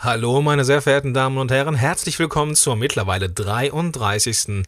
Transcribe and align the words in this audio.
Hallo, 0.00 0.40
meine 0.42 0.64
sehr 0.64 0.80
verehrten 0.80 1.12
Damen 1.12 1.38
und 1.38 1.50
Herren, 1.50 1.74
herzlich 1.74 2.20
willkommen 2.20 2.54
zur 2.54 2.76
mittlerweile 2.76 3.28
33. 3.28 4.62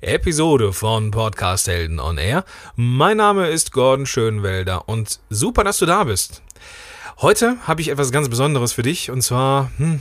Episode 0.00 0.72
von 0.72 1.10
Podcast 1.10 1.66
Helden 1.66 1.98
on 1.98 2.16
Air. 2.16 2.44
Mein 2.76 3.16
Name 3.16 3.48
ist 3.48 3.72
Gordon 3.72 4.06
Schönwelder 4.06 4.88
und 4.88 5.18
super, 5.30 5.64
dass 5.64 5.78
du 5.78 5.86
da 5.86 6.04
bist. 6.04 6.42
Heute 7.20 7.56
habe 7.66 7.80
ich 7.80 7.88
etwas 7.88 8.12
ganz 8.12 8.28
Besonderes 8.28 8.72
für 8.72 8.84
dich 8.84 9.10
und 9.10 9.22
zwar 9.22 9.72
hm, 9.78 10.00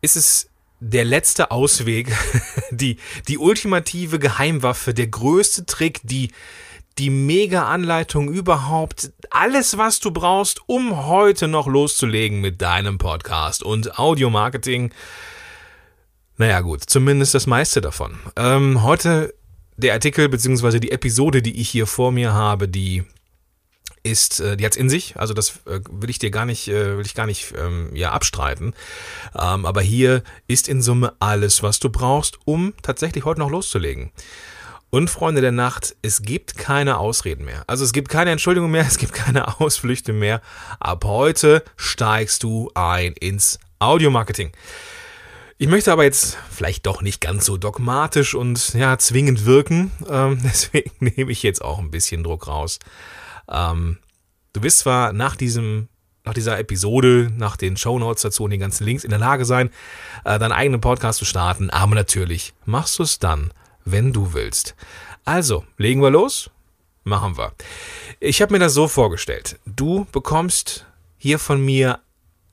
ist 0.00 0.16
es 0.16 0.48
der 0.80 1.04
letzte 1.04 1.52
Ausweg, 1.52 2.12
die, 2.72 2.96
die 3.28 3.38
ultimative 3.38 4.18
Geheimwaffe, 4.18 4.92
der 4.92 5.06
größte 5.06 5.66
Trick, 5.66 6.00
die 6.02 6.32
die 6.98 7.10
Mega-Anleitung 7.10 8.28
überhaupt, 8.28 9.12
alles, 9.30 9.78
was 9.78 10.00
du 10.00 10.10
brauchst, 10.10 10.60
um 10.66 11.06
heute 11.06 11.48
noch 11.48 11.66
loszulegen 11.66 12.40
mit 12.40 12.62
deinem 12.62 12.98
Podcast 12.98 13.62
und 13.62 13.98
Audio-Marketing. 13.98 14.92
Naja 16.36 16.60
gut, 16.60 16.82
zumindest 16.84 17.34
das 17.34 17.46
meiste 17.46 17.80
davon. 17.80 18.18
Ähm, 18.36 18.82
heute 18.82 19.34
der 19.76 19.94
Artikel 19.94 20.28
bzw. 20.28 20.78
die 20.78 20.92
Episode, 20.92 21.42
die 21.42 21.60
ich 21.60 21.68
hier 21.68 21.86
vor 21.86 22.12
mir 22.12 22.32
habe, 22.32 22.68
die 22.68 23.04
ist, 24.04 24.40
äh, 24.40 24.56
die 24.56 24.68
in 24.78 24.88
sich. 24.88 25.16
Also 25.16 25.34
das 25.34 25.60
äh, 25.66 25.80
will 25.90 26.10
ich 26.10 26.18
dir 26.18 26.30
gar 26.30 26.44
nicht, 26.44 26.68
äh, 26.68 26.98
will 26.98 27.06
ich 27.06 27.14
gar 27.14 27.26
nicht 27.26 27.54
ähm, 27.56 27.90
ja 27.94 28.12
abstreiten. 28.12 28.74
Ähm, 29.34 29.66
aber 29.66 29.80
hier 29.80 30.22
ist 30.46 30.68
in 30.68 30.82
Summe 30.82 31.14
alles, 31.18 31.62
was 31.62 31.80
du 31.80 31.88
brauchst, 31.88 32.38
um 32.44 32.74
tatsächlich 32.82 33.24
heute 33.24 33.40
noch 33.40 33.50
loszulegen. 33.50 34.12
Und 34.94 35.10
Freunde 35.10 35.40
der 35.40 35.50
Nacht, 35.50 35.96
es 36.02 36.22
gibt 36.22 36.56
keine 36.56 36.98
Ausreden 36.98 37.44
mehr. 37.44 37.64
Also 37.66 37.82
es 37.82 37.92
gibt 37.92 38.08
keine 38.08 38.30
Entschuldigung 38.30 38.70
mehr, 38.70 38.82
es 38.86 38.96
gibt 38.96 39.12
keine 39.12 39.60
Ausflüchte 39.60 40.12
mehr. 40.12 40.40
Ab 40.78 41.02
heute 41.04 41.64
steigst 41.76 42.44
du 42.44 42.70
ein 42.76 43.12
ins 43.14 43.58
Audiomarketing. 43.80 44.52
Ich 45.58 45.66
möchte 45.66 45.90
aber 45.90 46.04
jetzt 46.04 46.38
vielleicht 46.48 46.86
doch 46.86 47.02
nicht 47.02 47.20
ganz 47.20 47.44
so 47.44 47.56
dogmatisch 47.56 48.36
und 48.36 48.72
ja, 48.74 48.96
zwingend 48.96 49.46
wirken. 49.46 49.90
Ähm, 50.08 50.38
deswegen 50.44 50.92
nehme 51.00 51.32
ich 51.32 51.42
jetzt 51.42 51.60
auch 51.60 51.80
ein 51.80 51.90
bisschen 51.90 52.22
Druck 52.22 52.46
raus. 52.46 52.78
Ähm, 53.50 53.98
du 54.52 54.62
wirst 54.62 54.78
zwar 54.78 55.12
nach 55.12 55.34
diesem 55.34 55.88
nach 56.22 56.34
dieser 56.34 56.56
Episode, 56.60 57.32
nach 57.36 57.56
den 57.56 57.76
Shownotes 57.76 58.22
dazu 58.22 58.44
und 58.44 58.52
den 58.52 58.60
ganzen 58.60 58.84
Links 58.84 59.02
in 59.02 59.10
der 59.10 59.18
Lage 59.18 59.44
sein, 59.44 59.70
äh, 60.24 60.38
deinen 60.38 60.52
eigenen 60.52 60.80
Podcast 60.80 61.18
zu 61.18 61.24
starten, 61.24 61.68
aber 61.68 61.96
natürlich 61.96 62.54
machst 62.64 63.00
du 63.00 63.02
es 63.02 63.18
dann 63.18 63.50
wenn 63.84 64.12
du 64.12 64.32
willst. 64.32 64.74
Also, 65.24 65.64
legen 65.78 66.02
wir 66.02 66.10
los? 66.10 66.50
Machen 67.04 67.36
wir. 67.36 67.52
Ich 68.20 68.40
habe 68.40 68.52
mir 68.52 68.58
das 68.58 68.74
so 68.74 68.88
vorgestellt. 68.88 69.58
Du 69.66 70.06
bekommst 70.12 70.86
hier 71.18 71.38
von 71.38 71.62
mir 71.64 72.00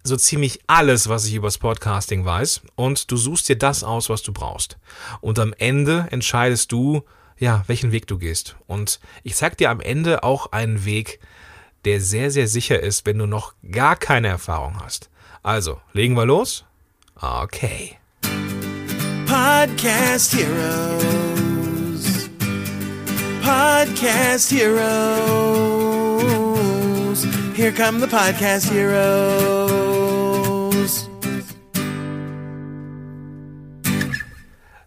so 0.04 0.18
ziemlich 0.18 0.60
alles, 0.68 1.10
was 1.10 1.26
ich 1.26 1.36
übers 1.36 1.58
Podcasting 1.58 2.26
weiß 2.26 2.62
und 2.76 3.12
du 3.12 3.18
suchst 3.18 3.50
dir 3.50 3.58
das 3.58 3.84
aus, 3.84 4.10
was 4.10 4.24
du 4.24 4.34
brauchst. 4.34 4.78
Und 5.22 5.40
am 5.40 5.54
Ende 5.58 6.08
entscheidest 6.12 6.72
du, 6.72 7.04
ja, 7.38 7.64
welchen 7.68 7.92
Weg 7.92 8.08
du 8.08 8.18
gehst. 8.18 8.56
Und 8.68 9.00
ich 9.24 9.36
zeig 9.36 9.58
dir 9.58 9.70
am 9.70 9.80
Ende 9.80 10.24
auch 10.24 10.52
einen 10.52 10.86
Weg, 10.86 11.20
der 11.86 12.02
sehr, 12.02 12.32
sehr 12.32 12.48
sicher 12.48 12.80
ist, 12.80 13.06
wenn 13.06 13.18
du 13.18 13.26
noch 13.26 13.54
gar 13.72 13.96
keine 13.96 14.28
Erfahrung 14.28 14.80
hast. 14.84 15.10
Also, 15.44 15.80
legen 15.94 16.16
wir 16.16 16.26
los? 16.26 16.66
Okay. 17.16 18.01
Podcast 19.32 20.36
Heroes. 20.36 22.04
Podcast 23.42 24.52
Heroes. 24.52 24.84
Here 27.56 27.72
come 27.72 28.02
the 28.02 28.08
Podcast 28.08 28.70
Heroes. 28.70 29.00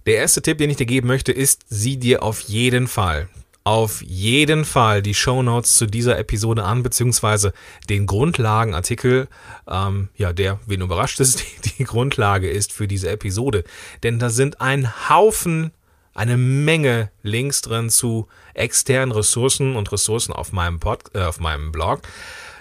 Der 0.04 0.16
erste 0.16 0.42
Tipp, 0.42 0.58
den 0.58 0.68
ich 0.68 0.76
dir 0.76 0.84
geben 0.84 1.08
möchte, 1.08 1.32
ist, 1.32 1.62
sieh 1.70 1.96
dir 1.96 2.22
auf 2.22 2.40
jeden 2.40 2.86
Fall 2.86 3.30
auf 3.64 4.02
jeden 4.02 4.66
Fall 4.66 5.00
die 5.00 5.14
Show 5.14 5.42
Notes 5.42 5.78
zu 5.78 5.86
dieser 5.86 6.18
Episode 6.18 6.64
an, 6.64 6.82
beziehungsweise 6.82 7.54
den 7.88 8.06
Grundlagenartikel, 8.06 9.26
ähm, 9.66 10.10
ja, 10.16 10.34
der, 10.34 10.60
wen 10.66 10.82
überrascht 10.82 11.18
ist, 11.18 11.40
die, 11.64 11.70
die 11.78 11.84
Grundlage 11.84 12.48
ist 12.48 12.72
für 12.72 12.86
diese 12.86 13.08
Episode. 13.08 13.64
Denn 14.02 14.18
da 14.18 14.28
sind 14.28 14.60
ein 14.60 15.08
Haufen, 15.08 15.72
eine 16.12 16.36
Menge 16.36 17.10
Links 17.22 17.62
drin 17.62 17.88
zu 17.88 18.28
externen 18.52 19.12
Ressourcen 19.12 19.76
und 19.76 19.90
Ressourcen 19.90 20.34
auf 20.34 20.52
meinem, 20.52 20.78
Pod, 20.78 21.00
äh, 21.14 21.22
auf 21.22 21.40
meinem 21.40 21.72
Blog, 21.72 22.02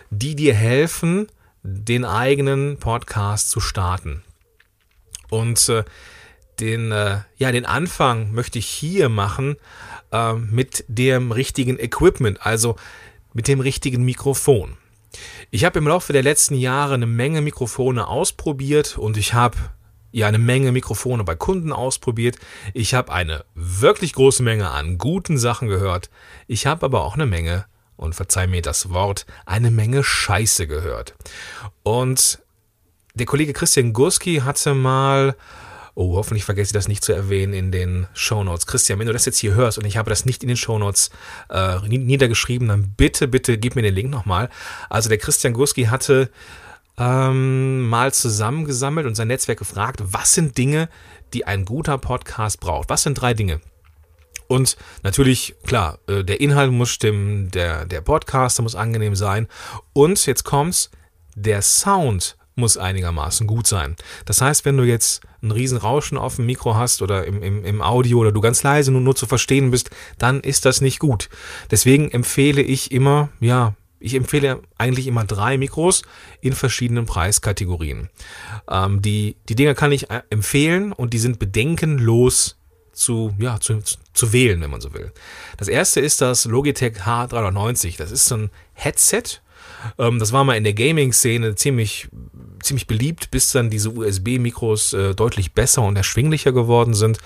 die 0.09 0.35
dir 0.35 0.53
helfen, 0.53 1.27
den 1.63 2.05
eigenen 2.05 2.77
Podcast 2.77 3.49
zu 3.49 3.59
starten. 3.59 4.23
Und 5.29 5.67
äh, 5.67 5.83
den, 6.63 6.91
äh, 6.91 7.19
ja, 7.35 7.51
den 7.51 7.65
Anfang 7.65 8.31
möchte 8.31 8.57
ich 8.57 8.67
hier 8.67 9.09
machen 9.09 9.57
äh, 10.11 10.33
mit 10.33 10.85
dem 10.87 11.31
richtigen 11.31 11.77
Equipment, 11.77 12.45
also 12.45 12.77
mit 13.33 13.47
dem 13.47 13.59
richtigen 13.59 14.03
Mikrofon. 14.05 14.77
Ich 15.51 15.65
habe 15.65 15.79
im 15.79 15.87
Laufe 15.87 16.13
der 16.13 16.23
letzten 16.23 16.55
Jahre 16.55 16.93
eine 16.93 17.05
Menge 17.05 17.41
Mikrofone 17.41 18.07
ausprobiert 18.07 18.97
und 18.97 19.17
ich 19.17 19.33
habe 19.33 19.57
ja 20.11 20.27
eine 20.27 20.39
Menge 20.39 20.71
Mikrofone 20.71 21.23
bei 21.23 21.35
Kunden 21.35 21.73
ausprobiert. 21.73 22.37
Ich 22.73 22.93
habe 22.93 23.11
eine 23.11 23.43
wirklich 23.55 24.13
große 24.13 24.41
Menge 24.41 24.69
an 24.69 24.97
guten 24.97 25.37
Sachen 25.37 25.67
gehört. 25.67 26.09
Ich 26.47 26.65
habe 26.65 26.85
aber 26.85 27.03
auch 27.03 27.15
eine 27.15 27.25
Menge, 27.25 27.65
und 27.95 28.15
verzeih 28.15 28.47
mir 28.47 28.61
das 28.61 28.89
Wort, 28.89 29.25
eine 29.45 29.71
Menge 29.71 30.03
Scheiße 30.03 30.67
gehört. 30.67 31.15
Und 31.83 32.39
der 33.13 33.25
Kollege 33.25 33.53
Christian 33.53 33.93
Gurski 33.93 34.37
hatte 34.37 34.73
mal 34.73 35.35
Oh, 35.95 36.15
hoffentlich 36.15 36.43
vergesse 36.43 36.69
ich 36.69 36.73
das 36.73 36.87
nicht 36.87 37.03
zu 37.03 37.13
erwähnen 37.13 37.53
in 37.53 37.71
den 37.71 38.07
Shownotes. 38.13 38.65
Christian, 38.65 38.97
wenn 38.97 39.05
du 39.05 39.13
das 39.13 39.25
jetzt 39.25 39.37
hier 39.37 39.53
hörst 39.53 39.77
und 39.77 39.85
ich 39.85 39.97
habe 39.97 40.09
das 40.09 40.25
nicht 40.25 40.41
in 40.41 40.47
den 40.47 40.57
Shownotes 40.57 41.11
äh, 41.49 41.79
niedergeschrieben, 41.87 42.67
dann 42.67 42.93
bitte, 42.97 43.27
bitte 43.27 43.59
gib 43.59 43.75
mir 43.75 43.83
den 43.83 43.93
Link 43.93 44.09
nochmal. 44.09 44.49
Also 44.89 45.09
der 45.09 45.19
Christian 45.19 45.53
Gurski 45.53 45.85
hatte 45.85 46.31
ähm, 46.97 47.87
mal 47.87 48.11
zusammengesammelt 48.11 49.05
und 49.05 49.15
sein 49.15 49.27
Netzwerk 49.27 49.59
gefragt, 49.59 50.01
was 50.03 50.33
sind 50.33 50.57
Dinge, 50.57 50.89
die 51.33 51.45
ein 51.45 51.65
guter 51.65 51.99
Podcast 51.99 52.59
braucht? 52.59 52.89
Was 52.89 53.03
sind 53.03 53.21
drei 53.21 53.35
Dinge? 53.35 53.61
Und 54.47 54.77
natürlich, 55.03 55.55
klar, 55.65 55.99
äh, 56.07 56.23
der 56.23 56.41
Inhalt 56.41 56.71
muss 56.71 56.89
stimmen, 56.89 57.49
der, 57.51 57.85
der 57.85 58.01
Podcaster 58.01 58.63
muss 58.63 58.75
angenehm 58.75 59.15
sein. 59.15 59.47
Und 59.93 60.25
jetzt 60.25 60.43
kommt's, 60.43 60.91
der 61.35 61.61
Sound 61.61 62.37
muss 62.55 62.77
einigermaßen 62.77 63.47
gut 63.47 63.67
sein. 63.67 63.95
Das 64.25 64.41
heißt, 64.41 64.65
wenn 64.65 64.77
du 64.77 64.83
jetzt 64.83 65.21
ein 65.41 65.51
riesen 65.51 65.77
Rauschen 65.77 66.17
auf 66.17 66.37
dem 66.37 66.45
Mikro 66.45 66.75
hast 66.75 67.01
oder 67.01 67.25
im, 67.25 67.41
im, 67.41 67.65
im 67.65 67.81
Audio 67.81 68.19
oder 68.19 68.31
du 68.31 68.41
ganz 68.41 68.63
leise 68.63 68.91
nur, 68.91 69.01
nur 69.01 69.15
zu 69.15 69.25
verstehen 69.25 69.71
bist, 69.71 69.89
dann 70.17 70.39
ist 70.41 70.65
das 70.65 70.81
nicht 70.81 70.99
gut. 70.99 71.29
Deswegen 71.71 72.11
empfehle 72.11 72.61
ich 72.61 72.91
immer, 72.91 73.29
ja, 73.39 73.75
ich 73.99 74.15
empfehle 74.15 74.61
eigentlich 74.77 75.07
immer 75.07 75.23
drei 75.23 75.57
Mikros 75.57 76.03
in 76.41 76.53
verschiedenen 76.53 77.05
Preiskategorien. 77.05 78.09
Ähm, 78.69 79.01
die, 79.01 79.37
die 79.47 79.55
Dinger 79.55 79.75
kann 79.75 79.91
ich 79.91 80.09
äh, 80.09 80.21
empfehlen 80.29 80.91
und 80.91 81.13
die 81.13 81.19
sind 81.19 81.39
bedenkenlos 81.39 82.57
zu, 82.91 83.33
ja, 83.39 83.59
zu, 83.59 83.79
zu 84.13 84.33
wählen, 84.33 84.61
wenn 84.61 84.69
man 84.69 84.81
so 84.81 84.93
will. 84.93 85.11
Das 85.57 85.67
erste 85.67 85.99
ist 85.99 86.21
das 86.21 86.45
Logitech 86.45 86.97
H390. 87.01 87.97
Das 87.97 88.11
ist 88.11 88.25
so 88.25 88.35
ein 88.35 88.49
Headset. 88.73 89.23
Ähm, 89.97 90.19
das 90.19 90.31
war 90.31 90.43
mal 90.43 90.57
in 90.57 90.63
der 90.63 90.73
Gaming-Szene 90.73 91.55
ziemlich 91.55 92.09
ziemlich 92.63 92.87
beliebt, 92.87 93.29
bis 93.29 93.51
dann 93.51 93.69
diese 93.69 93.91
USB-Mikros 93.91 94.93
äh, 94.93 95.13
deutlich 95.13 95.53
besser 95.53 95.83
und 95.83 95.95
erschwinglicher 95.95 96.51
geworden 96.51 96.93
sind. 96.93 97.19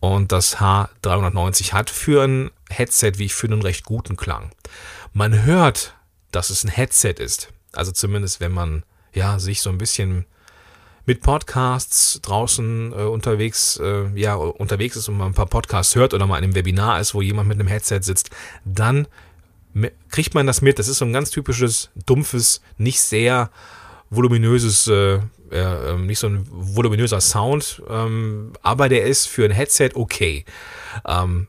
Und 0.00 0.32
das 0.32 0.58
H390 0.58 1.72
hat 1.72 1.90
für 1.90 2.22
ein 2.22 2.50
Headset, 2.68 3.12
wie 3.16 3.24
ich 3.24 3.34
finde, 3.34 3.54
einen 3.54 3.62
recht 3.62 3.84
guten 3.84 4.16
Klang. 4.16 4.50
Man 5.12 5.44
hört, 5.44 5.94
dass 6.30 6.50
es 6.50 6.64
ein 6.64 6.68
Headset 6.68 7.14
ist. 7.18 7.52
Also 7.72 7.92
zumindest, 7.92 8.40
wenn 8.40 8.52
man 8.52 8.84
ja 9.14 9.38
sich 9.38 9.60
so 9.60 9.70
ein 9.70 9.78
bisschen 9.78 10.26
mit 11.04 11.20
Podcasts 11.20 12.20
draußen 12.22 12.92
äh, 12.92 13.02
unterwegs, 13.02 13.78
äh, 13.82 14.06
ja, 14.14 14.34
unterwegs 14.34 14.94
ist 14.96 15.08
und 15.08 15.16
mal 15.16 15.26
ein 15.26 15.34
paar 15.34 15.46
Podcasts 15.46 15.96
hört 15.96 16.14
oder 16.14 16.26
mal 16.26 16.38
in 16.38 16.44
einem 16.44 16.54
Webinar 16.54 17.00
ist, 17.00 17.14
wo 17.14 17.22
jemand 17.22 17.48
mit 17.48 17.58
einem 17.58 17.68
Headset 17.68 18.00
sitzt, 18.02 18.30
dann 18.64 19.08
kriegt 20.10 20.34
man 20.34 20.46
das 20.46 20.62
mit. 20.62 20.78
Das 20.78 20.88
ist 20.88 20.98
so 20.98 21.04
ein 21.04 21.12
ganz 21.12 21.30
typisches, 21.30 21.90
dumpfes, 22.06 22.60
nicht 22.76 23.00
sehr 23.00 23.50
voluminöses, 24.10 24.86
äh, 24.88 25.20
äh, 25.50 25.96
nicht 25.98 26.18
so 26.18 26.28
ein 26.28 26.46
voluminöser 26.48 27.20
Sound, 27.20 27.82
ähm, 27.88 28.52
aber 28.62 28.88
der 28.88 29.04
ist 29.04 29.26
für 29.26 29.44
ein 29.44 29.50
Headset 29.50 29.90
okay. 29.94 30.44
Ähm, 31.06 31.48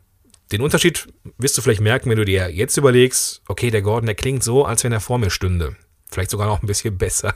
den 0.52 0.62
Unterschied 0.62 1.08
wirst 1.38 1.58
du 1.58 1.62
vielleicht 1.62 1.82
merken, 1.82 2.10
wenn 2.10 2.18
du 2.18 2.26
dir 2.26 2.50
jetzt 2.50 2.78
überlegst, 2.78 3.42
okay, 3.48 3.72
der 3.72 3.82
Gordon, 3.82 4.06
der 4.06 4.16
klingt 4.16 4.44
so, 4.44 4.66
als 4.66 4.84
wenn 4.84 4.92
er 4.92 5.00
vor 5.00 5.18
mir 5.18 5.30
stünde. 5.30 5.76
Vielleicht 6.12 6.30
sogar 6.30 6.48
noch 6.48 6.62
ein 6.62 6.68
bisschen 6.68 6.98
besser. 7.00 7.36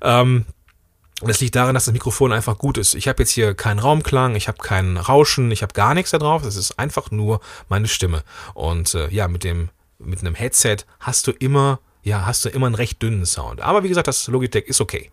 ähm, 0.00 0.46
das 1.20 1.40
liegt 1.40 1.54
daran, 1.54 1.74
dass 1.74 1.86
das 1.86 1.92
Mikrofon 1.92 2.32
einfach 2.32 2.58
gut 2.58 2.78
ist. 2.78 2.94
Ich 2.94 3.08
habe 3.08 3.22
jetzt 3.22 3.30
hier 3.30 3.54
keinen 3.54 3.78
Raumklang, 3.78 4.34
ich 4.34 4.48
habe 4.48 4.58
kein 4.58 4.96
Rauschen, 4.96 5.50
ich 5.50 5.62
habe 5.62 5.72
gar 5.72 5.94
nichts 5.94 6.10
da 6.10 6.18
drauf. 6.18 6.44
Es 6.44 6.56
ist 6.56 6.78
einfach 6.78 7.10
nur 7.10 7.40
meine 7.68 7.88
Stimme. 7.88 8.22
Und 8.54 8.94
äh, 8.94 9.08
ja, 9.08 9.28
mit 9.28 9.44
dem 9.44 9.70
mit 9.98 10.20
einem 10.20 10.34
Headset 10.34 10.78
hast 11.00 11.26
du 11.26 11.32
immer 11.32 11.80
ja, 12.04 12.26
hast 12.26 12.44
du 12.44 12.50
immer 12.50 12.66
einen 12.66 12.74
recht 12.74 13.02
dünnen 13.02 13.26
Sound. 13.26 13.60
Aber 13.60 13.82
wie 13.82 13.88
gesagt, 13.88 14.06
das 14.06 14.28
Logitech 14.28 14.66
ist 14.66 14.80
okay. 14.80 15.10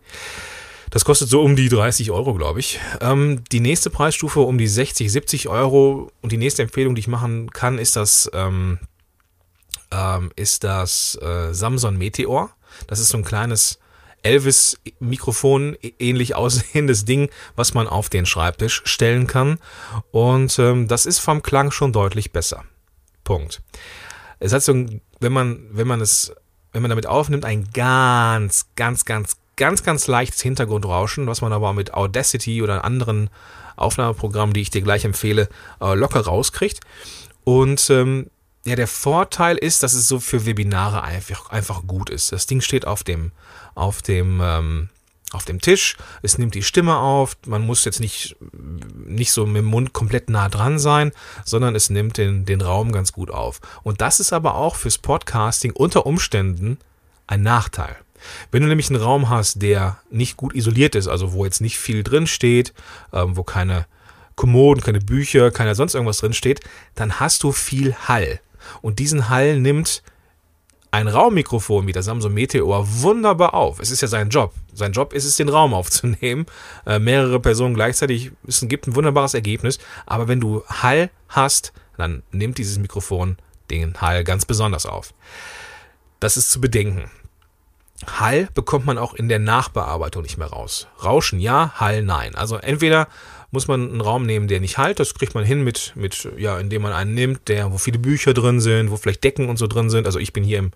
Das 0.90 1.06
kostet 1.06 1.30
so 1.30 1.42
um 1.42 1.56
die 1.56 1.70
30 1.70 2.10
Euro, 2.10 2.34
glaube 2.34 2.60
ich. 2.60 2.78
Ähm, 3.00 3.42
die 3.50 3.60
nächste 3.60 3.88
Preisstufe 3.88 4.40
um 4.40 4.58
die 4.58 4.68
60, 4.68 5.10
70 5.10 5.48
Euro 5.48 6.12
und 6.20 6.32
die 6.32 6.36
nächste 6.36 6.62
Empfehlung, 6.62 6.94
die 6.94 7.00
ich 7.00 7.08
machen 7.08 7.50
kann, 7.50 7.78
ist 7.78 7.96
das, 7.96 8.30
ähm, 8.34 8.78
ähm, 9.90 10.30
ist 10.36 10.64
das 10.64 11.18
äh, 11.22 11.54
Samsung 11.54 11.96
Meteor. 11.96 12.50
Das 12.88 12.98
ist 12.98 13.08
so 13.08 13.16
ein 13.16 13.24
kleines 13.24 13.78
Elvis-Mikrofon 14.22 15.78
ähnlich 15.98 16.34
aussehendes 16.34 17.06
Ding, 17.06 17.30
was 17.56 17.72
man 17.72 17.88
auf 17.88 18.10
den 18.10 18.26
Schreibtisch 18.26 18.82
stellen 18.84 19.26
kann. 19.26 19.58
Und 20.10 20.58
ähm, 20.58 20.88
das 20.88 21.06
ist 21.06 21.20
vom 21.20 21.40
Klang 21.40 21.70
schon 21.70 21.94
deutlich 21.94 22.32
besser. 22.32 22.64
Punkt. 23.24 23.62
Es 24.42 24.52
hat 24.52 24.62
so, 24.62 24.72
ein, 24.72 25.00
wenn 25.20 25.32
man, 25.32 25.60
wenn 25.70 25.86
man 25.86 26.00
es, 26.00 26.34
wenn 26.72 26.82
man 26.82 26.88
damit 26.88 27.06
aufnimmt, 27.06 27.44
ein 27.44 27.68
ganz, 27.72 28.66
ganz, 28.74 29.04
ganz, 29.04 29.36
ganz, 29.56 29.84
ganz 29.84 30.08
leichtes 30.08 30.40
Hintergrundrauschen, 30.42 31.28
was 31.28 31.42
man 31.42 31.52
aber 31.52 31.72
mit 31.72 31.94
Audacity 31.94 32.60
oder 32.60 32.84
anderen 32.84 33.30
Aufnahmeprogrammen, 33.76 34.52
die 34.52 34.62
ich 34.62 34.70
dir 34.70 34.82
gleich 34.82 35.04
empfehle, 35.04 35.48
äh, 35.80 35.94
locker 35.94 36.20
rauskriegt. 36.20 36.80
Und 37.44 37.88
ähm, 37.90 38.30
ja, 38.64 38.74
der 38.74 38.88
Vorteil 38.88 39.56
ist, 39.56 39.84
dass 39.84 39.94
es 39.94 40.08
so 40.08 40.18
für 40.18 40.44
Webinare 40.44 41.02
einfach, 41.02 41.50
einfach 41.50 41.86
gut 41.86 42.10
ist. 42.10 42.32
Das 42.32 42.46
Ding 42.46 42.60
steht 42.60 42.84
auf 42.84 43.04
dem, 43.04 43.30
auf 43.76 44.02
dem, 44.02 44.40
ähm, 44.42 44.88
auf 45.34 45.44
dem 45.44 45.60
Tisch. 45.60 45.96
Es 46.22 46.38
nimmt 46.38 46.54
die 46.54 46.62
Stimme 46.62 46.96
auf. 46.96 47.36
Man 47.46 47.62
muss 47.62 47.84
jetzt 47.84 48.00
nicht, 48.00 48.36
nicht 49.04 49.32
so 49.32 49.46
mit 49.46 49.58
dem 49.58 49.66
Mund 49.66 49.92
komplett 49.92 50.30
nah 50.30 50.48
dran 50.48 50.78
sein, 50.78 51.12
sondern 51.44 51.74
es 51.74 51.90
nimmt 51.90 52.18
den, 52.18 52.44
den 52.44 52.60
Raum 52.60 52.92
ganz 52.92 53.12
gut 53.12 53.30
auf. 53.30 53.60
Und 53.82 54.00
das 54.00 54.20
ist 54.20 54.32
aber 54.32 54.54
auch 54.54 54.76
fürs 54.76 54.98
Podcasting 54.98 55.72
unter 55.72 56.06
Umständen 56.06 56.78
ein 57.26 57.42
Nachteil. 57.42 57.96
Wenn 58.50 58.62
du 58.62 58.68
nämlich 58.68 58.90
einen 58.90 59.02
Raum 59.02 59.28
hast, 59.28 59.62
der 59.62 59.98
nicht 60.10 60.36
gut 60.36 60.54
isoliert 60.54 60.94
ist, 60.94 61.08
also 61.08 61.32
wo 61.32 61.44
jetzt 61.44 61.60
nicht 61.60 61.78
viel 61.78 62.02
drin 62.02 62.26
steht, 62.26 62.72
ähm, 63.12 63.36
wo 63.36 63.42
keine 63.42 63.86
Kommoden, 64.36 64.82
keine 64.82 65.00
Bücher, 65.00 65.50
keiner 65.50 65.74
sonst 65.74 65.94
irgendwas 65.94 66.18
drin 66.18 66.32
steht, 66.32 66.60
dann 66.94 67.20
hast 67.20 67.42
du 67.42 67.52
viel 67.52 67.94
Hall. 67.94 68.40
Und 68.80 68.98
diesen 68.98 69.28
Hall 69.28 69.58
nimmt 69.58 70.02
ein 70.92 71.08
Raummikrofon 71.08 71.86
wie 71.86 71.92
der 71.92 72.02
Samsung 72.02 72.34
Meteor 72.34 72.86
wunderbar 73.00 73.54
auf. 73.54 73.80
Es 73.80 73.90
ist 73.90 74.02
ja 74.02 74.08
sein 74.08 74.28
Job. 74.28 74.52
Sein 74.74 74.92
Job 74.92 75.14
ist 75.14 75.24
es, 75.24 75.36
den 75.36 75.48
Raum 75.48 75.74
aufzunehmen. 75.74 76.46
Äh, 76.86 76.98
mehrere 76.98 77.40
Personen 77.40 77.74
gleichzeitig. 77.74 78.30
Es 78.46 78.60
gibt 78.68 78.86
ein 78.86 78.94
wunderbares 78.94 79.34
Ergebnis. 79.34 79.78
Aber 80.04 80.28
wenn 80.28 80.38
du 80.38 80.62
Hall 80.66 81.10
hast, 81.28 81.72
dann 81.96 82.22
nimmt 82.30 82.58
dieses 82.58 82.78
Mikrofon 82.78 83.38
den 83.70 84.00
Hall 84.02 84.22
ganz 84.22 84.44
besonders 84.44 84.84
auf. 84.84 85.14
Das 86.20 86.36
ist 86.36 86.50
zu 86.50 86.60
bedenken. 86.60 87.10
Hall 88.06 88.48
bekommt 88.52 88.84
man 88.84 88.98
auch 88.98 89.14
in 89.14 89.28
der 89.28 89.38
Nachbearbeitung 89.38 90.22
nicht 90.22 90.36
mehr 90.36 90.48
raus. 90.48 90.88
Rauschen 91.02 91.40
ja, 91.40 91.72
Hall 91.76 92.02
nein. 92.02 92.34
Also 92.34 92.56
entweder 92.56 93.08
muss 93.52 93.68
man 93.68 93.88
einen 93.90 94.00
Raum 94.00 94.24
nehmen, 94.26 94.48
der 94.48 94.60
nicht 94.60 94.78
halt. 94.78 94.98
Das 94.98 95.14
kriegt 95.14 95.34
man 95.34 95.44
hin 95.44 95.62
mit, 95.62 95.92
mit, 95.94 96.28
ja, 96.38 96.58
indem 96.58 96.82
man 96.82 96.92
einen 96.92 97.14
nimmt, 97.14 97.48
der, 97.48 97.70
wo 97.70 97.78
viele 97.78 97.98
Bücher 97.98 98.34
drin 98.34 98.60
sind, 98.60 98.90
wo 98.90 98.96
vielleicht 98.96 99.22
Decken 99.22 99.48
und 99.48 99.58
so 99.58 99.66
drin 99.66 99.90
sind. 99.90 100.06
Also 100.06 100.18
ich 100.18 100.32
bin 100.32 100.42
hier 100.42 100.58
im, 100.58 100.72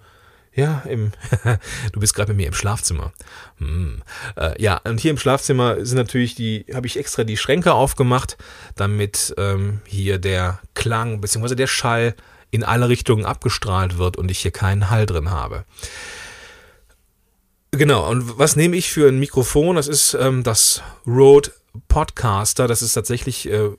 ja, 0.54 0.82
im, 0.88 1.12
du 1.92 2.00
bist 2.00 2.14
gerade 2.14 2.32
mit 2.32 2.36
mir 2.36 2.46
im 2.46 2.52
Schlafzimmer. 2.52 3.12
Hm. 3.58 4.02
Äh, 4.36 4.62
ja, 4.62 4.76
und 4.84 5.00
hier 5.00 5.10
im 5.10 5.18
Schlafzimmer 5.18 5.84
sind 5.86 5.96
natürlich 5.96 6.34
die, 6.34 6.66
habe 6.72 6.86
ich 6.86 6.98
extra 6.98 7.24
die 7.24 7.38
Schränke 7.38 7.72
aufgemacht, 7.72 8.36
damit 8.74 9.34
ähm, 9.38 9.80
hier 9.86 10.18
der 10.18 10.60
Klang 10.74 11.22
bzw. 11.22 11.54
der 11.54 11.66
Schall 11.66 12.14
in 12.50 12.62
alle 12.62 12.90
Richtungen 12.90 13.24
abgestrahlt 13.24 13.96
wird 13.96 14.18
und 14.18 14.30
ich 14.30 14.40
hier 14.40 14.50
keinen 14.50 14.90
Hall 14.90 15.06
drin 15.06 15.30
habe. 15.30 15.64
Genau, 17.70 18.08
und 18.08 18.38
was 18.38 18.56
nehme 18.56 18.76
ich 18.76 18.90
für 18.90 19.08
ein 19.08 19.18
Mikrofon? 19.18 19.76
Das 19.76 19.88
ist 19.88 20.14
ähm, 20.14 20.42
das 20.42 20.82
Rode 21.06 21.52
Podcaster, 21.88 22.66
das 22.68 22.82
ist 22.82 22.94
tatsächlich 22.94 23.50
äh, 23.50 23.70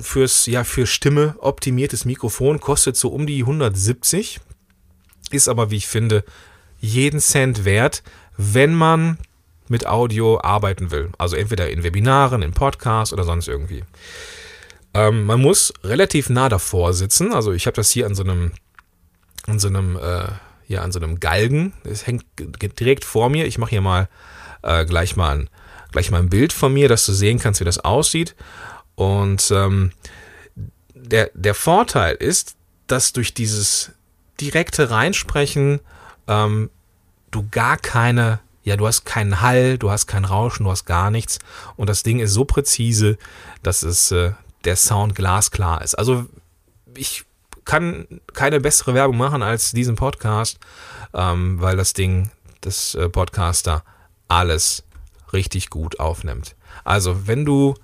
fürs, 0.00 0.46
ja, 0.46 0.64
für 0.64 0.86
Stimme 0.86 1.36
optimiertes 1.38 2.04
Mikrofon, 2.04 2.60
kostet 2.60 2.96
so 2.96 3.08
um 3.08 3.26
die 3.26 3.40
170, 3.40 4.40
ist 5.30 5.48
aber, 5.48 5.70
wie 5.70 5.76
ich 5.76 5.86
finde, 5.86 6.24
jeden 6.80 7.20
Cent 7.20 7.64
wert, 7.64 8.02
wenn 8.36 8.74
man 8.74 9.18
mit 9.68 9.86
Audio 9.86 10.40
arbeiten 10.42 10.90
will. 10.90 11.10
Also 11.18 11.36
entweder 11.36 11.70
in 11.70 11.82
Webinaren, 11.82 12.42
in 12.42 12.52
Podcasts 12.52 13.12
oder 13.12 13.24
sonst 13.24 13.48
irgendwie. 13.48 13.84
Ähm, 14.94 15.24
man 15.24 15.40
muss 15.40 15.72
relativ 15.82 16.28
nah 16.28 16.48
davor 16.48 16.92
sitzen. 16.92 17.32
Also 17.32 17.52
ich 17.52 17.66
habe 17.66 17.76
das 17.76 17.90
hier 17.90 18.06
an 18.06 18.14
so 18.14 18.22
einem, 18.22 18.52
an 19.46 19.58
so 19.58 19.68
einem, 19.68 19.96
äh, 19.96 20.26
ja, 20.68 20.82
an 20.82 20.92
so 20.92 21.00
einem 21.00 21.20
Galgen. 21.20 21.72
Es 21.84 22.06
hängt 22.06 22.24
direkt 22.38 23.04
vor 23.04 23.30
mir. 23.30 23.46
Ich 23.46 23.58
mache 23.58 23.70
hier 23.70 23.80
mal 23.80 24.08
äh, 24.62 24.84
gleich 24.84 25.16
mal 25.16 25.38
ein 25.38 25.50
gleich 25.92 26.10
mal 26.10 26.18
ein 26.18 26.30
Bild 26.30 26.52
von 26.52 26.72
mir, 26.72 26.88
dass 26.88 27.06
du 27.06 27.12
sehen 27.12 27.38
kannst, 27.38 27.60
wie 27.60 27.64
das 27.64 27.78
aussieht. 27.78 28.34
Und 28.94 29.50
ähm, 29.50 29.92
der, 30.94 31.30
der 31.34 31.54
Vorteil 31.54 32.14
ist, 32.14 32.56
dass 32.86 33.12
durch 33.12 33.34
dieses 33.34 33.92
direkte 34.40 34.90
Reinsprechen 34.90 35.80
ähm, 36.28 36.70
du 37.30 37.46
gar 37.50 37.76
keine, 37.76 38.40
ja, 38.64 38.76
du 38.76 38.86
hast 38.86 39.04
keinen 39.04 39.40
Hall, 39.40 39.78
du 39.78 39.90
hast 39.90 40.06
kein 40.06 40.24
Rauschen, 40.24 40.64
du 40.64 40.70
hast 40.70 40.84
gar 40.84 41.10
nichts. 41.10 41.38
Und 41.76 41.88
das 41.88 42.02
Ding 42.02 42.20
ist 42.20 42.32
so 42.32 42.44
präzise, 42.44 43.18
dass 43.62 43.82
es 43.82 44.10
äh, 44.10 44.32
der 44.64 44.76
Sound 44.76 45.14
glasklar 45.14 45.82
ist. 45.82 45.94
Also 45.94 46.26
ich 46.94 47.24
kann 47.64 48.06
keine 48.32 48.60
bessere 48.60 48.94
Werbung 48.94 49.16
machen 49.16 49.42
als 49.42 49.72
diesen 49.72 49.96
Podcast, 49.96 50.58
ähm, 51.14 51.60
weil 51.60 51.76
das 51.76 51.92
Ding, 51.92 52.30
das 52.60 52.94
äh, 52.94 53.08
Podcaster, 53.08 53.84
alles 54.28 54.84
richtig 55.32 55.70
gut 55.70 56.00
aufnimmt. 56.00 56.56
Also, 56.84 57.26
wenn 57.26 57.44
du 57.44 57.74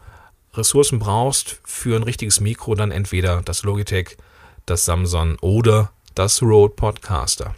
Ressourcen 0.54 0.98
brauchst 0.98 1.60
für 1.64 1.96
ein 1.96 2.02
richtiges 2.02 2.40
Mikro, 2.40 2.74
dann 2.74 2.90
entweder 2.90 3.42
das 3.42 3.62
Logitech, 3.62 4.16
das 4.66 4.84
Samsung 4.84 5.36
oder 5.40 5.92
das 6.14 6.42
Rode 6.42 6.74
Podcaster. 6.74 7.54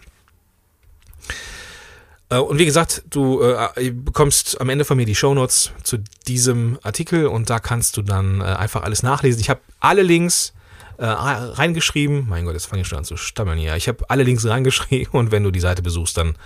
Äh, 2.28 2.38
und 2.38 2.58
wie 2.58 2.64
gesagt, 2.64 3.02
du 3.10 3.42
äh, 3.42 3.90
bekommst 3.90 4.60
am 4.60 4.69
Ende 4.69 4.84
von 4.84 4.96
mir 4.96 5.06
die 5.06 5.14
Shownotes 5.14 5.72
zu 5.82 5.98
diesem 6.26 6.78
Artikel 6.82 7.26
und 7.26 7.50
da 7.50 7.58
kannst 7.58 7.96
du 7.96 8.02
dann 8.02 8.40
äh, 8.40 8.44
einfach 8.44 8.82
alles 8.82 9.02
nachlesen. 9.02 9.40
Ich 9.40 9.50
habe 9.50 9.60
alle 9.81 10.02
Links 10.02 10.54
äh, 10.98 11.06
reingeschrieben. 11.06 12.28
Mein 12.28 12.44
Gott, 12.44 12.54
jetzt 12.54 12.66
fange 12.66 12.82
ich 12.82 12.88
schon 12.88 12.98
an 12.98 13.04
zu 13.04 13.16
stammeln 13.16 13.58
hier. 13.58 13.75
Ich 13.76 13.88
habe 13.88 14.08
alle 14.08 14.22
Links 14.22 14.46
reingeschrieben 14.46 15.12
und 15.19 15.32
wenn 15.32 15.43
du 15.43 15.50
die 15.50 15.60
Seite 15.60 15.82
besuchst, 15.82 16.16
dann 16.16 16.36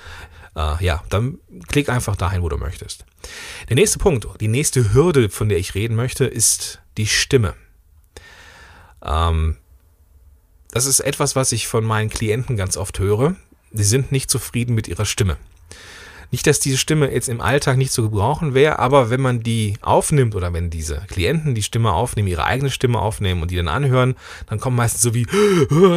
äh, 0.56 0.84
ja, 0.84 1.02
dann 1.08 1.38
klick 1.68 1.88
einfach 1.88 2.16
dahin, 2.16 2.42
wo 2.42 2.48
du 2.48 2.56
möchtest. 2.56 3.04
Der 3.68 3.76
nächste 3.76 3.98
Punkt, 3.98 4.26
die 4.40 4.48
nächste 4.48 4.92
Hürde, 4.92 5.30
von 5.30 5.48
der 5.48 5.58
ich 5.58 5.74
reden 5.74 5.96
möchte, 5.96 6.24
ist 6.24 6.80
die 6.96 7.06
Stimme. 7.06 7.54
Ähm, 9.02 9.56
das 10.70 10.86
ist 10.86 11.00
etwas, 11.00 11.36
was 11.36 11.52
ich 11.52 11.68
von 11.68 11.84
meinen 11.84 12.10
Klienten 12.10 12.56
ganz 12.56 12.76
oft 12.76 12.98
höre. 12.98 13.36
Sie 13.72 13.84
sind 13.84 14.12
nicht 14.12 14.30
zufrieden 14.30 14.74
mit 14.74 14.88
ihrer 14.88 15.04
Stimme. 15.04 15.36
Nicht, 16.34 16.48
dass 16.48 16.58
diese 16.58 16.78
Stimme 16.78 17.12
jetzt 17.12 17.28
im 17.28 17.40
Alltag 17.40 17.76
nicht 17.76 17.92
zu 17.92 18.02
gebrauchen 18.02 18.54
wäre, 18.54 18.80
aber 18.80 19.08
wenn 19.08 19.20
man 19.20 19.44
die 19.44 19.74
aufnimmt 19.82 20.34
oder 20.34 20.52
wenn 20.52 20.68
diese 20.68 21.04
Klienten 21.06 21.54
die 21.54 21.62
Stimme 21.62 21.92
aufnehmen, 21.92 22.26
ihre 22.26 22.44
eigene 22.44 22.72
Stimme 22.72 22.98
aufnehmen 22.98 23.40
und 23.40 23.52
die 23.52 23.56
dann 23.56 23.68
anhören, 23.68 24.16
dann 24.48 24.58
kommen 24.58 24.74
meistens 24.74 25.02
so 25.02 25.14
wie, 25.14 25.28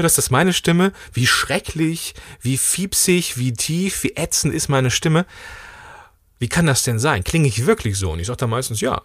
das 0.04 0.20
ist 0.20 0.30
meine 0.30 0.54
Stimme, 0.54 0.92
wie 1.12 1.26
schrecklich, 1.26 2.14
wie 2.40 2.60
fiepsig, 2.60 3.40
wie 3.40 3.52
tief, 3.52 4.04
wie 4.04 4.16
ätzend 4.16 4.54
ist 4.54 4.68
meine 4.68 4.92
Stimme. 4.92 5.26
Wie 6.38 6.50
kann 6.50 6.68
das 6.68 6.84
denn 6.84 7.00
sein? 7.00 7.24
Klinge 7.24 7.48
ich 7.48 7.66
wirklich 7.66 7.98
so? 7.98 8.12
Und 8.12 8.20
ich 8.20 8.28
sage 8.28 8.38
da 8.38 8.46
meistens 8.46 8.80
ja. 8.80 9.02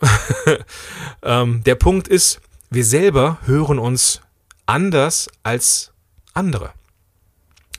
ähm, 1.22 1.64
der 1.64 1.76
Punkt 1.76 2.08
ist, 2.08 2.42
wir 2.68 2.84
selber 2.84 3.38
hören 3.46 3.78
uns 3.78 4.20
anders 4.66 5.30
als 5.44 5.92
andere. 6.34 6.74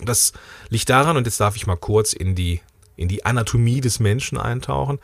Das 0.03 0.33
liegt 0.69 0.89
daran, 0.89 1.17
und 1.17 1.27
jetzt 1.27 1.39
darf 1.39 1.55
ich 1.55 1.67
mal 1.67 1.77
kurz 1.77 2.13
in 2.13 2.33
die 2.33 2.61
in 2.95 3.07
die 3.07 3.25
Anatomie 3.25 3.81
des 3.81 3.99
Menschen 3.99 4.37
eintauchen. 4.37 4.99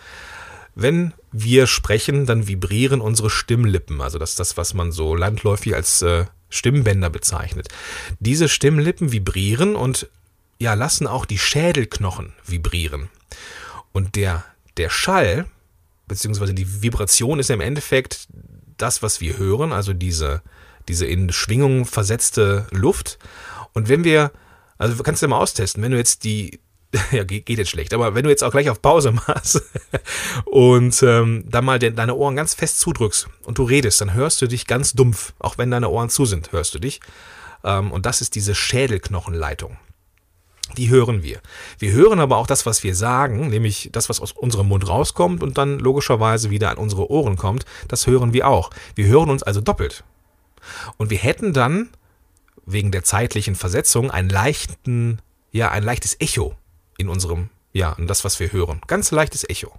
Wenn 0.76 1.14
wir 1.32 1.68
sprechen, 1.68 2.26
dann 2.26 2.48
vibrieren 2.48 3.02
unsere 3.02 3.30
Stimmlippen. 3.30 4.02
Also 4.02 4.18
das 4.18 4.32
ist 4.32 4.40
das, 4.40 4.58
was 4.58 4.74
man 4.74 4.92
so 4.92 5.16
landläufig 5.16 5.76
als 5.76 6.02
äh, 6.02 6.26
Stimmbänder 6.50 7.10
bezeichnet. 7.10 7.68
Diese 8.20 8.50
Stimmlippen 8.50 9.12
vibrieren 9.12 9.76
und 9.76 10.08
ja, 10.60 10.74
lassen 10.74 11.08
auch 11.08 11.26
die 11.26 11.38
Schädelknochen 11.38 12.34
vibrieren. 12.46 13.10
Und 13.92 14.16
der, 14.16 14.44
der 14.78 14.90
Schall, 14.90 15.46
beziehungsweise 16.08 16.54
die 16.54 16.82
Vibration 16.82 17.40
ist 17.40 17.50
ja 17.50 17.56
im 17.56 17.62
Endeffekt 17.62 18.28
das, 18.78 19.02
was 19.02 19.22
wir 19.22 19.38
hören, 19.38 19.72
also 19.72 19.94
diese, 19.94 20.42
diese 20.88 21.06
in 21.06 21.32
Schwingung 21.32 21.86
versetzte 21.86 22.68
Luft. 22.72 23.20
Und 23.74 23.90
wenn 23.90 24.04
wir, 24.04 24.32
also 24.78 25.02
kannst 25.04 25.22
du 25.22 25.28
mal 25.28 25.38
austesten, 25.38 25.84
wenn 25.84 25.92
du 25.92 25.98
jetzt 25.98 26.24
die, 26.24 26.60
ja, 27.12 27.24
geht, 27.24 27.48
jetzt 27.50 27.70
schlecht, 27.70 27.94
aber 27.94 28.16
wenn 28.16 28.24
du 28.24 28.30
jetzt 28.30 28.44
auch 28.44 28.52
gleich 28.52 28.70
auf 28.70 28.82
Pause 28.82 29.12
machst 29.28 29.62
und 30.46 31.02
ähm, 31.04 31.44
dann 31.48 31.66
mal 31.66 31.78
de 31.78 31.92
deine 31.92 32.16
Ohren 32.16 32.36
ganz 32.36 32.56
fest 32.56 32.80
zudrückst 32.80 33.28
und 33.44 33.58
du 33.60 33.64
redest, 33.64 34.02
dann 34.02 34.14
hörst 34.14 34.42
du 34.42 34.48
dich 34.48 34.66
ganz 34.66 34.94
dumpf. 34.94 35.34
Auch 35.40 35.58
wenn 35.58 35.70
deine 35.70 35.90
Ohren 35.90 36.10
zu 36.10 36.26
sind, 36.26 36.52
hörst 36.52 36.74
du 36.74 36.80
dich. 36.80 37.00
Ähm, 37.64 37.92
und 37.92 38.06
das 38.08 38.22
ist 38.22 38.36
diese 38.36 38.56
Schädelknochenleitung. 38.56 39.78
die 40.78 40.90
hören 40.90 41.24
wir. 41.24 41.42
Wir 41.78 41.92
hören 41.92 42.20
aber 42.20 42.38
auch 42.38 42.48
das, 42.48 42.66
was 42.66 42.84
wir 42.84 42.96
sagen, 42.96 43.50
nämlich 43.50 43.90
das, 43.92 44.10
was 44.10 44.20
aus 44.20 44.32
unserem 44.32 44.68
Mund 44.68 44.88
rauskommt 44.88 45.44
und 45.44 45.58
dann 45.58 45.80
logischerweise 45.80 46.50
wieder 46.50 46.70
an 46.70 46.78
unsere 46.78 47.10
Ohren 47.10 47.38
kommt, 47.38 47.66
das 47.88 48.08
hören 48.08 48.34
wir 48.34 48.48
auch. 48.48 48.70
Wir 48.96 49.08
hören 49.08 49.30
uns 49.30 49.44
also 49.44 49.62
doppelt. 49.62 50.04
Und 50.98 51.10
wir 51.10 51.18
hätten 51.18 51.54
dann 51.54 51.90
wegen 52.66 52.92
der 52.92 53.04
zeitlichen 53.04 53.56
Versetzung 53.56 54.12
einen 54.12 54.30
leichten, 54.30 55.20
ja, 55.52 55.70
ein 55.70 55.84
leichtes 55.84 56.18
Echo 56.20 56.56
in 57.00 57.10
unserem, 57.10 57.50
ja, 57.74 57.94
in 57.94 58.08
das, 58.08 58.24
was 58.24 58.40
wir 58.40 58.52
hören. 58.52 58.82
Ganz 58.88 59.12
leichtes 59.12 59.48
Echo. 59.50 59.74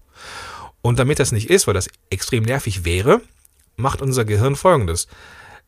Und 0.83 0.99
damit 0.99 1.19
das 1.19 1.33
nicht 1.33 1.51
ist, 1.51 1.67
weil 1.67 1.75
das 1.75 1.89
extrem 2.09 2.43
nervig 2.43 2.85
wäre, 2.85 3.21
macht 3.77 4.03
unser 4.03 4.25
Gehirn 4.25 4.57
folgendes. 4.57 5.07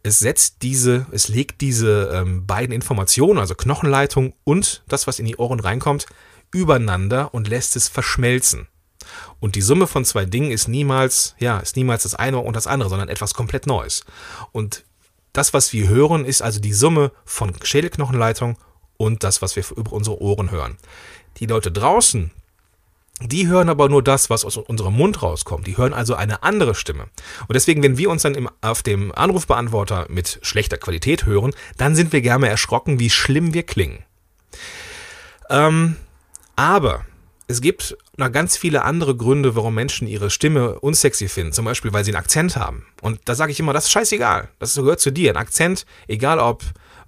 Es 0.02 0.18
setzt 0.18 0.62
diese, 0.62 1.06
es 1.12 1.28
legt 1.28 1.60
diese 1.60 2.10
ähm, 2.12 2.46
beiden 2.46 2.74
Informationen, 2.74 3.38
also 3.38 3.54
Knochenleitung 3.54 4.34
und 4.44 4.82
das, 4.88 5.06
was 5.06 5.18
in 5.18 5.26
die 5.26 5.36
Ohren 5.36 5.60
reinkommt, 5.60 6.06
übereinander 6.52 7.32
und 7.34 7.48
lässt 7.48 7.76
es 7.76 7.88
verschmelzen. 7.88 8.66
Und 9.38 9.54
die 9.54 9.62
Summe 9.62 9.86
von 9.86 10.04
zwei 10.04 10.24
Dingen 10.24 10.50
ist 10.50 10.68
niemals, 10.68 11.34
ja, 11.38 11.58
ist 11.58 11.76
niemals 11.76 12.04
das 12.04 12.14
eine 12.14 12.38
und 12.38 12.56
das 12.56 12.66
andere, 12.66 12.88
sondern 12.88 13.08
etwas 13.08 13.34
komplett 13.34 13.66
Neues. 13.66 14.04
Und 14.52 14.84
das, 15.32 15.52
was 15.54 15.72
wir 15.72 15.88
hören, 15.88 16.24
ist 16.24 16.42
also 16.42 16.60
die 16.60 16.72
Summe 16.72 17.12
von 17.24 17.54
Schädelknochenleitung 17.62 18.56
und 18.96 19.24
das, 19.24 19.42
was 19.42 19.56
wir 19.56 19.64
über 19.76 19.92
unsere 19.92 20.20
Ohren 20.20 20.50
hören. 20.50 20.76
Die 21.38 21.46
Leute 21.46 21.72
draußen, 21.72 22.30
die 23.20 23.46
hören 23.46 23.68
aber 23.68 23.88
nur 23.88 24.02
das, 24.02 24.30
was 24.30 24.44
aus 24.44 24.56
unserem 24.56 24.94
Mund 24.94 25.22
rauskommt. 25.22 25.66
Die 25.66 25.76
hören 25.76 25.92
also 25.92 26.14
eine 26.14 26.42
andere 26.42 26.74
Stimme. 26.74 27.04
Und 27.46 27.54
deswegen, 27.54 27.82
wenn 27.82 27.98
wir 27.98 28.10
uns 28.10 28.22
dann 28.22 28.34
im, 28.34 28.48
auf 28.60 28.82
dem 28.82 29.12
Anrufbeantworter 29.12 30.06
mit 30.08 30.40
schlechter 30.42 30.78
Qualität 30.78 31.26
hören, 31.26 31.52
dann 31.76 31.94
sind 31.94 32.12
wir 32.12 32.20
gerne 32.20 32.48
erschrocken, 32.48 32.98
wie 32.98 33.10
schlimm 33.10 33.54
wir 33.54 33.62
klingen. 33.62 34.04
Ähm, 35.50 35.96
aber 36.56 37.04
es 37.46 37.60
gibt 37.60 37.96
noch 38.16 38.32
ganz 38.32 38.56
viele 38.56 38.82
andere 38.82 39.16
Gründe, 39.16 39.54
warum 39.56 39.74
Menschen 39.74 40.08
ihre 40.08 40.30
Stimme 40.30 40.80
unsexy 40.80 41.28
finden. 41.28 41.52
Zum 41.52 41.64
Beispiel, 41.64 41.92
weil 41.92 42.04
sie 42.04 42.10
einen 42.10 42.22
Akzent 42.22 42.56
haben. 42.56 42.86
Und 43.00 43.20
da 43.26 43.34
sage 43.34 43.52
ich 43.52 43.60
immer, 43.60 43.72
das 43.72 43.84
ist 43.84 43.90
scheißegal. 43.90 44.48
Das 44.58 44.74
gehört 44.74 45.00
zu 45.00 45.12
dir. 45.12 45.30
Ein 45.30 45.36
Akzent, 45.36 45.86
egal 46.08 46.38
ob 46.38 46.62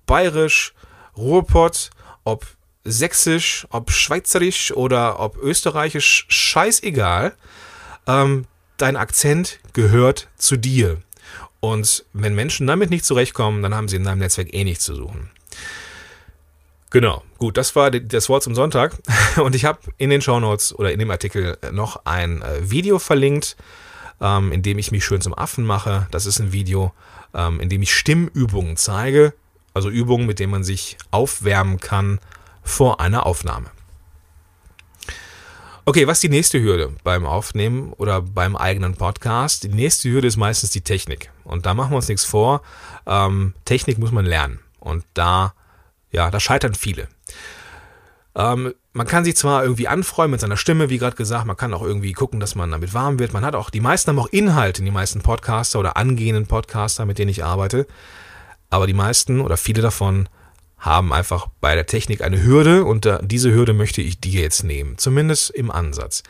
bayerisch, 0.06 0.74
Ruhrpott, 1.16 1.90
ob 2.24 2.46
sächsisch, 2.84 3.66
ob 3.70 3.90
schweizerisch 3.90 4.72
oder 4.72 5.18
ob 5.20 5.36
österreichisch, 5.38 6.26
scheißegal. 6.28 7.34
Ähm, 8.06 8.46
dein 8.76 8.96
Akzent 8.96 9.58
gehört 9.72 10.28
zu 10.36 10.56
dir. 10.56 10.98
Und 11.60 12.04
wenn 12.12 12.34
Menschen 12.34 12.66
damit 12.66 12.90
nicht 12.90 13.04
zurechtkommen, 13.04 13.62
dann 13.62 13.74
haben 13.74 13.88
sie 13.88 13.96
in 13.96 14.04
deinem 14.04 14.18
Netzwerk 14.18 14.52
eh 14.52 14.64
nichts 14.64 14.84
zu 14.84 14.94
suchen. 14.94 15.30
Genau, 16.90 17.24
gut, 17.38 17.56
das 17.56 17.74
war 17.74 17.90
das 17.90 18.28
Wort 18.28 18.42
zum 18.42 18.54
Sonntag. 18.54 18.96
Und 19.36 19.54
ich 19.54 19.64
habe 19.64 19.78
in 19.96 20.10
den 20.10 20.20
Shownotes 20.20 20.78
oder 20.78 20.92
in 20.92 20.98
dem 20.98 21.10
Artikel 21.10 21.58
noch 21.72 22.04
ein 22.04 22.42
äh, 22.42 22.70
Video 22.70 22.98
verlinkt, 22.98 23.56
ähm, 24.20 24.52
in 24.52 24.62
dem 24.62 24.78
ich 24.78 24.92
mich 24.92 25.04
schön 25.04 25.20
zum 25.20 25.36
Affen 25.36 25.64
mache. 25.64 26.06
Das 26.10 26.26
ist 26.26 26.38
ein 26.38 26.52
Video, 26.52 26.92
ähm, 27.34 27.58
in 27.60 27.68
dem 27.68 27.82
ich 27.82 27.94
Stimmübungen 27.94 28.76
zeige, 28.76 29.32
also 29.72 29.88
Übungen, 29.88 30.26
mit 30.26 30.38
denen 30.38 30.52
man 30.52 30.62
sich 30.62 30.98
aufwärmen 31.10 31.80
kann 31.80 32.20
vor 32.64 33.00
einer 33.00 33.26
Aufnahme. 33.26 33.70
Okay, 35.84 36.06
was 36.06 36.16
ist 36.16 36.22
die 36.24 36.28
nächste 36.30 36.60
Hürde 36.60 36.92
beim 37.04 37.26
Aufnehmen 37.26 37.92
oder 37.92 38.22
beim 38.22 38.56
eigenen 38.56 38.96
Podcast? 38.96 39.62
Die 39.62 39.68
nächste 39.68 40.10
Hürde 40.10 40.26
ist 40.26 40.36
meistens 40.36 40.70
die 40.70 40.80
Technik. 40.80 41.30
Und 41.44 41.66
da 41.66 41.74
machen 41.74 41.92
wir 41.92 41.96
uns 41.96 42.08
nichts 42.08 42.24
vor. 42.24 42.62
Ähm, 43.06 43.54
Technik 43.66 43.98
muss 43.98 44.10
man 44.10 44.24
lernen. 44.24 44.60
Und 44.80 45.04
da 45.12 45.52
ja, 46.14 46.30
da 46.30 46.38
scheitern 46.38 46.74
viele. 46.74 47.08
Ähm, 48.36 48.72
man 48.92 49.06
kann 49.08 49.24
sich 49.24 49.36
zwar 49.36 49.64
irgendwie 49.64 49.88
anfreuen 49.88 50.30
mit 50.30 50.40
seiner 50.40 50.56
Stimme, 50.56 50.88
wie 50.88 50.98
gerade 50.98 51.16
gesagt, 51.16 51.44
man 51.44 51.56
kann 51.56 51.74
auch 51.74 51.82
irgendwie 51.82 52.12
gucken, 52.12 52.38
dass 52.38 52.54
man 52.54 52.70
damit 52.70 52.94
warm 52.94 53.18
wird. 53.18 53.32
Man 53.32 53.44
hat 53.44 53.56
auch, 53.56 53.68
die 53.68 53.80
meisten 53.80 54.10
haben 54.10 54.20
auch 54.20 54.28
Inhalte, 54.28 54.84
die 54.84 54.92
meisten 54.92 55.22
Podcaster 55.22 55.80
oder 55.80 55.96
angehenden 55.96 56.46
Podcaster, 56.46 57.04
mit 57.04 57.18
denen 57.18 57.30
ich 57.30 57.44
arbeite. 57.44 57.88
Aber 58.70 58.86
die 58.86 58.94
meisten 58.94 59.40
oder 59.40 59.56
viele 59.56 59.82
davon 59.82 60.28
haben 60.84 61.12
einfach 61.12 61.46
bei 61.60 61.74
der 61.74 61.86
Technik 61.86 62.20
eine 62.20 62.42
Hürde 62.42 62.84
und 62.84 63.08
diese 63.22 63.52
Hürde 63.52 63.72
möchte 63.72 64.02
ich 64.02 64.20
dir 64.20 64.42
jetzt 64.42 64.64
nehmen, 64.64 64.98
zumindest 64.98 65.50
im 65.50 65.70
Ansatz. 65.70 66.22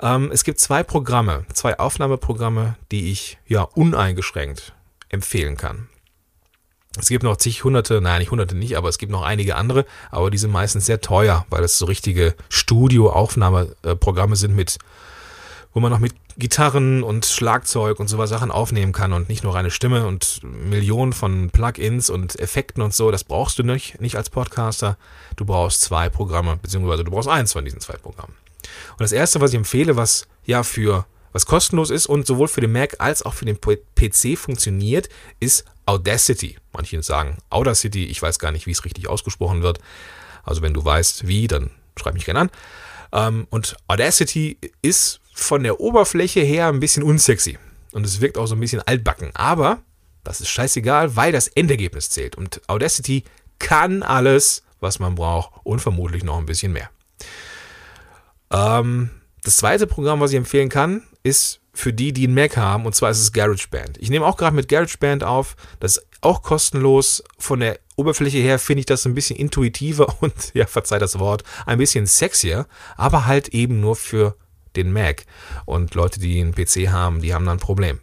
Ähm, 0.00 0.30
es 0.32 0.44
gibt 0.44 0.60
zwei 0.60 0.82
Programme, 0.82 1.44
zwei 1.52 1.78
Aufnahmeprogramme, 1.78 2.76
die 2.92 3.10
ich 3.10 3.38
ja 3.46 3.62
uneingeschränkt 3.62 4.74
empfehlen 5.08 5.56
kann. 5.56 5.88
Es 6.98 7.08
gibt 7.08 7.22
noch 7.22 7.36
zig 7.36 7.62
hunderte, 7.64 8.00
nein, 8.00 8.20
nicht 8.20 8.30
hunderte 8.30 8.56
nicht, 8.56 8.76
aber 8.76 8.88
es 8.88 8.98
gibt 8.98 9.12
noch 9.12 9.22
einige 9.22 9.56
andere, 9.56 9.86
aber 10.10 10.30
die 10.30 10.38
sind 10.38 10.50
meistens 10.50 10.86
sehr 10.86 11.00
teuer, 11.00 11.46
weil 11.48 11.62
es 11.62 11.78
so 11.78 11.86
richtige 11.86 12.34
Studio-Aufnahmeprogramme 12.48 14.36
sind 14.36 14.54
mit, 14.54 14.78
wo 15.72 15.80
man 15.80 15.92
noch 15.92 15.98
mit 15.98 16.14
Gitarren 16.36 17.02
und 17.02 17.26
Schlagzeug 17.26 18.00
und 18.00 18.08
sowas 18.08 18.30
Sachen 18.30 18.50
aufnehmen 18.50 18.92
kann 18.92 19.12
und 19.12 19.28
nicht 19.28 19.44
nur 19.44 19.54
reine 19.54 19.70
Stimme 19.70 20.06
und 20.06 20.40
Millionen 20.42 21.12
von 21.12 21.50
Plugins 21.50 22.10
und 22.10 22.38
Effekten 22.38 22.82
und 22.82 22.94
so. 22.94 23.10
Das 23.10 23.24
brauchst 23.24 23.58
du 23.58 23.62
nicht, 23.62 24.00
nicht 24.00 24.16
als 24.16 24.30
Podcaster. 24.30 24.96
Du 25.36 25.44
brauchst 25.44 25.82
zwei 25.82 26.08
Programme, 26.08 26.56
beziehungsweise 26.56 27.04
du 27.04 27.10
brauchst 27.10 27.28
eins 27.28 27.52
von 27.52 27.64
diesen 27.64 27.80
zwei 27.80 27.96
Programmen. 27.96 28.34
Und 28.92 29.00
das 29.00 29.12
erste, 29.12 29.40
was 29.40 29.50
ich 29.50 29.56
empfehle, 29.56 29.96
was 29.96 30.26
ja 30.44 30.62
für 30.62 31.06
was 31.32 31.46
kostenlos 31.46 31.90
ist 31.90 32.06
und 32.06 32.26
sowohl 32.26 32.48
für 32.48 32.60
den 32.60 32.72
Mac 32.72 32.96
als 32.98 33.22
auch 33.22 33.34
für 33.34 33.44
den 33.44 33.58
PC 33.60 34.36
funktioniert, 34.36 35.08
ist 35.38 35.64
Audacity. 35.86 36.56
Manche 36.72 37.02
sagen 37.02 37.38
Audacity, 37.50 38.06
ich 38.06 38.20
weiß 38.20 38.38
gar 38.38 38.50
nicht, 38.50 38.66
wie 38.66 38.72
es 38.72 38.84
richtig 38.84 39.08
ausgesprochen 39.08 39.62
wird. 39.62 39.78
Also 40.42 40.62
wenn 40.62 40.74
du 40.74 40.84
weißt, 40.84 41.28
wie, 41.28 41.46
dann 41.46 41.70
schreib 41.96 42.14
mich 42.14 42.24
gerne 42.24 42.40
an. 42.40 42.50
Ähm, 43.12 43.46
und 43.50 43.76
Audacity 43.86 44.58
ist 44.82 45.19
von 45.40 45.62
der 45.62 45.80
Oberfläche 45.80 46.40
her 46.40 46.68
ein 46.68 46.80
bisschen 46.80 47.02
unsexy. 47.02 47.58
Und 47.92 48.06
es 48.06 48.20
wirkt 48.20 48.38
auch 48.38 48.46
so 48.46 48.54
ein 48.54 48.60
bisschen 48.60 48.82
altbacken. 48.82 49.30
Aber 49.34 49.82
das 50.22 50.40
ist 50.40 50.48
scheißegal, 50.48 51.16
weil 51.16 51.32
das 51.32 51.48
Endergebnis 51.48 52.10
zählt. 52.10 52.36
Und 52.36 52.60
Audacity 52.68 53.24
kann 53.58 54.02
alles, 54.02 54.62
was 54.80 54.98
man 54.98 55.14
braucht 55.14 55.52
und 55.64 55.80
vermutlich 55.80 56.24
noch 56.24 56.38
ein 56.38 56.46
bisschen 56.46 56.72
mehr. 56.72 56.90
Ähm, 58.52 59.10
das 59.42 59.56
zweite 59.56 59.86
Programm, 59.86 60.20
was 60.20 60.30
ich 60.32 60.36
empfehlen 60.36 60.68
kann, 60.68 61.02
ist 61.22 61.60
für 61.72 61.92
die, 61.92 62.12
die 62.12 62.24
einen 62.24 62.34
Mac 62.34 62.56
haben, 62.56 62.84
und 62.84 62.94
zwar 62.94 63.10
ist 63.10 63.20
es 63.20 63.32
GarageBand. 63.32 63.98
Ich 63.98 64.10
nehme 64.10 64.26
auch 64.26 64.36
gerade 64.36 64.56
mit 64.56 64.68
GarageBand 64.68 65.24
auf, 65.24 65.56
das 65.78 65.98
ist 65.98 66.06
auch 66.20 66.42
kostenlos. 66.42 67.22
Von 67.38 67.60
der 67.60 67.78
Oberfläche 67.96 68.38
her 68.38 68.58
finde 68.58 68.80
ich 68.80 68.86
das 68.86 69.06
ein 69.06 69.14
bisschen 69.14 69.36
intuitiver 69.36 70.14
und, 70.20 70.34
ja, 70.52 70.66
verzeih 70.66 70.98
das 70.98 71.18
Wort, 71.18 71.44
ein 71.66 71.78
bisschen 71.78 72.06
sexier, 72.06 72.66
aber 72.96 73.26
halt 73.26 73.48
eben 73.48 73.80
nur 73.80 73.96
für 73.96 74.36
den 74.76 74.92
Mac. 74.92 75.24
Und 75.64 75.94
Leute, 75.94 76.20
die 76.20 76.40
einen 76.40 76.54
PC 76.54 76.88
haben, 76.88 77.20
die 77.20 77.34
haben 77.34 77.46
dann 77.46 77.56
ein 77.56 77.60
Problem. 77.60 77.98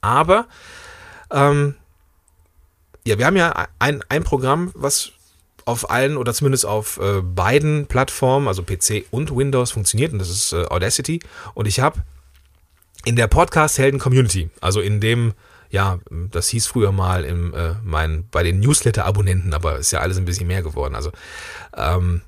Aber, 0.00 0.46
ähm, 1.30 1.74
ja, 3.06 3.18
wir 3.18 3.26
haben 3.26 3.36
ja 3.36 3.68
ein, 3.78 4.02
ein 4.08 4.24
Programm, 4.24 4.70
was 4.74 5.12
auf 5.64 5.90
allen 5.90 6.16
oder 6.16 6.32
zumindest 6.32 6.64
auf 6.64 6.98
äh, 6.98 7.20
beiden 7.20 7.86
Plattformen, 7.86 8.48
also 8.48 8.62
PC 8.62 9.04
und 9.10 9.36
Windows, 9.36 9.70
funktioniert 9.70 10.12
und 10.12 10.18
das 10.18 10.30
ist 10.30 10.52
äh, 10.52 10.64
Audacity. 10.64 11.20
Und 11.54 11.66
ich 11.66 11.80
habe 11.80 12.02
in 13.04 13.16
der 13.16 13.26
Podcast-Helden-Community, 13.26 14.50
also 14.60 14.80
in 14.80 15.00
dem, 15.00 15.34
ja, 15.70 15.98
das 16.10 16.48
hieß 16.48 16.66
früher 16.66 16.90
mal 16.90 17.24
im, 17.24 17.54
äh, 17.54 17.74
mein, 17.84 18.26
bei 18.30 18.42
den 18.42 18.60
Newsletter-Abonnenten, 18.60 19.52
aber 19.52 19.78
ist 19.78 19.90
ja 19.90 20.00
alles 20.00 20.16
ein 20.16 20.24
bisschen 20.24 20.46
mehr 20.46 20.62
geworden. 20.62 20.94
Also, 20.94 21.12
ähm, 21.76 22.22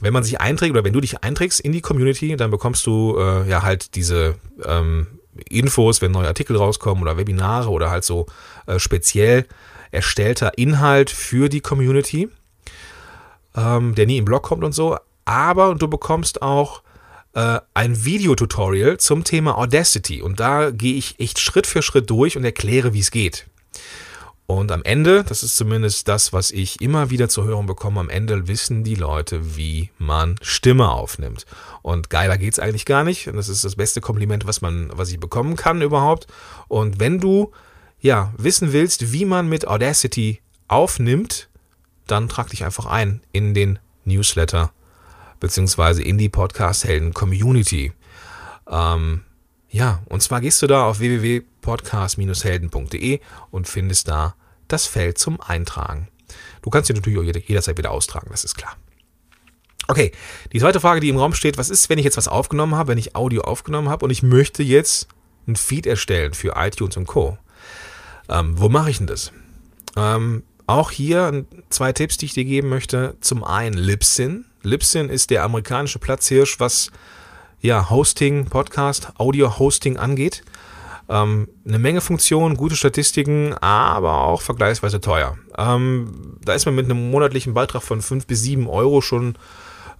wenn 0.00 0.12
man 0.12 0.24
sich 0.24 0.40
einträgt 0.40 0.72
oder 0.72 0.84
wenn 0.84 0.92
du 0.92 1.00
dich 1.00 1.22
einträgst 1.22 1.60
in 1.60 1.72
die 1.72 1.80
Community, 1.80 2.36
dann 2.36 2.50
bekommst 2.50 2.86
du 2.86 3.16
äh, 3.18 3.48
ja 3.48 3.62
halt 3.62 3.94
diese 3.94 4.34
ähm, 4.64 5.06
Infos, 5.48 6.02
wenn 6.02 6.12
neue 6.12 6.28
Artikel 6.28 6.56
rauskommen 6.56 7.02
oder 7.02 7.16
Webinare 7.16 7.70
oder 7.70 7.90
halt 7.90 8.04
so 8.04 8.26
äh, 8.66 8.78
speziell 8.78 9.46
erstellter 9.90 10.58
Inhalt 10.58 11.10
für 11.10 11.48
die 11.48 11.60
Community 11.60 12.28
ähm, 13.56 13.94
der 13.94 14.06
nie 14.06 14.18
im 14.18 14.24
Blog 14.24 14.42
kommt 14.42 14.64
und 14.64 14.72
so. 14.72 14.96
Aber 15.24 15.74
du 15.74 15.88
bekommst 15.88 16.42
auch 16.42 16.82
äh, 17.34 17.60
ein 17.72 18.04
Videotutorial 18.04 18.98
zum 18.98 19.24
Thema 19.24 19.56
Audacity. 19.56 20.22
Und 20.22 20.40
da 20.40 20.70
gehe 20.70 20.94
ich 20.94 21.18
echt 21.20 21.38
Schritt 21.38 21.66
für 21.66 21.82
Schritt 21.82 22.10
durch 22.10 22.36
und 22.36 22.44
erkläre, 22.44 22.92
wie 22.92 23.00
es 23.00 23.10
geht. 23.10 23.46
Und 24.46 24.70
am 24.72 24.82
Ende, 24.82 25.24
das 25.24 25.42
ist 25.42 25.56
zumindest 25.56 26.06
das, 26.06 26.34
was 26.34 26.50
ich 26.50 26.80
immer 26.82 27.08
wieder 27.08 27.30
zu 27.30 27.44
hören 27.44 27.64
bekomme, 27.66 28.00
am 28.00 28.10
Ende 28.10 28.46
wissen 28.46 28.84
die 28.84 28.94
Leute, 28.94 29.56
wie 29.56 29.90
man 29.96 30.36
Stimme 30.42 30.90
aufnimmt. 30.90 31.46
Und 31.80 32.10
geiler 32.10 32.36
geht's 32.36 32.58
eigentlich 32.58 32.84
gar 32.84 33.04
nicht. 33.04 33.26
Und 33.26 33.36
das 33.36 33.48
ist 33.48 33.64
das 33.64 33.76
beste 33.76 34.02
Kompliment, 34.02 34.46
was 34.46 34.60
man, 34.60 34.90
was 34.92 35.10
ich 35.10 35.18
bekommen 35.18 35.56
kann 35.56 35.80
überhaupt. 35.80 36.26
Und 36.68 37.00
wenn 37.00 37.20
du, 37.20 37.52
ja, 38.00 38.34
wissen 38.36 38.74
willst, 38.74 39.12
wie 39.12 39.24
man 39.24 39.48
mit 39.48 39.66
Audacity 39.66 40.42
aufnimmt, 40.68 41.48
dann 42.06 42.28
trag 42.28 42.50
dich 42.50 42.64
einfach 42.64 42.84
ein 42.84 43.22
in 43.32 43.54
den 43.54 43.78
Newsletter 44.04 44.72
beziehungsweise 45.40 46.02
in 46.02 46.18
die 46.18 46.28
Podcast-Helden-Community. 46.28 47.92
Ähm, 48.68 49.22
ja, 49.74 50.02
und 50.06 50.22
zwar 50.22 50.40
gehst 50.40 50.62
du 50.62 50.66
da 50.68 50.86
auf 50.86 51.00
www.podcast-helden.de 51.00 53.18
und 53.50 53.66
findest 53.66 54.06
da 54.06 54.36
das 54.68 54.86
Feld 54.86 55.18
zum 55.18 55.40
Eintragen. 55.40 56.06
Du 56.62 56.70
kannst 56.70 56.88
dir 56.88 56.94
natürlich 56.94 57.18
auch 57.18 57.24
jederzeit 57.24 57.76
wieder 57.76 57.90
austragen, 57.90 58.28
das 58.30 58.44
ist 58.44 58.54
klar. 58.54 58.76
Okay, 59.88 60.12
die 60.52 60.60
zweite 60.60 60.78
Frage, 60.78 61.00
die 61.00 61.08
im 61.08 61.16
Raum 61.16 61.34
steht, 61.34 61.58
was 61.58 61.70
ist, 61.70 61.90
wenn 61.90 61.98
ich 61.98 62.04
jetzt 62.04 62.16
was 62.16 62.28
aufgenommen 62.28 62.76
habe, 62.76 62.92
wenn 62.92 62.98
ich 62.98 63.16
Audio 63.16 63.42
aufgenommen 63.42 63.88
habe 63.88 64.04
und 64.04 64.12
ich 64.12 64.22
möchte 64.22 64.62
jetzt 64.62 65.08
ein 65.48 65.56
Feed 65.56 65.88
erstellen 65.88 66.34
für 66.34 66.54
iTunes 66.56 66.96
und 66.96 67.06
Co. 67.06 67.36
Ähm, 68.28 68.56
wo 68.56 68.68
mache 68.68 68.90
ich 68.90 68.98
denn 68.98 69.08
das? 69.08 69.32
Ähm, 69.96 70.44
auch 70.68 70.92
hier 70.92 71.46
zwei 71.68 71.92
Tipps, 71.92 72.16
die 72.16 72.26
ich 72.26 72.34
dir 72.34 72.44
geben 72.44 72.68
möchte. 72.68 73.16
Zum 73.20 73.42
einen 73.42 73.76
Libsyn. 73.76 74.44
Libsyn 74.62 75.08
ist 75.08 75.30
der 75.30 75.42
amerikanische 75.42 75.98
Platzhirsch, 75.98 76.60
was 76.60 76.92
ja 77.64 77.88
Hosting, 77.88 78.44
Podcast, 78.44 79.08
Audio-Hosting 79.16 79.96
angeht. 79.96 80.44
Ähm, 81.08 81.48
eine 81.66 81.78
Menge 81.78 82.02
Funktionen, 82.02 82.56
gute 82.56 82.76
Statistiken, 82.76 83.54
aber 83.54 84.24
auch 84.24 84.42
vergleichsweise 84.42 85.00
teuer. 85.00 85.38
Ähm, 85.56 86.36
da 86.44 86.52
ist 86.52 86.66
man 86.66 86.74
mit 86.74 86.84
einem 86.84 87.10
monatlichen 87.10 87.54
Beitrag 87.54 87.82
von 87.82 88.02
5 88.02 88.26
bis 88.26 88.42
7 88.42 88.68
Euro 88.68 89.00
schon 89.00 89.36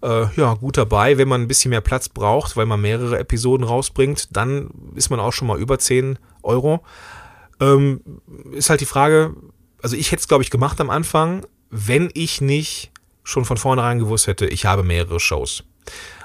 äh, 0.02 0.26
ja, 0.36 0.54
gut 0.54 0.76
dabei. 0.76 1.16
Wenn 1.16 1.28
man 1.28 1.40
ein 1.40 1.48
bisschen 1.48 1.70
mehr 1.70 1.80
Platz 1.80 2.10
braucht, 2.10 2.54
weil 2.58 2.66
man 2.66 2.82
mehrere 2.82 3.18
Episoden 3.18 3.66
rausbringt, 3.66 4.36
dann 4.36 4.68
ist 4.94 5.08
man 5.08 5.18
auch 5.18 5.32
schon 5.32 5.48
mal 5.48 5.58
über 5.58 5.78
10 5.78 6.18
Euro. 6.42 6.84
Ähm, 7.60 8.02
ist 8.52 8.68
halt 8.68 8.82
die 8.82 8.86
Frage, 8.86 9.34
also 9.82 9.96
ich 9.96 10.12
hätte 10.12 10.20
es, 10.20 10.28
glaube 10.28 10.42
ich, 10.42 10.50
gemacht 10.50 10.82
am 10.82 10.90
Anfang, 10.90 11.46
wenn 11.70 12.10
ich 12.12 12.42
nicht 12.42 12.92
schon 13.22 13.46
von 13.46 13.56
vornherein 13.56 13.98
gewusst 13.98 14.26
hätte, 14.26 14.44
ich 14.44 14.66
habe 14.66 14.82
mehrere 14.82 15.18
Shows. 15.18 15.64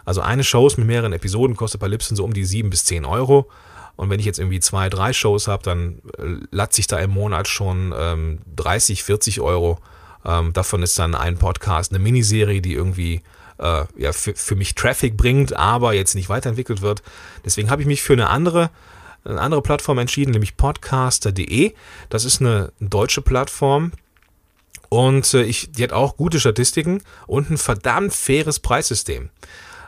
Also 0.06 0.22
eine 0.22 0.44
Show 0.44 0.70
mit 0.77 0.88
mehreren 0.88 1.13
Episoden 1.13 1.56
kostet 1.56 1.82
bei 1.82 1.88
Lipson 1.88 2.15
so 2.15 2.24
um 2.24 2.34
die 2.34 2.46
7 2.46 2.70
bis 2.70 2.86
10 2.86 3.06
Euro. 3.06 3.50
Und 3.96 4.10
wenn 4.10 4.20
ich 4.20 4.25
jetzt 4.25 4.39
irgendwie 4.39 4.62
zwei, 4.62 4.89
drei 4.89 5.12
Shows 5.12 5.48
habe, 5.48 5.63
dann 5.63 6.01
äh, 6.18 6.46
latze 6.51 6.79
ich 6.79 6.88
da 6.88 6.98
im 7.00 7.12
Monat 7.12 7.48
schon 7.48 7.94
ähm, 7.98 8.39
30, 8.56 9.03
40 9.03 9.41
Euro. 9.41 9.79
Ähm, 10.24 10.53
davon 10.53 10.84
ist 10.84 10.98
dann 10.98 11.15
ein 11.15 11.38
Podcast, 11.38 11.91
eine 11.91 12.00
Miniserie, 12.00 12.62
die 12.62 12.74
irgendwie 12.74 13.22
äh, 13.58 13.84
ja, 13.98 14.13
für, 14.13 14.34
für 14.36 14.56
mich 14.56 14.75
Traffic 14.75 15.18
bringt, 15.18 15.53
aber 15.53 15.94
jetzt 15.94 16.15
nicht 16.15 16.29
weiterentwickelt 16.29 16.82
wird. 16.82 17.03
Deswegen 17.46 17.70
habe 17.70 17.82
ich 17.82 17.88
mich 17.88 18.01
für 18.01 18.13
eine 18.13 18.29
andere, 18.29 18.70
eine 19.25 19.41
andere 19.41 19.62
Plattform 19.62 19.98
entschieden, 19.98 20.32
nämlich 20.32 20.58
podcaster.de. 20.58 21.74
Das 22.10 22.25
ist 22.25 22.41
eine 22.41 22.72
deutsche 22.79 23.22
Plattform. 23.22 23.91
Und 24.88 25.34
äh, 25.34 25.44
ich, 25.44 25.72
die 25.72 25.84
hat 25.84 25.94
auch 25.94 26.18
gute 26.18 26.39
Statistiken 26.39 27.03
und 27.27 27.50
ein 27.51 27.58
verdammt 27.58 28.13
faires 28.13 28.60
Preissystem. 28.60 29.29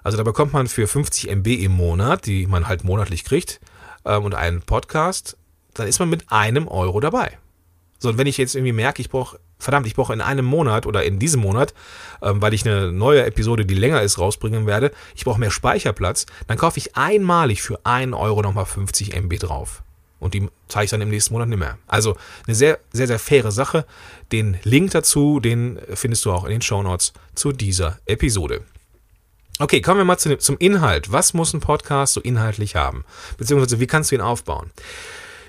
Also 0.03 0.17
da 0.17 0.23
bekommt 0.23 0.53
man 0.53 0.67
für 0.67 0.87
50 0.87 1.29
MB 1.29 1.47
im 1.47 1.71
Monat, 1.71 2.25
die 2.25 2.47
man 2.47 2.67
halt 2.67 2.83
monatlich 2.83 3.23
kriegt, 3.23 3.59
ähm, 4.05 4.23
und 4.23 4.35
einen 4.35 4.61
Podcast, 4.61 5.37
dann 5.73 5.87
ist 5.87 5.99
man 5.99 6.09
mit 6.09 6.31
einem 6.31 6.67
Euro 6.67 6.99
dabei. 6.99 7.37
So, 7.99 8.09
und 8.09 8.17
wenn 8.17 8.27
ich 8.27 8.37
jetzt 8.37 8.55
irgendwie 8.55 8.73
merke, 8.73 9.01
ich 9.01 9.09
brauche 9.09 9.39
verdammt, 9.59 9.85
ich 9.85 9.95
brauche 9.95 10.11
in 10.11 10.21
einem 10.21 10.45
Monat 10.45 10.87
oder 10.87 11.03
in 11.03 11.19
diesem 11.19 11.41
Monat, 11.41 11.73
ähm, 12.21 12.41
weil 12.41 12.53
ich 12.53 12.67
eine 12.67 12.91
neue 12.91 13.23
Episode, 13.23 13.65
die 13.65 13.75
länger 13.75 14.01
ist, 14.01 14.17
rausbringen 14.17 14.65
werde, 14.65 14.91
ich 15.15 15.23
brauche 15.23 15.39
mehr 15.39 15.51
Speicherplatz, 15.51 16.25
dann 16.47 16.57
kaufe 16.57 16.79
ich 16.79 16.97
einmalig 16.97 17.61
für 17.61 17.79
einen 17.85 18.13
Euro 18.15 18.41
nochmal 18.41 18.65
50 18.65 19.13
MB 19.15 19.37
drauf. 19.37 19.83
Und 20.19 20.33
die 20.33 20.47
zeige 20.67 20.85
ich 20.85 20.91
dann 20.91 21.01
im 21.01 21.09
nächsten 21.09 21.33
Monat 21.33 21.49
nicht 21.49 21.57
mehr. 21.59 21.77
Also 21.87 22.15
eine 22.45 22.55
sehr, 22.55 22.79
sehr, 22.91 23.07
sehr 23.07 23.17
faire 23.17 23.51
Sache. 23.51 23.85
Den 24.31 24.57
Link 24.63 24.91
dazu, 24.91 25.39
den 25.39 25.79
findest 25.93 26.25
du 26.25 26.31
auch 26.31 26.43
in 26.43 26.51
den 26.51 26.61
Show 26.61 26.83
Notes 26.83 27.13
zu 27.33 27.51
dieser 27.51 27.99
Episode. 28.05 28.61
Okay, 29.59 29.81
kommen 29.81 29.99
wir 29.99 30.05
mal 30.05 30.17
zu, 30.17 30.37
zum 30.37 30.57
Inhalt. 30.57 31.11
Was 31.11 31.33
muss 31.33 31.53
ein 31.53 31.59
Podcast 31.59 32.13
so 32.13 32.21
inhaltlich 32.21 32.75
haben? 32.75 33.05
Beziehungsweise 33.37 33.79
wie 33.79 33.87
kannst 33.87 34.11
du 34.11 34.15
ihn 34.15 34.21
aufbauen? 34.21 34.71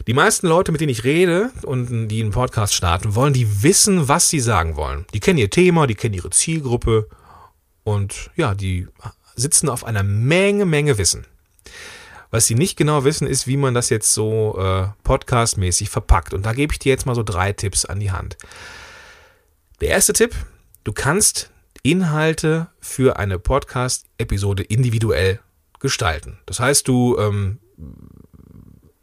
Die 0.06 0.14
meisten 0.14 0.48
Leute, 0.48 0.72
mit 0.72 0.80
denen 0.80 0.90
ich 0.90 1.04
rede 1.04 1.50
und 1.62 2.08
die 2.08 2.20
einen 2.20 2.32
Podcast 2.32 2.74
starten 2.74 3.14
wollen, 3.14 3.32
die 3.32 3.62
wissen, 3.62 4.08
was 4.08 4.28
sie 4.28 4.40
sagen 4.40 4.76
wollen. 4.76 5.06
Die 5.14 5.20
kennen 5.20 5.38
ihr 5.38 5.50
Thema, 5.50 5.86
die 5.86 5.94
kennen 5.94 6.14
ihre 6.14 6.30
Zielgruppe 6.30 7.08
und 7.84 8.30
ja, 8.36 8.54
die 8.54 8.88
sitzen 9.36 9.68
auf 9.68 9.84
einer 9.84 10.02
Menge, 10.02 10.66
Menge 10.66 10.98
Wissen. 10.98 11.26
Was 12.32 12.46
sie 12.46 12.54
nicht 12.54 12.76
genau 12.76 13.04
wissen, 13.04 13.26
ist, 13.26 13.46
wie 13.46 13.56
man 13.56 13.74
das 13.74 13.90
jetzt 13.90 14.12
so 14.12 14.58
äh, 14.58 14.88
podcastmäßig 15.04 15.90
verpackt. 15.90 16.34
Und 16.34 16.46
da 16.46 16.54
gebe 16.54 16.72
ich 16.72 16.78
dir 16.78 16.90
jetzt 16.90 17.06
mal 17.06 17.14
so 17.14 17.22
drei 17.22 17.52
Tipps 17.52 17.84
an 17.84 18.00
die 18.00 18.10
Hand. 18.10 18.38
Der 19.80 19.90
erste 19.90 20.14
Tipp, 20.14 20.34
du 20.82 20.92
kannst 20.92 21.51
Inhalte 21.82 22.68
für 22.80 23.16
eine 23.16 23.38
Podcast-Episode 23.38 24.62
individuell 24.62 25.40
gestalten. 25.80 26.38
Das 26.46 26.60
heißt, 26.60 26.86
du 26.86 27.18
ähm, 27.18 27.58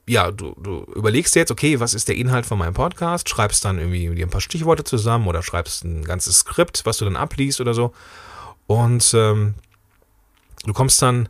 ja, 0.10 0.32
du, 0.32 0.56
du 0.60 0.86
überlegst 0.96 1.36
jetzt, 1.36 1.52
okay, 1.52 1.80
was 1.80 1.94
ist 1.94 2.08
der 2.08 2.16
Inhalt 2.16 2.48
von 2.48 2.58
meinem 2.58 2.74
Podcast, 2.74 3.30
schreibst 3.30 3.64
dann 3.64 3.78
irgendwie 3.78 4.24
ein 4.24 4.30
paar 4.30 4.42
Stichworte 4.42 4.84
zusammen 4.84 5.28
oder 5.28 5.44
schreibst 5.44 5.84
ein 5.84 6.04
ganzes 6.04 6.40
Skript, 6.40 6.82
was 6.86 6.98
du 6.98 7.06
dann 7.06 7.16
abliest 7.16 7.62
oder 7.62 7.76
so. 7.76 7.94
Und 8.66 9.14
ähm, 9.14 9.54
du 10.66 10.74
kommst 10.74 11.00
dann, 11.04 11.30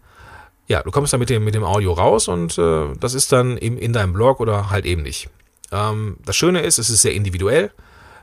ja, 0.68 0.82
du 0.82 0.92
kommst 0.92 1.12
dann 1.12 1.20
mit 1.20 1.30
dem, 1.30 1.44
mit 1.44 1.56
dem 1.56 1.66
Audio 1.66 1.92
raus 1.92 2.30
und 2.30 2.58
äh, 2.58 2.94
das 2.98 3.16
ist 3.16 3.34
dann 3.34 3.58
eben 3.58 3.78
in 3.78 3.92
deinem 3.92 4.14
Blog 4.14 4.40
oder 4.40 4.70
halt 4.70 4.86
eben 4.86 5.02
nicht. 5.02 5.30
Ähm, 5.74 6.16
das 6.24 6.38
Schöne 6.38 6.62
ist, 6.62 6.78
es 6.80 6.90
ist 6.90 7.02
sehr 7.02 7.14
individuell. 7.14 7.72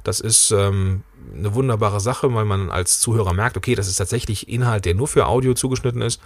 Das 0.05 0.21
ist 0.21 0.53
ähm, 0.53 1.03
eine 1.35 1.55
wunderbare 1.55 2.01
Sache, 2.01 2.33
weil 2.35 2.45
man 2.45 2.71
als 2.71 3.01
Zuhörer 3.01 3.33
merkt, 3.33 3.57
okay, 3.57 3.75
das 3.75 3.89
ist 3.89 3.97
tatsächlich 3.97 4.49
Inhalt, 4.49 4.85
der 4.85 4.95
nur 4.95 5.09
für 5.09 5.27
Audio 5.27 5.55
zugeschnitten 5.55 6.03
ist. 6.03 6.21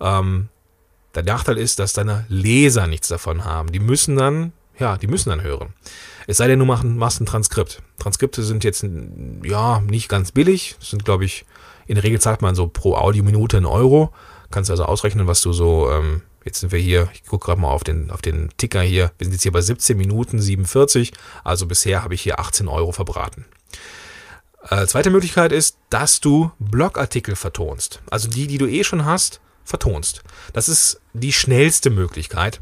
Ähm, 0.00 0.48
der 1.14 1.22
Nachteil 1.22 1.56
ist, 1.56 1.78
dass 1.78 1.94
deine 1.94 2.26
Leser 2.28 2.86
nichts 2.86 3.08
davon 3.08 3.44
haben. 3.44 3.72
Die 3.72 3.80
müssen 3.80 4.16
dann, 4.16 4.52
ja, 4.78 4.98
die 4.98 5.06
müssen 5.06 5.30
dann 5.30 5.42
hören. 5.42 5.72
Es 6.26 6.36
sei 6.36 6.48
denn, 6.48 6.58
du 6.58 6.64
machst 6.64 7.20
ein 7.20 7.26
Transkript. 7.26 7.82
Transkripte 7.98 8.42
sind 8.42 8.64
jetzt, 8.64 8.84
ja, 9.42 9.80
nicht 9.80 10.08
ganz 10.08 10.32
billig. 10.32 10.76
Das 10.78 10.90
sind, 10.90 11.04
glaube 11.04 11.24
ich, 11.24 11.46
in 11.86 11.94
der 11.94 12.04
Regel 12.04 12.20
zahlt 12.20 12.42
man 12.42 12.54
so 12.54 12.66
pro 12.66 12.96
Audiominute 12.96 13.56
einen 13.56 13.66
Euro. 13.66 14.12
Kannst 14.50 14.70
also 14.70 14.84
ausrechnen, 14.84 15.26
was 15.26 15.40
du 15.40 15.52
so, 15.52 15.90
ähm, 15.90 16.22
jetzt 16.44 16.60
sind 16.60 16.72
wir 16.72 16.78
hier, 16.78 17.08
ich 17.14 17.24
gucke 17.24 17.46
gerade 17.46 17.60
mal 17.60 17.70
auf 17.70 17.84
den, 17.84 18.10
auf 18.10 18.22
den 18.22 18.50
Ticker 18.56 18.82
hier. 18.82 19.12
Wir 19.18 19.24
sind 19.24 19.32
jetzt 19.32 19.42
hier 19.42 19.52
bei 19.52 19.60
17 19.60 19.96
Minuten 19.96 20.40
47. 20.40 21.12
Also 21.44 21.66
bisher 21.66 22.02
habe 22.02 22.14
ich 22.14 22.22
hier 22.22 22.38
18 22.38 22.68
Euro 22.68 22.92
verbraten. 22.92 23.44
Äh, 24.68 24.86
zweite 24.86 25.10
Möglichkeit 25.10 25.52
ist, 25.52 25.78
dass 25.90 26.20
du 26.20 26.50
Blogartikel 26.58 27.36
vertonst. 27.36 28.00
Also 28.10 28.28
die, 28.28 28.46
die 28.46 28.58
du 28.58 28.66
eh 28.66 28.84
schon 28.84 29.04
hast, 29.04 29.40
vertonst. 29.64 30.22
Das 30.52 30.68
ist 30.68 31.00
die 31.12 31.32
schnellste 31.32 31.90
Möglichkeit. 31.90 32.60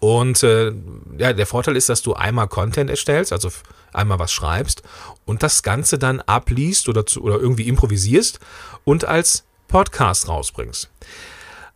Und 0.00 0.42
äh, 0.42 0.72
ja, 1.18 1.32
der 1.32 1.46
Vorteil 1.46 1.76
ist, 1.76 1.88
dass 1.88 2.02
du 2.02 2.14
einmal 2.14 2.48
Content 2.48 2.88
erstellst, 2.90 3.32
also 3.32 3.50
einmal 3.92 4.18
was 4.18 4.32
schreibst 4.32 4.82
und 5.24 5.42
das 5.42 5.62
Ganze 5.62 5.98
dann 5.98 6.20
abliest 6.20 6.88
oder, 6.88 7.04
zu, 7.04 7.22
oder 7.22 7.36
irgendwie 7.36 7.66
improvisierst 7.66 8.38
und 8.84 9.04
als 9.04 9.44
Podcast 9.66 10.28
rausbringst. 10.28 10.90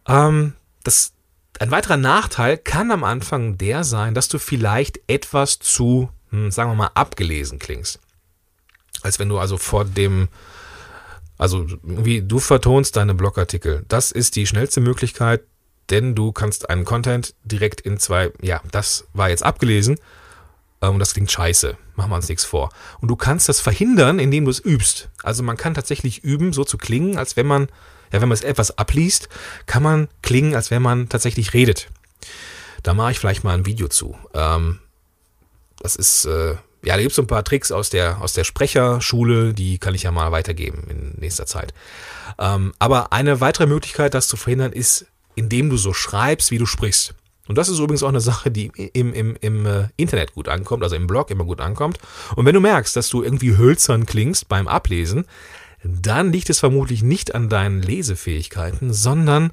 Ähm, 0.07 0.55
das, 0.85 1.13
ein 1.59 1.71
weiterer 1.71 1.97
Nachteil 1.97 2.59
kann 2.59 2.91
am 2.91 3.03
Anfang 3.03 3.59
der 3.59 3.83
sein, 3.83 4.15
dass 4.15 4.29
du 4.29 4.39
vielleicht 4.39 5.01
etwas 5.09 5.59
zu, 5.59 6.11
hm, 6.31 6.51
sagen 6.51 6.71
wir 6.71 6.77
mal, 6.77 6.91
abgelesen 6.95 7.59
klingst. 7.59 7.99
Als 9.03 9.19
wenn 9.19 9.29
du 9.29 9.39
also 9.39 9.59
vor 9.59 9.85
dem 9.85 10.29
also 11.43 11.67
wie 11.83 12.23
du 12.23 12.39
vertonst 12.39 12.95
deine 12.95 13.15
Blogartikel. 13.15 13.85
Das 13.89 14.13
ist 14.13 14.37
die 14.37 14.47
schnellste 14.47 14.81
Möglichkeit, 14.81 15.43
denn 15.91 16.15
du 16.15 16.31
kannst 16.31 16.71
einen 16.71 16.85
Content 16.85 17.35
direkt 17.43 17.81
in 17.81 17.99
zwei, 17.99 18.31
ja, 18.41 18.61
das 18.71 19.09
war 19.13 19.29
jetzt 19.29 19.43
abgelesen 19.43 19.97
und 20.79 20.89
ähm, 20.89 20.99
das 21.01 21.15
klingt 21.15 21.33
scheiße. 21.33 21.77
Machen 21.97 22.11
wir 22.11 22.17
uns 22.17 22.29
nichts 22.29 22.45
vor. 22.45 22.71
Und 23.01 23.09
du 23.09 23.17
kannst 23.17 23.49
das 23.49 23.61
verhindern, 23.61 24.21
indem 24.21 24.45
du 24.45 24.53
es 24.53 24.61
übst. 24.61 25.09
Also 25.25 25.43
man 25.43 25.57
kann 25.57 25.75
tatsächlich 25.75 26.23
üben, 26.23 26.53
so 26.53 26.65
zu 26.65 26.79
klingen, 26.79 27.19
als 27.19 27.37
wenn 27.37 27.47
man, 27.47 27.69
ja, 28.13 28.21
wenn 28.21 28.29
man 28.29 28.37
es 28.37 28.45
etwas 28.45 28.79
abliest, 28.79 29.29
kann 29.67 29.83
man 29.83 30.09
klingen, 30.23 30.55
als 30.55 30.71
wenn 30.71 30.83
man 30.83 31.09
tatsächlich 31.09 31.55
redet. 31.55 31.89
Da 32.85 32.95
mache 32.95 33.11
ich 33.11 33.19
vielleicht 33.19 33.43
mal 33.43 33.55
ein 33.55 33.67
Video 33.67 33.89
zu. 33.89 34.17
Ähm, 34.33 34.79
das 35.81 35.97
ist, 35.97 36.25
äh, 36.25 36.55
ja, 36.85 36.95
da 36.95 37.01
gibt 37.01 37.13
es 37.13 37.17
so 37.17 37.23
ein 37.23 37.29
paar 37.29 37.45
Tricks 37.45 37.71
aus 37.71 37.91
der, 37.91 38.21
aus 38.21 38.33
der 38.33 38.45
Sprecherschule, 38.45 39.55
die 39.55 39.79
kann 39.79 39.95
ich 39.95 40.03
ja 40.03 40.11
mal 40.11 40.33
weitergeben 40.33 40.85
in 40.89 41.13
nächster 41.19 41.47
Zeit. 41.47 41.73
Ähm, 42.39 42.73
aber 42.79 43.13
eine 43.13 43.41
weitere 43.41 43.67
Möglichkeit, 43.67 44.15
das 44.15 44.29
zu 44.29 44.37
verhindern, 44.37 44.73
ist, 44.73 45.07
indem 45.35 45.71
du 45.71 45.77
so 45.77 45.93
schreibst, 45.93 46.51
wie 46.51 46.59
du 46.59 46.67
sprichst. 46.67 47.15
Und 47.49 47.59
das 47.59 47.69
ist 47.69 47.79
übrigens 47.79 48.03
auch 48.03 48.09
eine 48.09 48.21
Sache, 48.21 48.51
die 48.51 48.71
im, 48.93 49.13
im, 49.13 49.37
im 49.41 49.67
äh, 49.67 49.89
Internet 49.97 50.33
gut 50.33 50.49
ankommt, 50.49 50.83
also 50.83 50.97
im 50.97 51.07
Blog 51.07 51.31
immer 51.31 51.45
gut 51.45 51.61
ankommt. 51.61 51.99
Und 52.37 52.47
wenn 52.47 52.55
du 52.55 52.61
merkst, 52.61 52.95
dass 52.97 53.09
du 53.09 53.23
irgendwie 53.23 53.57
hölzern 53.57 54.07
klingst 54.07 54.49
beim 54.49 54.69
Ablesen, 54.69 55.27
dann 55.85 56.33
liegt 56.33 56.51
es 56.51 56.61
vermutlich 56.61 57.03
nicht 57.03 57.35
an 57.35 57.49
deinen 57.49 57.83
Lesefähigkeiten, 57.83 58.93
sondern 58.93 59.53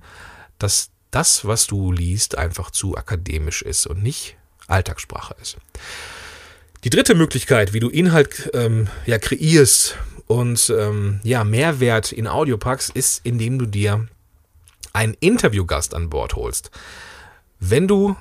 dass 0.59 0.91
das, 1.11 1.45
was 1.45 1.65
du 1.67 1.91
liest, 1.91 2.37
einfach 2.37 2.69
zu 2.69 2.95
akademisch 2.95 3.61
ist 3.63 3.87
und 3.87 4.03
nicht 4.03 4.37
Alltagssprache 4.67 5.35
ist. 5.41 5.57
Die 6.85 6.89
dritte 6.89 7.13
Möglichkeit, 7.13 7.73
wie 7.73 7.81
du 7.81 7.89
Inhalt 7.89 8.51
ähm, 8.53 8.87
ja, 9.05 9.17
kreierst 9.17 9.97
und 10.27 10.73
ähm, 10.77 11.19
ja, 11.23 11.43
Mehrwert 11.43 12.13
in 12.13 12.25
Audio 12.25 12.57
packst, 12.57 12.91
ist, 12.95 13.19
indem 13.25 13.59
du 13.59 13.65
dir 13.65 14.07
einen 14.93 15.13
Interviewgast 15.19 15.93
an 15.93 16.09
Bord 16.09 16.35
holst. 16.35 16.71
Wenn 17.59 17.89
du 17.89 18.15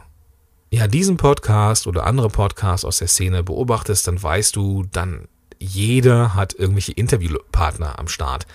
ja 0.70 0.88
diesen 0.88 1.16
Podcast 1.16 1.86
oder 1.86 2.04
andere 2.04 2.30
Podcasts 2.30 2.84
aus 2.84 2.98
der 2.98 3.06
Szene 3.06 3.44
beobachtest, 3.44 4.08
dann 4.08 4.20
weißt 4.20 4.56
du, 4.56 4.84
dann 4.90 5.28
jeder 5.60 6.34
hat 6.34 6.52
irgendwelche 6.54 6.92
Interviewpartner 6.92 7.96
am 8.00 8.08
Start. 8.08 8.48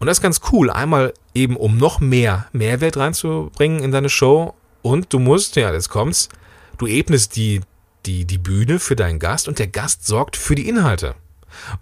Und 0.00 0.08
das 0.08 0.18
ist 0.18 0.22
ganz 0.22 0.40
cool. 0.50 0.68
Einmal 0.68 1.14
eben, 1.32 1.56
um 1.56 1.76
noch 1.76 2.00
mehr 2.00 2.48
Mehrwert 2.52 2.96
reinzubringen 2.96 3.84
in 3.84 3.92
deine 3.92 4.08
Show. 4.08 4.54
Und 4.82 5.12
du 5.12 5.20
musst, 5.20 5.54
ja, 5.54 5.72
jetzt 5.72 5.90
kommt's, 5.90 6.28
du 6.76 6.88
ebnest 6.88 7.36
die, 7.36 7.60
die, 8.06 8.24
die 8.24 8.38
Bühne 8.38 8.78
für 8.78 8.96
deinen 8.96 9.18
Gast 9.18 9.48
und 9.48 9.58
der 9.58 9.68
Gast 9.68 10.06
sorgt 10.06 10.36
für 10.36 10.54
die 10.54 10.68
Inhalte. 10.68 11.14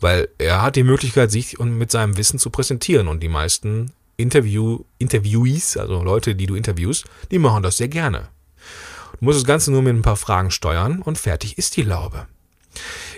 Weil 0.01 0.29
er 0.39 0.63
hat 0.63 0.77
die 0.77 0.83
Möglichkeit, 0.83 1.31
sich 1.31 1.59
mit 1.59 1.91
seinem 1.91 2.17
Wissen 2.17 2.39
zu 2.39 2.51
präsentieren. 2.51 3.09
Und 3.09 3.23
die 3.23 3.29
meisten 3.29 3.93
Interview, 4.17 4.85
Interviewees, 4.99 5.77
also 5.77 6.03
Leute, 6.03 6.35
die 6.35 6.47
du 6.47 6.55
interviewst, 6.55 7.05
die 7.31 7.39
machen 7.39 7.63
das 7.63 7.77
sehr 7.77 7.89
gerne. 7.89 8.29
Du 9.19 9.25
musst 9.25 9.39
das 9.39 9.47
Ganze 9.47 9.71
nur 9.71 9.83
mit 9.83 9.95
ein 9.95 10.03
paar 10.03 10.17
Fragen 10.17 10.51
steuern 10.51 11.03
und 11.03 11.19
fertig 11.19 11.59
ist 11.59 11.77
die 11.77 11.83
Laube. 11.83 12.27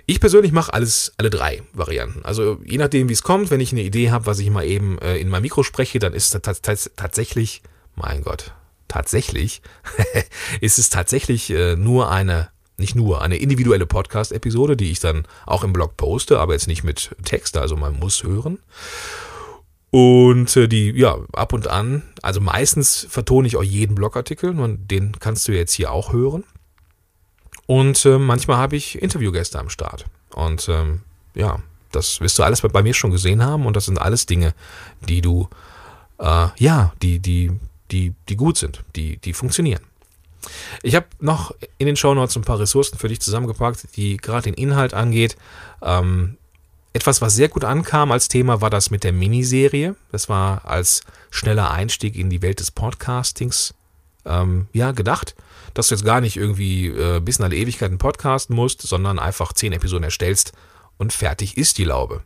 Ich 0.06 0.20
persönlich 0.20 0.52
mache 0.52 0.72
alles, 0.72 1.12
alle 1.16 1.30
drei 1.30 1.62
Varianten. 1.72 2.24
Also 2.24 2.60
je 2.64 2.78
nachdem, 2.78 3.08
wie 3.08 3.12
es 3.12 3.22
kommt, 3.22 3.50
wenn 3.50 3.60
ich 3.60 3.72
eine 3.72 3.82
Idee 3.82 4.10
habe, 4.10 4.26
was 4.26 4.38
ich 4.38 4.50
mal 4.50 4.64
eben 4.64 4.98
äh, 4.98 5.16
in 5.16 5.28
mein 5.28 5.42
Mikro 5.42 5.62
spreche, 5.62 5.98
dann 5.98 6.14
ist 6.14 6.34
es 6.34 6.92
tatsächlich, 6.96 7.62
mein 7.94 8.22
Gott, 8.22 8.52
tatsächlich, 8.86 9.60
ist 10.60 10.78
es 10.78 10.90
tatsächlich 10.90 11.50
äh, 11.50 11.76
nur 11.76 12.10
eine, 12.10 12.48
nicht 12.78 12.94
nur, 12.94 13.22
eine 13.22 13.36
individuelle 13.36 13.86
Podcast-Episode, 13.86 14.76
die 14.76 14.90
ich 14.90 15.00
dann 15.00 15.24
auch 15.46 15.64
im 15.64 15.72
Blog 15.72 15.96
poste, 15.96 16.38
aber 16.38 16.54
jetzt 16.54 16.68
nicht 16.68 16.84
mit 16.84 17.14
Text, 17.24 17.56
also 17.56 17.76
man 17.76 17.98
muss 17.98 18.22
hören. 18.22 18.58
Und 19.90 20.56
äh, 20.56 20.68
die, 20.68 20.90
ja, 20.90 21.18
ab 21.32 21.52
und 21.52 21.66
an, 21.66 22.02
also 22.22 22.40
meistens 22.40 23.06
vertone 23.08 23.48
ich 23.48 23.56
auch 23.56 23.62
jeden 23.62 23.94
Blogartikel 23.94 24.54
den 24.90 25.18
kannst 25.18 25.48
du 25.48 25.52
jetzt 25.52 25.72
hier 25.72 25.92
auch 25.92 26.12
hören. 26.12 26.44
Und 27.66 28.04
äh, 28.06 28.18
manchmal 28.18 28.58
habe 28.58 28.76
ich 28.76 29.00
Interviewgäste 29.00 29.58
am 29.58 29.70
Start. 29.70 30.06
Und 30.34 30.68
ähm, 30.68 31.00
ja, 31.34 31.60
das 31.90 32.20
wirst 32.20 32.38
du 32.38 32.42
alles 32.42 32.60
bei, 32.60 32.68
bei, 32.68 32.82
mir 32.82 32.94
schon 32.94 33.10
gesehen 33.10 33.42
haben 33.42 33.66
und 33.66 33.76
das 33.76 33.86
sind 33.86 34.00
alles 34.00 34.26
Dinge, 34.26 34.54
die 35.08 35.20
du, 35.20 35.48
äh, 36.18 36.48
ja, 36.56 36.92
die, 37.02 37.18
die, 37.18 37.50
die, 37.90 38.14
die 38.28 38.36
gut 38.36 38.58
sind, 38.58 38.84
die, 38.94 39.16
die 39.16 39.32
funktionieren. 39.32 39.82
Ich 40.82 40.94
habe 40.94 41.06
noch 41.20 41.54
in 41.78 41.86
den 41.86 41.96
Show 41.96 42.14
Notes 42.14 42.36
ein 42.36 42.42
paar 42.42 42.58
Ressourcen 42.58 42.98
für 42.98 43.08
dich 43.08 43.20
zusammengepackt, 43.20 43.96
die 43.96 44.16
gerade 44.16 44.44
den 44.44 44.54
Inhalt 44.54 44.94
angeht. 44.94 45.36
Ähm, 45.82 46.36
etwas, 46.92 47.20
was 47.20 47.34
sehr 47.34 47.48
gut 47.48 47.64
ankam 47.64 48.12
als 48.12 48.28
Thema, 48.28 48.60
war 48.60 48.70
das 48.70 48.90
mit 48.90 49.04
der 49.04 49.12
Miniserie. 49.12 49.94
Das 50.10 50.28
war 50.28 50.64
als 50.64 51.02
schneller 51.30 51.70
Einstieg 51.70 52.16
in 52.16 52.30
die 52.30 52.42
Welt 52.42 52.60
des 52.60 52.70
Podcastings 52.70 53.74
ähm, 54.24 54.66
ja, 54.72 54.92
gedacht. 54.92 55.34
Dass 55.74 55.88
du 55.88 55.94
jetzt 55.94 56.04
gar 56.04 56.20
nicht 56.20 56.36
irgendwie 56.36 56.88
äh, 56.88 57.20
bis 57.20 57.38
in 57.38 57.44
alle 57.44 57.56
Ewigkeiten 57.56 57.98
podcasten 57.98 58.56
musst, 58.56 58.82
sondern 58.82 59.18
einfach 59.18 59.52
zehn 59.52 59.72
Episoden 59.72 60.04
erstellst 60.04 60.52
und 60.96 61.12
fertig 61.12 61.56
ist 61.56 61.78
die 61.78 61.84
Laube. 61.84 62.22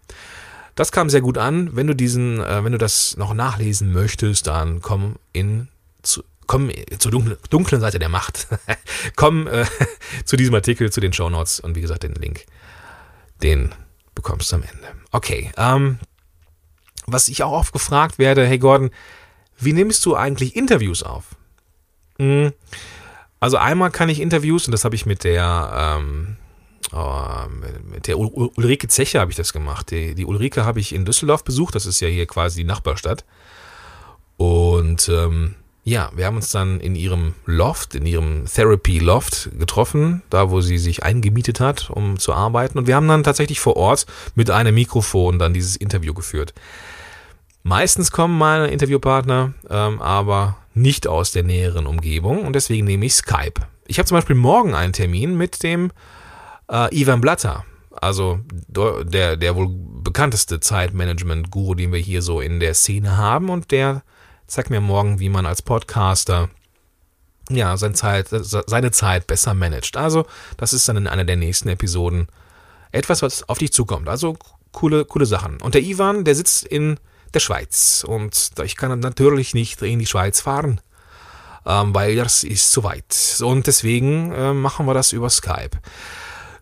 Das 0.75 0.91
kam 0.91 1.11
sehr 1.11 1.21
gut 1.21 1.39
an. 1.39 1.77
Wenn 1.77 1.87
du 1.87 1.95
diesen, 1.95 2.41
äh, 2.41 2.65
wenn 2.65 2.73
du 2.73 2.79
das 2.79 3.17
noch 3.17 3.35
nachlesen 3.35 3.93
möchtest, 3.93 4.47
dann 4.47 4.81
komm 4.81 5.17
in 5.33 5.69
zu, 6.43 6.47
komm 6.47 6.71
zur 6.99 7.11
dunklen, 7.51 7.81
Seite 7.81 7.99
der 7.99 8.09
Macht. 8.09 8.49
komm 9.17 9.47
äh, 9.47 9.65
zu 10.25 10.37
diesem 10.37 10.55
Artikel, 10.55 10.91
zu 10.93 11.01
den 11.01 11.13
Show 11.13 11.31
Notes 11.31 11.61
und 11.61 11.75
wie 11.77 11.81
gesagt 11.81 12.03
den 12.03 12.15
Link, 12.15 12.45
den 13.43 13.75
bekommst 14.15 14.53
du 14.53 14.57
am 14.57 14.63
Ende. 14.63 14.89
Okay, 15.11 15.53
ähm, 15.57 15.99
was 17.07 17.29
ich 17.29 17.43
auch 17.43 17.53
oft 17.53 17.73
gefragt 17.73 18.19
werde, 18.19 18.47
hey 18.47 18.59
Gordon, 18.59 18.91
wie 19.59 19.73
nimmst 19.73 20.05
du 20.07 20.17
eigentlich 20.17 20.57
Interviews 20.57 21.03
auf? 21.03 21.37
Hm, 22.19 22.53
also 23.41 23.57
einmal 23.57 23.91
kann 23.91 24.09
ich 24.09 24.21
Interviews, 24.21 24.67
und 24.67 24.73
das 24.73 24.85
habe 24.85 24.95
ich 24.95 25.07
mit 25.07 25.25
der, 25.25 25.99
ähm, 25.99 26.37
oh, 26.93 27.49
mit 27.91 28.07
der 28.07 28.19
Ulrike 28.19 28.89
Zeche 28.89 29.19
habe 29.19 29.31
ich 29.31 29.37
das 29.37 29.53
gemacht. 29.53 29.91
Die, 29.91 30.15
die 30.15 30.25
Ulrike 30.25 30.65
habe 30.65 30.81
ich 30.81 30.95
in 30.95 31.05
Düsseldorf 31.05 31.43
besucht, 31.43 31.75
das 31.75 31.87
ist 31.87 32.01
ja 32.01 32.09
hier 32.09 32.27
quasi 32.27 32.61
die 32.61 32.67
Nachbarstadt. 32.67 33.25
Und 34.37 35.09
ähm, 35.09 35.57
ja, 35.85 36.11
wir 36.15 36.27
haben 36.27 36.37
uns 36.37 36.53
dann 36.53 36.79
in 36.79 36.95
ihrem 36.95 37.35
Loft, 37.45 37.97
in 37.97 38.07
ihrem 38.07 38.45
Therapy 38.47 39.01
Loft 39.01 39.51
getroffen, 39.59 40.23
da 40.31 40.51
wo 40.51 40.61
sie 40.61 40.79
sich 40.79 41.03
eingemietet 41.03 41.59
hat, 41.59 41.91
um 41.91 42.19
zu 42.19 42.33
arbeiten. 42.33 42.79
Und 42.79 42.87
wir 42.87 42.95
haben 42.95 43.09
dann 43.09 43.25
tatsächlich 43.25 43.59
vor 43.59 43.77
Ort 43.77 44.07
mit 44.37 44.51
einem 44.51 44.75
Mikrofon 44.75 45.41
dann 45.41 45.55
dieses 45.55 45.75
Interview 45.75 46.15
geführt. 46.15 46.55
Meistens 47.65 48.13
kommen 48.13 48.39
meine 48.39 48.69
Interviewpartner 48.69 49.55
ähm, 49.71 50.01
aber 50.01 50.57
nicht 50.75 51.07
aus 51.07 51.33
der 51.33 51.43
näheren 51.43 51.87
Umgebung 51.87 52.45
und 52.45 52.55
deswegen 52.55 52.87
nehme 52.87 53.07
ich 53.07 53.15
Skype. 53.15 53.61
Ich 53.87 53.99
habe 53.99 54.07
zum 54.07 54.17
Beispiel 54.17 54.37
morgen 54.37 54.75
einen 54.75 54.93
Termin 54.93 55.37
mit 55.37 55.63
dem 55.63 55.91
äh, 56.71 56.97
Ivan 56.97 57.21
Blatter, 57.21 57.65
also 57.91 58.41
der, 58.69 59.37
der 59.37 59.57
wohl 59.57 59.69
bekannteste 59.69 60.61
Zeitmanagement-Guru, 60.61 61.75
den 61.75 61.93
wir 61.93 62.01
hier 62.01 62.23
so 62.23 62.41
in 62.41 62.59
der 62.59 62.75
Szene 62.75 63.17
haben 63.17 63.49
und 63.49 63.71
der 63.71 64.03
Zeig 64.53 64.69
mir 64.69 64.83
morgen, 64.83 65.19
wie 65.19 65.31
man 65.31 65.47
als 65.47 65.63
Podcaster 65.63 66.51
ja, 67.49 67.75
seine 67.79 67.95
Zeit, 67.95 68.29
seine 68.29 68.91
Zeit 68.91 69.27
besser 69.27 69.55
managt. 69.55 69.97
Also, 69.97 70.27
das 70.59 70.75
ist 70.75 70.87
dann 70.87 70.99
in 70.99 71.07
einer 71.07 71.25
der 71.25 71.37
nächsten 71.37 71.71
Episoden 71.71 72.27
etwas, 72.91 73.23
was 73.23 73.49
auf 73.49 73.57
dich 73.57 73.73
zukommt. 73.73 74.11
Also, 74.11 74.37
coole, 74.71 75.07
coole 75.07 75.25
Sachen. 75.25 75.59
Und 75.63 75.73
der 75.73 75.81
Ivan, 75.81 76.25
der 76.25 76.35
sitzt 76.35 76.67
in 76.67 77.01
der 77.33 77.41
Schweiz. 77.41 78.05
Und 78.07 78.51
ich 78.63 78.77
kann 78.77 79.01
natürlich 79.01 79.55
nicht 79.55 79.81
in 79.81 80.01
die 80.01 80.07
Schweiz 80.07 80.43
fahren, 80.43 80.83
ähm, 81.65 81.95
weil 81.95 82.17
das 82.17 82.45
ist 82.45 82.73
zu 82.73 82.85
weit. 82.85 83.41
Und 83.43 83.67
deswegen 83.67 84.33
äh, 84.33 84.53
machen 84.53 84.85
wir 84.85 84.93
das 84.93 85.13
über 85.13 85.31
Skype. 85.31 85.81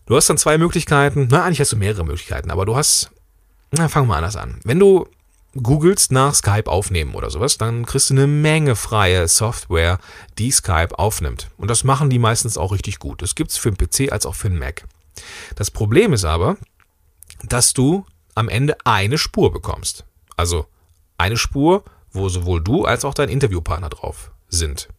Du 0.05 0.15
hast 0.15 0.29
dann 0.29 0.37
zwei 0.37 0.57
Möglichkeiten. 0.57 1.27
Na, 1.29 1.43
eigentlich 1.43 1.59
hast 1.59 1.73
du 1.73 1.75
mehrere 1.75 2.05
Möglichkeiten, 2.05 2.51
aber 2.51 2.65
du 2.65 2.73
hast. 2.77 3.11
Na, 3.71 3.89
fangen 3.89 4.07
wir 4.07 4.15
anders 4.15 4.37
an. 4.37 4.61
Wenn 4.63 4.79
du 4.79 5.09
googelst 5.55 6.11
nach 6.11 6.33
Skype 6.33 6.67
aufnehmen 6.67 7.13
oder 7.13 7.29
sowas, 7.29 7.57
dann 7.57 7.85
kriegst 7.85 8.09
du 8.09 8.13
eine 8.13 8.27
Menge 8.27 8.75
freie 8.75 9.27
Software, 9.27 9.99
die 10.37 10.51
Skype 10.51 10.97
aufnimmt. 10.97 11.49
Und 11.57 11.69
das 11.69 11.83
machen 11.83 12.09
die 12.09 12.19
meistens 12.19 12.57
auch 12.57 12.71
richtig 12.71 12.99
gut. 12.99 13.21
Das 13.21 13.35
gibt 13.35 13.51
es 13.51 13.57
für 13.57 13.71
den 13.71 13.77
PC 13.77 14.11
als 14.11 14.25
auch 14.25 14.35
für 14.35 14.49
den 14.49 14.59
Mac. 14.59 14.85
Das 15.55 15.69
Problem 15.69 16.13
ist 16.13 16.23
aber, 16.23 16.57
dass 17.43 17.73
du 17.73 18.05
am 18.35 18.47
Ende 18.47 18.77
eine 18.85 19.17
Spur 19.17 19.51
bekommst. 19.51 20.05
Also 20.37 20.67
eine 21.17 21.37
Spur, 21.37 21.83
wo 22.11 22.29
sowohl 22.29 22.61
du 22.61 22.85
als 22.85 23.03
auch 23.05 23.13
dein 23.13 23.29
Interviewpartner 23.29 23.89
drauf 23.89 24.31
sind. 24.47 24.89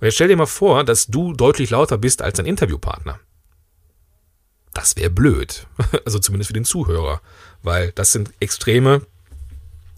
Und 0.00 0.06
jetzt 0.06 0.14
stell 0.14 0.28
dir 0.28 0.36
mal 0.36 0.46
vor, 0.46 0.84
dass 0.84 1.06
du 1.06 1.32
deutlich 1.32 1.70
lauter 1.70 1.98
bist 1.98 2.22
als 2.22 2.36
dein 2.36 2.46
Interviewpartner. 2.46 3.20
Das 4.74 4.96
wäre 4.96 5.10
blöd. 5.10 5.66
Also 6.04 6.18
zumindest 6.18 6.48
für 6.48 6.54
den 6.54 6.64
Zuhörer. 6.64 7.20
Weil 7.62 7.92
das 7.92 8.12
sind 8.12 8.32
extreme 8.40 9.02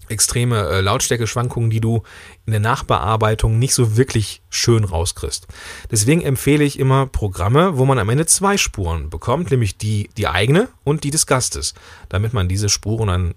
extreme 0.09 0.67
äh, 0.69 0.81
Lautstärkeschwankungen, 0.81 1.69
die 1.69 1.81
du 1.81 2.03
in 2.45 2.51
der 2.51 2.59
Nachbearbeitung 2.59 3.59
nicht 3.59 3.73
so 3.73 3.97
wirklich 3.97 4.41
schön 4.49 4.83
rauskriegst. 4.83 5.47
Deswegen 5.91 6.21
empfehle 6.21 6.63
ich 6.63 6.79
immer 6.79 7.05
Programme, 7.05 7.77
wo 7.77 7.85
man 7.85 7.99
am 7.99 8.09
Ende 8.09 8.25
zwei 8.25 8.57
Spuren 8.57 9.09
bekommt, 9.09 9.51
nämlich 9.51 9.77
die, 9.77 10.09
die 10.17 10.27
eigene 10.27 10.69
und 10.83 11.03
die 11.03 11.11
des 11.11 11.25
Gastes, 11.25 11.73
damit 12.09 12.33
man 12.33 12.47
diese 12.47 12.69
Spuren 12.69 13.07
dann, 13.07 13.33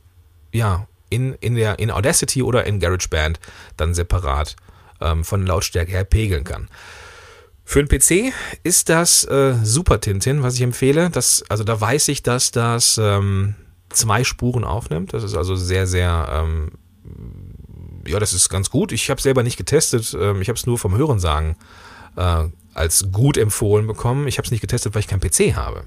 ja, 0.53 0.87
in, 1.11 1.35
in, 1.35 1.55
der, 1.55 1.79
in 1.79 1.91
Audacity 1.91 2.43
oder 2.43 2.65
in 2.65 2.81
GarageBand 2.81 3.39
dann 3.77 3.93
separat 3.93 4.57
ähm, 5.01 5.25
von 5.25 5.47
Lautstärke 5.47 5.93
her 5.93 6.05
pegeln 6.05 6.45
kann. 6.45 6.69
Für 7.65 7.85
den 7.85 7.89
PC 7.89 8.35
ist 8.65 8.89
das 8.89 9.25
äh, 9.25 9.55
Super 9.63 10.01
Tintin, 10.01 10.43
was 10.43 10.55
ich 10.57 10.63
empfehle. 10.63 11.11
Das, 11.11 11.45
also 11.49 11.65
da 11.65 11.81
weiß 11.81 12.09
ich, 12.09 12.23
dass 12.23 12.51
das 12.51 12.99
ähm, 12.99 13.55
zwei 13.93 14.25
Spuren 14.25 14.65
aufnimmt. 14.65 15.13
Das 15.13 15.23
ist 15.23 15.37
also 15.37 15.57
sehr, 15.57 15.87
sehr, 15.87 16.29
ähm, 16.31 16.73
ja, 18.07 18.19
das 18.19 18.33
ist 18.33 18.49
ganz 18.49 18.71
gut. 18.71 18.93
Ich 18.93 19.11
habe 19.11 19.19
es 19.19 19.23
selber 19.23 19.43
nicht 19.43 19.57
getestet. 19.57 20.17
Ähm, 20.19 20.43
ich 20.43 20.49
habe 20.49 20.57
es 20.57 20.67
nur 20.67 20.79
vom 20.79 20.97
Hörensagen 20.97 21.57
äh, 22.17 22.45
als 22.75 23.11
gut 23.13 23.37
empfohlen 23.37 23.87
bekommen. 23.87 24.27
Ich 24.29 24.39
habe 24.39 24.47
es 24.47 24.51
nicht 24.51 24.61
getestet, 24.61 24.95
weil 24.95 25.01
ich 25.01 25.09
keinen 25.09 25.21
PC 25.21 25.57
habe. 25.57 25.85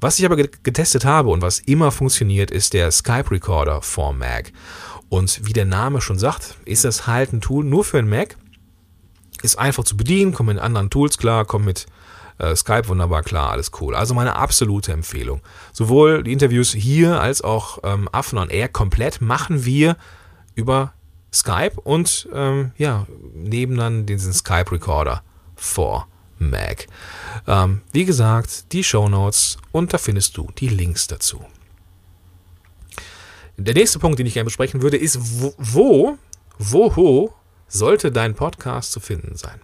Was 0.00 0.18
ich 0.18 0.24
aber 0.24 0.36
getestet 0.36 1.04
habe 1.04 1.30
und 1.30 1.42
was 1.42 1.58
immer 1.58 1.90
funktioniert, 1.90 2.50
ist 2.50 2.72
der 2.72 2.90
Skype 2.92 3.30
Recorder 3.30 3.82
for 3.82 4.12
Mac. 4.12 4.52
Und 5.08 5.46
wie 5.46 5.52
der 5.52 5.64
Name 5.64 6.00
schon 6.00 6.18
sagt, 6.18 6.56
ist 6.64 6.84
das 6.84 7.06
halt 7.06 7.32
ein 7.32 7.40
Tool 7.40 7.64
nur 7.64 7.84
für 7.84 7.98
einen 7.98 8.08
Mac. 8.08 8.36
Ist 9.42 9.58
einfach 9.58 9.84
zu 9.84 9.96
bedienen, 9.96 10.34
kommt 10.34 10.48
mit 10.48 10.58
anderen 10.58 10.90
Tools 10.90 11.18
klar, 11.18 11.44
kommt 11.44 11.64
mit 11.64 11.86
äh, 12.38 12.54
Skype 12.54 12.88
wunderbar 12.88 13.22
klar, 13.22 13.50
alles 13.50 13.70
cool. 13.80 13.94
Also 13.94 14.14
meine 14.14 14.36
absolute 14.36 14.92
Empfehlung. 14.92 15.40
Sowohl 15.72 16.22
die 16.22 16.32
Interviews 16.32 16.72
hier 16.72 17.20
als 17.20 17.42
auch 17.42 17.78
ähm, 17.82 18.08
Affen 18.12 18.38
on 18.38 18.50
Air 18.50 18.68
komplett 18.68 19.20
machen 19.20 19.64
wir 19.64 19.96
über 20.54 20.92
Skype 21.32 21.80
und 21.82 22.28
ähm, 22.32 22.72
ja, 22.78 23.06
nehmen 23.34 23.76
dann 23.76 24.06
diesen 24.06 24.32
Skype 24.32 24.72
Recorder 24.72 25.22
vor 25.56 26.08
Mac. 26.38 26.86
Ähm, 27.46 27.82
wie 27.92 28.04
gesagt, 28.04 28.72
die 28.72 28.84
Show 28.84 29.08
Notes 29.08 29.58
und 29.72 29.92
da 29.92 29.98
findest 29.98 30.36
du 30.36 30.48
die 30.58 30.68
Links 30.68 31.06
dazu. 31.06 31.44
Der 33.56 33.74
nächste 33.74 33.98
Punkt, 33.98 34.18
den 34.18 34.26
ich 34.26 34.34
gerne 34.34 34.44
besprechen 34.44 34.82
würde, 34.82 34.96
ist, 34.96 35.18
wo, 35.20 35.52
wo, 35.58 36.18
wo 36.58 37.34
sollte 37.66 38.12
dein 38.12 38.34
Podcast 38.34 38.92
zu 38.92 39.00
finden 39.00 39.36
sein? 39.36 39.60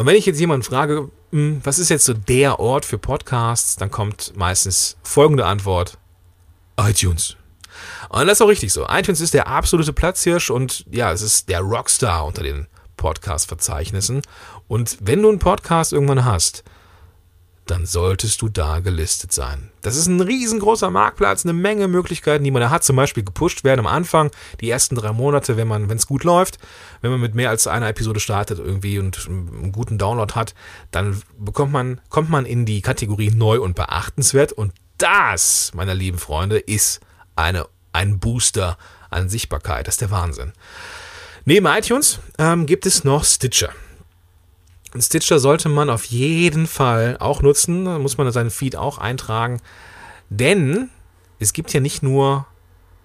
Und 0.00 0.06
wenn 0.06 0.16
ich 0.16 0.24
jetzt 0.24 0.40
jemanden 0.40 0.62
frage, 0.62 1.10
hm, 1.30 1.60
was 1.62 1.78
ist 1.78 1.90
jetzt 1.90 2.06
so 2.06 2.14
der 2.14 2.58
Ort 2.58 2.86
für 2.86 2.96
Podcasts, 2.96 3.76
dann 3.76 3.90
kommt 3.90 4.32
meistens 4.34 4.96
folgende 5.02 5.44
Antwort. 5.44 5.98
iTunes. 6.80 7.36
Und 8.08 8.26
das 8.26 8.38
ist 8.38 8.40
auch 8.40 8.48
richtig 8.48 8.72
so. 8.72 8.86
iTunes 8.88 9.20
ist 9.20 9.34
der 9.34 9.46
absolute 9.46 9.92
Platzhirsch 9.92 10.48
und 10.48 10.86
ja, 10.90 11.12
es 11.12 11.20
ist 11.20 11.50
der 11.50 11.60
Rockstar 11.60 12.24
unter 12.24 12.42
den 12.42 12.66
Podcast-Verzeichnissen. 12.96 14.22
Und 14.68 14.96
wenn 15.02 15.20
du 15.20 15.28
einen 15.28 15.38
Podcast 15.38 15.92
irgendwann 15.92 16.24
hast, 16.24 16.64
dann 17.66 17.86
solltest 17.86 18.42
du 18.42 18.48
da 18.48 18.80
gelistet 18.80 19.32
sein. 19.32 19.70
Das 19.82 19.96
ist 19.96 20.06
ein 20.06 20.20
riesengroßer 20.20 20.90
Marktplatz, 20.90 21.44
eine 21.44 21.52
Menge 21.52 21.88
Möglichkeiten, 21.88 22.42
die 22.42 22.50
man 22.50 22.62
da 22.62 22.70
hat. 22.70 22.82
Zum 22.82 22.96
Beispiel 22.96 23.22
gepusht 23.22 23.64
werden 23.64 23.80
am 23.80 23.86
Anfang, 23.86 24.30
die 24.60 24.68
ersten 24.68 24.96
drei 24.96 25.12
Monate, 25.12 25.56
wenn 25.56 25.68
man, 25.68 25.88
wenn 25.88 25.96
es 25.96 26.06
gut 26.06 26.24
läuft, 26.24 26.58
wenn 27.00 27.10
man 27.12 27.20
mit 27.20 27.34
mehr 27.34 27.50
als 27.50 27.66
einer 27.66 27.88
Episode 27.88 28.20
startet 28.20 28.58
irgendwie 28.58 28.98
und 28.98 29.26
einen 29.28 29.72
guten 29.72 29.98
Download 29.98 30.34
hat, 30.34 30.54
dann 30.90 31.22
bekommt 31.38 31.72
man, 31.72 32.00
kommt 32.08 32.28
man 32.28 32.44
in 32.44 32.66
die 32.66 32.82
Kategorie 32.82 33.30
neu 33.30 33.60
und 33.60 33.76
beachtenswert. 33.76 34.52
Und 34.52 34.72
das, 34.98 35.70
meine 35.74 35.94
lieben 35.94 36.18
Freunde, 36.18 36.58
ist 36.58 37.00
eine, 37.36 37.66
ein 37.92 38.18
Booster 38.18 38.78
an 39.10 39.28
Sichtbarkeit. 39.28 39.86
Das 39.86 39.94
ist 39.94 40.00
der 40.00 40.10
Wahnsinn. 40.10 40.52
Neben 41.44 41.66
iTunes 41.66 42.18
ähm, 42.38 42.66
gibt 42.66 42.84
es 42.84 43.04
noch 43.04 43.24
Stitcher. 43.24 43.70
Stitcher 44.98 45.38
sollte 45.38 45.68
man 45.68 45.88
auf 45.88 46.06
jeden 46.06 46.66
Fall 46.66 47.16
auch 47.20 47.42
nutzen. 47.42 47.84
Da 47.84 47.98
muss 47.98 48.18
man 48.18 48.30
seinen 48.32 48.50
Feed 48.50 48.76
auch 48.76 48.98
eintragen. 48.98 49.60
Denn 50.28 50.90
es 51.38 51.52
gibt 51.52 51.72
ja 51.72 51.80
nicht 51.80 52.02
nur 52.02 52.46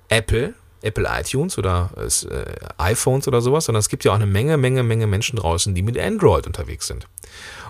Apple, 0.09 0.53
Apple 0.81 1.07
iTunes 1.09 1.57
oder 1.57 1.89
äh, 1.97 2.45
iPhones 2.77 3.27
oder 3.27 3.41
sowas, 3.41 3.65
sondern 3.65 3.79
es 3.79 3.89
gibt 3.89 4.03
ja 4.03 4.11
auch 4.11 4.15
eine 4.15 4.25
Menge, 4.25 4.57
Menge, 4.57 4.83
Menge 4.83 5.07
Menschen 5.07 5.37
draußen, 5.37 5.73
die 5.75 5.81
mit 5.81 5.97
Android 5.97 6.47
unterwegs 6.47 6.87
sind. 6.87 7.07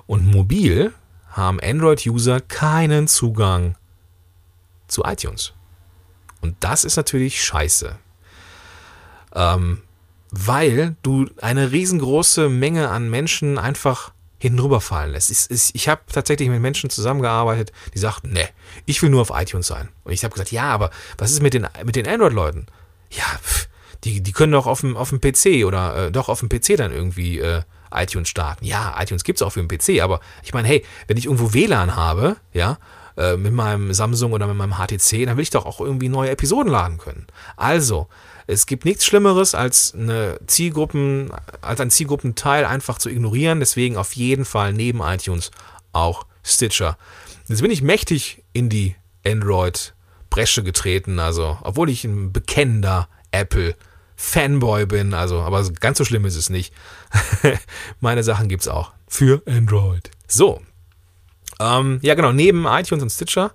Und 0.08 0.26
mobil 0.26 0.94
haben 1.30 1.60
Android-User 1.60 2.40
keinen 2.42 3.08
Zugang 3.08 3.76
zu 4.88 5.04
iTunes. 5.04 5.54
Und 6.42 6.56
das 6.62 6.84
ist 6.86 6.96
natürlich 6.96 7.44
scheiße. 7.44 7.98
Ähm, 9.34 9.82
weil 10.38 10.96
du 11.02 11.28
eine 11.42 11.72
riesengroße 11.72 12.50
Menge 12.50 12.90
an 12.90 13.10
Menschen 13.10 13.58
einfach 13.58 14.12
hinüberfallen 14.38 15.14
lässt. 15.14 15.32
Ich, 15.32 15.50
ich, 15.50 15.74
ich 15.74 15.88
habe 15.88 16.02
tatsächlich 16.12 16.50
mit 16.50 16.62
Menschen 16.62 16.90
zusammengearbeitet, 16.90 17.72
die 17.94 18.00
sagten, 18.00 18.34
ne, 18.34 18.50
ich 18.86 19.02
will 19.02 19.10
nur 19.10 19.22
auf 19.22 19.32
iTunes 19.34 19.68
sein. 19.68 19.90
Und 20.04 20.12
ich 20.12 20.24
habe 20.24 20.34
gesagt, 20.34 20.52
ja, 20.52 20.66
aber 20.66 20.92
was 21.18 21.32
ist 21.32 21.42
mit 21.42 21.54
den, 21.54 21.68
mit 21.86 21.96
den 21.96 22.08
Android-Leuten? 22.08 22.66
Ja, 23.12 23.24
pff, 23.42 23.70
die, 24.04 24.22
die 24.22 24.32
können 24.34 24.52
doch 24.52 24.68
auf 24.68 24.82
dem, 24.82 24.98
auf 24.98 25.10
dem 25.10 25.22
PC 25.22 25.66
oder 25.66 26.08
äh, 26.08 26.12
doch 26.12 26.28
auf 26.28 26.42
dem 26.42 26.50
PC 26.50 26.76
dann 26.76 26.92
irgendwie 26.92 27.40
äh, 27.40 27.62
iTunes 27.94 28.28
starten. 28.28 28.66
Ja, 28.66 28.94
iTunes 29.00 29.24
gibt's 29.24 29.42
auch 29.42 29.52
für 29.52 29.66
den 29.66 29.70
PC, 29.70 30.02
aber 30.02 30.20
ich 30.44 30.54
meine, 30.54 30.68
hey, 30.68 30.86
wenn 31.08 31.16
ich 31.16 31.26
irgendwo 31.26 31.54
WLAN 31.54 31.96
habe, 31.96 32.36
ja, 32.52 32.78
äh, 33.18 33.38
mit 33.38 33.54
meinem 33.54 33.94
Samsung 33.94 34.34
oder 34.34 34.48
mit 34.48 34.58
meinem 34.58 34.74
HTC, 34.74 35.26
dann 35.26 35.38
will 35.38 35.44
ich 35.44 35.50
doch 35.50 35.66
auch 35.66 35.80
irgendwie 35.80 36.10
neue 36.10 36.30
Episoden 36.30 36.70
laden 36.70 36.98
können. 36.98 37.26
Also, 37.56 38.10
es 38.48 38.66
gibt 38.66 38.86
nichts 38.86 39.06
Schlimmeres, 39.06 39.56
als 39.56 39.94
eine 39.94 40.40
Zielgruppen, 40.46 41.32
als 41.62 41.80
ein 41.80 41.90
Zielgruppenteil 41.90 42.66
einfach 42.66 42.98
zu 42.98 43.10
ignorieren. 43.10 43.60
Deswegen 43.60 43.98
auf 43.98 44.16
jeden 44.16 44.46
Fall 44.46 44.74
neben 44.74 45.02
iTunes 45.02 45.52
auch 45.94 46.26
Stitcher. 46.44 46.98
Jetzt 47.48 47.62
bin 47.62 47.72
ich 47.72 47.82
mächtig 47.82 48.44
in 48.54 48.70
die 48.70 48.96
Android-Bresche 49.26 50.64
getreten, 50.64 51.20
also, 51.20 51.58
obwohl 51.62 51.90
ich 51.90 52.04
ein 52.04 52.32
bekennender 52.32 53.08
Apple 53.32 53.76
Fanboy 54.16 54.86
bin, 54.86 55.14
also, 55.14 55.42
aber 55.42 55.68
ganz 55.72 55.98
so 55.98 56.06
schlimm 56.06 56.26
ist 56.26 56.36
es 56.36 56.50
nicht. 56.50 56.74
Meine 58.00 58.24
Sachen 58.24 58.48
gibt's 58.48 58.68
auch 58.68 58.92
für 59.08 59.42
Android. 59.46 60.10
So. 60.28 60.62
Ähm, 61.60 62.00
ja, 62.02 62.16
genau, 62.16 62.32
neben 62.32 62.66
iTunes 62.66 63.04
und 63.04 63.10
Stitcher 63.10 63.52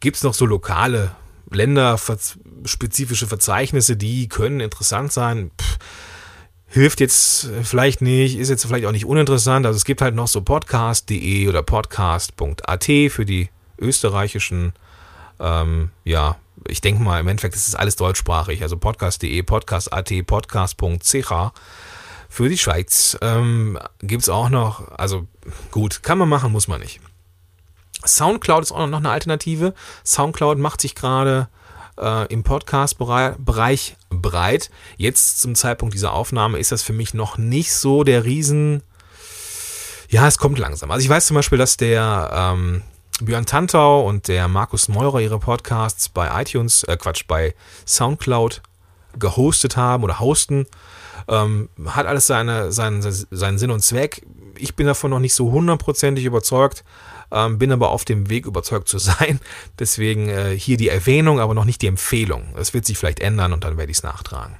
gibt's 0.00 0.22
noch 0.22 0.34
so 0.34 0.46
lokale 0.46 1.12
länderspezifische 1.50 3.26
Verzeichnisse, 3.26 3.96
die 3.96 4.28
können 4.28 4.60
interessant 4.60 5.12
sein. 5.12 5.50
Pff, 5.60 5.78
hilft 6.74 7.00
jetzt 7.00 7.48
vielleicht 7.62 8.02
nicht, 8.02 8.36
ist 8.36 8.48
jetzt 8.48 8.66
vielleicht 8.66 8.86
auch 8.86 8.92
nicht 8.92 9.04
uninteressant. 9.04 9.64
Also 9.64 9.76
es 9.76 9.84
gibt 9.84 10.02
halt 10.02 10.14
noch 10.14 10.26
so 10.26 10.40
podcast.de 10.40 11.48
oder 11.48 11.62
podcast.at 11.62 12.84
für 12.84 13.24
die 13.24 13.48
österreichischen, 13.78 14.72
ähm, 15.38 15.90
ja, 16.02 16.36
ich 16.66 16.80
denke 16.80 17.02
mal, 17.02 17.20
im 17.20 17.28
Endeffekt 17.28 17.54
ist 17.54 17.68
es 17.68 17.74
alles 17.74 17.96
deutschsprachig. 17.96 18.62
Also 18.62 18.76
podcast.de, 18.76 19.42
podcast.at, 19.42 20.26
podcast.ch. 20.26 21.32
Für 22.28 22.48
die 22.48 22.58
Schweiz 22.58 23.16
ähm, 23.20 23.78
gibt 24.00 24.22
es 24.22 24.28
auch 24.28 24.48
noch, 24.48 24.90
also 24.98 25.28
gut, 25.70 26.02
kann 26.02 26.18
man 26.18 26.28
machen, 26.28 26.50
muss 26.50 26.66
man 26.66 26.80
nicht. 26.80 27.00
Soundcloud 28.06 28.62
ist 28.62 28.72
auch 28.72 28.86
noch 28.86 28.98
eine 28.98 29.10
Alternative. 29.10 29.74
Soundcloud 30.04 30.58
macht 30.58 30.80
sich 30.80 30.94
gerade 30.94 31.48
äh, 31.98 32.26
im 32.32 32.42
Podcast-Bereich 32.42 33.96
breit. 34.10 34.70
Jetzt 34.96 35.40
zum 35.40 35.54
Zeitpunkt 35.54 35.94
dieser 35.94 36.12
Aufnahme 36.12 36.58
ist 36.58 36.72
das 36.72 36.82
für 36.82 36.92
mich 36.92 37.14
noch 37.14 37.38
nicht 37.38 37.72
so 37.72 38.04
der 38.04 38.24
Riesen. 38.24 38.82
Ja, 40.08 40.26
es 40.26 40.38
kommt 40.38 40.58
langsam. 40.58 40.90
Also 40.90 41.02
ich 41.02 41.08
weiß 41.08 41.26
zum 41.26 41.34
Beispiel, 41.34 41.58
dass 41.58 41.76
der 41.76 42.30
ähm, 42.32 42.82
Björn 43.20 43.46
Tantau 43.46 44.06
und 44.06 44.28
der 44.28 44.48
Markus 44.48 44.88
Meurer 44.88 45.20
ihre 45.20 45.38
Podcasts 45.38 46.08
bei 46.08 46.42
iTunes, 46.42 46.84
äh 46.84 46.96
Quatsch, 46.96 47.24
bei 47.26 47.54
Soundcloud 47.86 48.62
gehostet 49.18 49.76
haben 49.76 50.04
oder 50.04 50.20
hosten. 50.20 50.66
Ähm, 51.28 51.68
hat 51.86 52.06
alles 52.06 52.26
seine, 52.26 52.72
seinen, 52.72 53.02
seinen 53.02 53.58
Sinn 53.58 53.70
und 53.70 53.80
Zweck. 53.80 54.26
Ich 54.58 54.76
bin 54.76 54.86
davon 54.86 55.10
noch 55.10 55.20
nicht 55.20 55.34
so 55.34 55.50
hundertprozentig 55.52 56.24
überzeugt, 56.24 56.84
ähm, 57.34 57.58
bin 57.58 57.72
aber 57.72 57.90
auf 57.90 58.04
dem 58.04 58.30
Weg 58.30 58.46
überzeugt 58.46 58.88
zu 58.88 58.98
sein. 58.98 59.40
Deswegen 59.78 60.28
äh, 60.28 60.56
hier 60.56 60.76
die 60.76 60.88
Erwähnung, 60.88 61.40
aber 61.40 61.52
noch 61.52 61.64
nicht 61.64 61.82
die 61.82 61.88
Empfehlung. 61.88 62.54
Es 62.56 62.72
wird 62.72 62.86
sich 62.86 62.96
vielleicht 62.96 63.20
ändern 63.20 63.52
und 63.52 63.64
dann 63.64 63.76
werde 63.76 63.90
ich 63.90 63.98
es 63.98 64.02
nachtragen. 64.02 64.56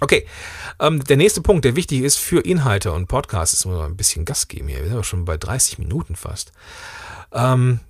Okay, 0.00 0.26
ähm, 0.80 1.04
der 1.04 1.16
nächste 1.16 1.40
Punkt, 1.40 1.64
der 1.64 1.76
wichtig 1.76 2.02
ist 2.02 2.18
für 2.18 2.40
Inhalte 2.40 2.92
und 2.92 3.06
Podcasts, 3.06 3.54
ist 3.54 3.64
mal 3.64 3.86
ein 3.86 3.96
bisschen 3.96 4.24
Gas 4.24 4.48
geben 4.48 4.68
hier. 4.68 4.78
Wir 4.78 4.84
sind 4.84 4.94
aber 4.94 5.04
schon 5.04 5.24
bei 5.24 5.36
30 5.36 5.78
Minuten 5.78 6.16
fast. 6.16 6.52
Ähm, 7.32 7.80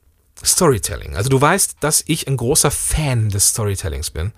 Storytelling. 0.42 1.16
Also 1.16 1.30
du 1.30 1.40
weißt, 1.40 1.76
dass 1.80 2.04
ich 2.06 2.28
ein 2.28 2.36
großer 2.36 2.70
Fan 2.70 3.30
des 3.30 3.50
Storytellings 3.50 4.10
bin. 4.10 4.32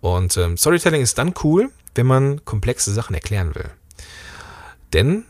Und 0.00 0.36
ähm, 0.36 0.56
Storytelling 0.56 1.02
ist 1.02 1.18
dann 1.18 1.34
cool, 1.42 1.70
wenn 1.94 2.06
man 2.06 2.44
komplexe 2.44 2.92
Sachen 2.92 3.14
erklären 3.14 3.54
will. 3.54 3.70
Denn 4.92 5.24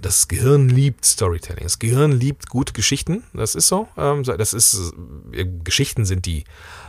das 0.00 0.28
Gehirn 0.28 0.68
liebt 0.68 1.04
Storytelling. 1.04 1.64
Das 1.64 1.78
Gehirn 1.78 2.12
liebt 2.12 2.48
gute 2.48 2.72
Geschichten. 2.72 3.22
Das 3.32 3.54
ist 3.54 3.68
so. 3.68 3.88
Ähm, 3.96 4.22
das 4.24 4.52
ist, 4.52 4.92
äh, 5.32 5.44
Geschichten 5.64 6.04
sind 6.04 6.26
die 6.26 6.44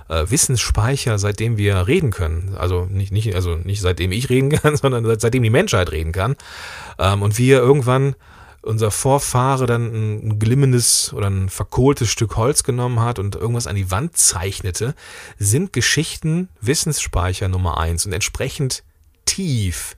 äh, 0.09 0.25
Wissensspeicher, 0.29 1.19
seitdem 1.19 1.57
wir 1.57 1.87
reden 1.87 2.11
können. 2.11 2.55
Also 2.57 2.85
nicht, 2.85 3.11
nicht, 3.11 3.35
also 3.35 3.55
nicht 3.55 3.81
seitdem 3.81 4.11
ich 4.11 4.29
reden 4.29 4.49
kann, 4.61 4.75
sondern 4.77 5.19
seitdem 5.19 5.43
die 5.43 5.49
Menschheit 5.49 5.91
reden 5.91 6.11
kann. 6.11 6.35
Ähm, 6.99 7.21
und 7.21 7.37
wir 7.37 7.59
irgendwann 7.59 8.15
unser 8.61 8.91
Vorfahre 8.91 9.65
dann 9.65 9.93
ein 9.93 10.39
glimmendes 10.39 11.13
oder 11.13 11.29
ein 11.29 11.49
verkohltes 11.49 12.09
Stück 12.09 12.37
Holz 12.37 12.63
genommen 12.63 13.01
hat 13.01 13.19
und 13.19 13.35
irgendwas 13.35 13.67
an 13.67 13.75
die 13.75 13.91
Wand 13.91 14.17
zeichnete, 14.17 14.95
sind 15.37 15.73
Geschichten 15.73 16.47
Wissensspeicher 16.61 17.49
Nummer 17.49 17.77
eins 17.77 18.05
und 18.05 18.13
entsprechend 18.13 18.83
tief 19.25 19.97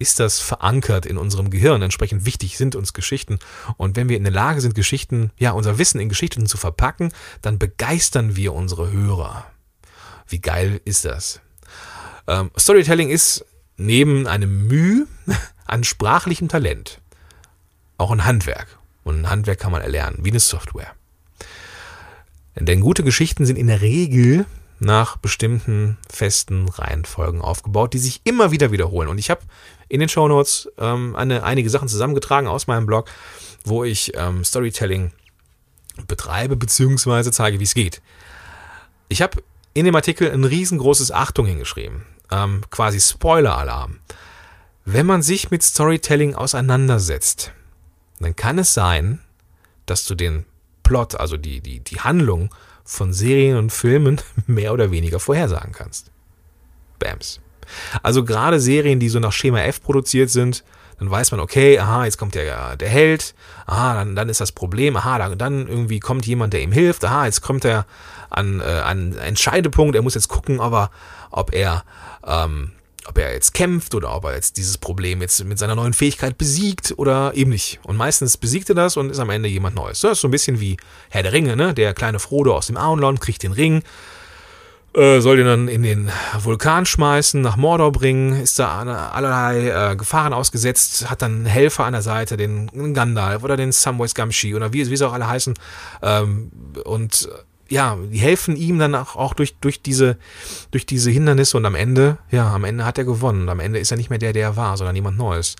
ist 0.00 0.18
das 0.18 0.40
verankert 0.40 1.06
in 1.06 1.18
unserem 1.18 1.50
Gehirn. 1.50 1.82
Entsprechend 1.82 2.24
wichtig 2.24 2.56
sind 2.56 2.74
uns 2.74 2.92
Geschichten. 2.94 3.38
Und 3.76 3.96
wenn 3.96 4.08
wir 4.08 4.16
in 4.16 4.24
der 4.24 4.32
Lage 4.32 4.60
sind, 4.60 4.74
Geschichten, 4.74 5.30
ja, 5.38 5.52
unser 5.52 5.78
Wissen 5.78 6.00
in 6.00 6.08
Geschichten 6.08 6.46
zu 6.46 6.56
verpacken, 6.56 7.12
dann 7.42 7.58
begeistern 7.58 8.34
wir 8.34 8.54
unsere 8.54 8.90
Hörer. 8.90 9.46
Wie 10.26 10.40
geil 10.40 10.80
ist 10.84 11.04
das? 11.04 11.40
Ähm, 12.26 12.50
Storytelling 12.58 13.10
ist 13.10 13.44
neben 13.76 14.26
einem 14.26 14.66
Mühe 14.66 15.06
an 15.66 15.84
sprachlichem 15.84 16.48
Talent 16.48 17.00
auch 17.98 18.10
ein 18.10 18.24
Handwerk. 18.24 18.78
Und 19.04 19.20
ein 19.20 19.30
Handwerk 19.30 19.60
kann 19.60 19.72
man 19.72 19.82
erlernen, 19.82 20.18
wie 20.22 20.30
eine 20.30 20.40
Software. 20.40 20.92
Denn 22.56 22.80
gute 22.80 23.04
Geschichten 23.04 23.46
sind 23.46 23.56
in 23.56 23.66
der 23.66 23.80
Regel 23.80 24.46
nach 24.78 25.18
bestimmten 25.18 25.98
festen 26.08 26.68
Reihenfolgen 26.68 27.42
aufgebaut, 27.42 27.92
die 27.92 27.98
sich 27.98 28.22
immer 28.24 28.50
wieder 28.50 28.72
wiederholen. 28.72 29.08
Und 29.08 29.18
ich 29.18 29.30
habe 29.30 29.42
in 29.90 30.00
den 30.00 30.08
Show 30.08 30.28
Notes 30.28 30.70
ähm, 30.78 31.14
eine, 31.16 31.42
einige 31.42 31.68
Sachen 31.68 31.88
zusammengetragen 31.88 32.48
aus 32.48 32.66
meinem 32.66 32.86
Blog, 32.86 33.10
wo 33.64 33.84
ich 33.84 34.12
ähm, 34.14 34.44
Storytelling 34.44 35.12
betreibe 36.06 36.56
bzw. 36.56 37.30
zeige, 37.30 37.58
wie 37.58 37.64
es 37.64 37.74
geht. 37.74 38.00
Ich 39.08 39.20
habe 39.20 39.42
in 39.74 39.84
dem 39.84 39.96
Artikel 39.96 40.30
ein 40.30 40.44
riesengroßes 40.44 41.10
Achtung 41.10 41.44
hingeschrieben, 41.44 42.06
ähm, 42.30 42.62
quasi 42.70 43.00
Spoiler-Alarm. 43.00 43.98
Wenn 44.84 45.06
man 45.06 45.22
sich 45.22 45.50
mit 45.50 45.62
Storytelling 45.62 46.34
auseinandersetzt, 46.34 47.52
dann 48.20 48.36
kann 48.36 48.58
es 48.58 48.72
sein, 48.72 49.18
dass 49.86 50.04
du 50.04 50.14
den 50.14 50.46
Plot, 50.84 51.16
also 51.16 51.36
die, 51.36 51.60
die, 51.60 51.80
die 51.80 52.00
Handlung 52.00 52.54
von 52.84 53.12
Serien 53.12 53.56
und 53.56 53.70
Filmen 53.72 54.20
mehr 54.46 54.72
oder 54.72 54.92
weniger 54.92 55.18
vorhersagen 55.18 55.72
kannst. 55.72 56.12
Bams. 57.00 57.40
Also 58.02 58.24
gerade 58.24 58.60
Serien, 58.60 59.00
die 59.00 59.08
so 59.08 59.18
nach 59.20 59.32
Schema 59.32 59.60
F 59.62 59.82
produziert 59.82 60.30
sind, 60.30 60.64
dann 60.98 61.10
weiß 61.10 61.30
man, 61.30 61.40
okay, 61.40 61.78
aha, 61.78 62.04
jetzt 62.04 62.18
kommt 62.18 62.34
der, 62.34 62.76
der 62.76 62.88
Held, 62.88 63.34
aha, 63.66 63.94
dann, 63.94 64.14
dann 64.14 64.28
ist 64.28 64.40
das 64.40 64.52
Problem, 64.52 64.96
aha, 64.96 65.18
dann, 65.18 65.38
dann 65.38 65.66
irgendwie 65.66 65.98
kommt 65.98 66.26
jemand, 66.26 66.52
der 66.52 66.60
ihm 66.60 66.72
hilft, 66.72 67.04
aha, 67.04 67.24
jetzt 67.24 67.40
kommt 67.40 67.64
der, 67.64 67.86
an, 68.30 68.60
äh, 68.60 68.64
an 68.64 69.16
Entscheidepunkt. 69.16 69.96
Er 69.96 70.02
muss 70.02 70.14
jetzt 70.14 70.28
gucken, 70.28 70.60
ob 70.60 70.72
er, 70.72 70.90
ob 71.30 71.52
er, 71.52 71.84
ähm, 72.24 72.72
ob 73.06 73.18
er 73.18 73.32
jetzt 73.32 73.54
kämpft 73.54 73.94
oder 73.94 74.14
ob 74.14 74.24
er 74.24 74.34
jetzt 74.34 74.56
dieses 74.56 74.78
Problem 74.78 75.20
jetzt 75.20 75.44
mit 75.44 75.58
seiner 75.58 75.74
neuen 75.74 75.92
Fähigkeit 75.92 76.38
besiegt 76.38 76.94
oder 76.96 77.32
eben 77.34 77.50
nicht. 77.50 77.80
Und 77.82 77.96
meistens 77.96 78.36
besiegt 78.36 78.68
er 78.68 78.74
das 78.74 78.96
und 78.96 79.10
ist 79.10 79.18
am 79.18 79.30
Ende 79.30 79.48
jemand 79.48 79.74
Neues. 79.74 80.00
Das 80.00 80.12
ist 80.12 80.20
so 80.20 80.28
ein 80.28 80.32
bisschen 80.32 80.60
wie 80.60 80.76
Herr 81.08 81.22
der 81.22 81.32
Ringe, 81.32 81.56
ne? 81.56 81.74
Der 81.74 81.92
kleine 81.92 82.18
Frodo 82.18 82.56
aus 82.56 82.68
dem 82.68 82.76
Auenland 82.76 83.20
kriegt 83.20 83.42
den 83.42 83.52
Ring 83.52 83.82
äh, 84.94 85.20
soll 85.20 85.36
den 85.36 85.46
dann 85.46 85.68
in 85.68 85.82
den 85.82 86.10
Vulkan 86.38 86.84
schmeißen, 86.84 87.40
nach 87.40 87.56
Mordor 87.56 87.92
bringen, 87.92 88.40
ist 88.40 88.58
da 88.58 88.80
allerlei 89.12 89.92
äh, 89.92 89.96
Gefahren 89.96 90.32
ausgesetzt, 90.32 91.08
hat 91.08 91.22
dann 91.22 91.36
einen 91.36 91.46
Helfer 91.46 91.84
an 91.84 91.92
der 91.92 92.02
Seite, 92.02 92.36
den 92.36 92.94
Gandalf 92.94 93.44
oder 93.44 93.56
den 93.56 93.72
Samwise 93.72 94.14
Gamgee 94.14 94.54
oder 94.54 94.72
wie, 94.72 94.88
wie 94.90 94.96
sie 94.96 95.06
auch 95.06 95.12
alle 95.12 95.28
heißen. 95.28 95.54
Ähm, 96.02 96.50
und 96.84 97.28
äh, 97.30 97.74
ja, 97.74 97.96
die 98.10 98.18
helfen 98.18 98.56
ihm 98.56 98.80
dann 98.80 98.96
auch, 98.96 99.14
auch 99.14 99.32
durch, 99.34 99.54
durch, 99.60 99.80
diese, 99.80 100.18
durch 100.72 100.86
diese 100.86 101.10
Hindernisse 101.10 101.56
und 101.56 101.64
am 101.66 101.76
Ende, 101.76 102.18
ja, 102.30 102.52
am 102.52 102.64
Ende 102.64 102.84
hat 102.84 102.98
er 102.98 103.04
gewonnen. 103.04 103.48
Am 103.48 103.60
Ende 103.60 103.78
ist 103.78 103.92
er 103.92 103.96
nicht 103.96 104.10
mehr 104.10 104.18
der, 104.18 104.32
der 104.32 104.42
er 104.42 104.56
war, 104.56 104.76
sondern 104.76 104.96
jemand 104.96 105.16
Neues. 105.16 105.54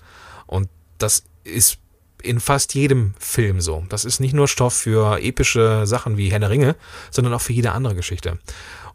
Und 0.45 0.67
das 0.97 1.23
ist 1.45 1.77
in 2.21 2.39
fast 2.39 2.75
jedem 2.75 3.13
Film 3.17 3.61
so. 3.61 3.85
Das 3.89 4.05
ist 4.05 4.19
nicht 4.19 4.33
nur 4.33 4.47
Stoff 4.47 4.73
für 4.73 5.19
epische 5.21 5.87
Sachen 5.87 6.17
wie 6.17 6.29
Herr 6.29 6.39
der 6.39 6.49
Ringe, 6.49 6.75
sondern 7.09 7.33
auch 7.33 7.41
für 7.41 7.53
jede 7.53 7.71
andere 7.71 7.95
Geschichte. 7.95 8.37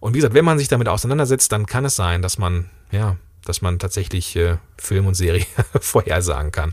Und 0.01 0.15
wie 0.15 0.19
gesagt, 0.19 0.35
wenn 0.35 0.45
man 0.45 0.59
sich 0.59 0.69
damit 0.69 0.89
auseinandersetzt, 0.89 1.53
dann 1.53 1.67
kann 1.67 1.85
es 1.85 1.97
sein, 1.97 2.23
dass 2.23 2.39
man, 2.39 2.71
ja, 2.91 3.17
dass 3.45 3.63
man 3.63 3.79
tatsächlich 3.79 4.37
äh, 4.37 4.57
Film 4.79 5.07
und 5.07 5.15
Serie 5.15 5.47
vorhersagen 5.81 6.53
kann. 6.53 6.73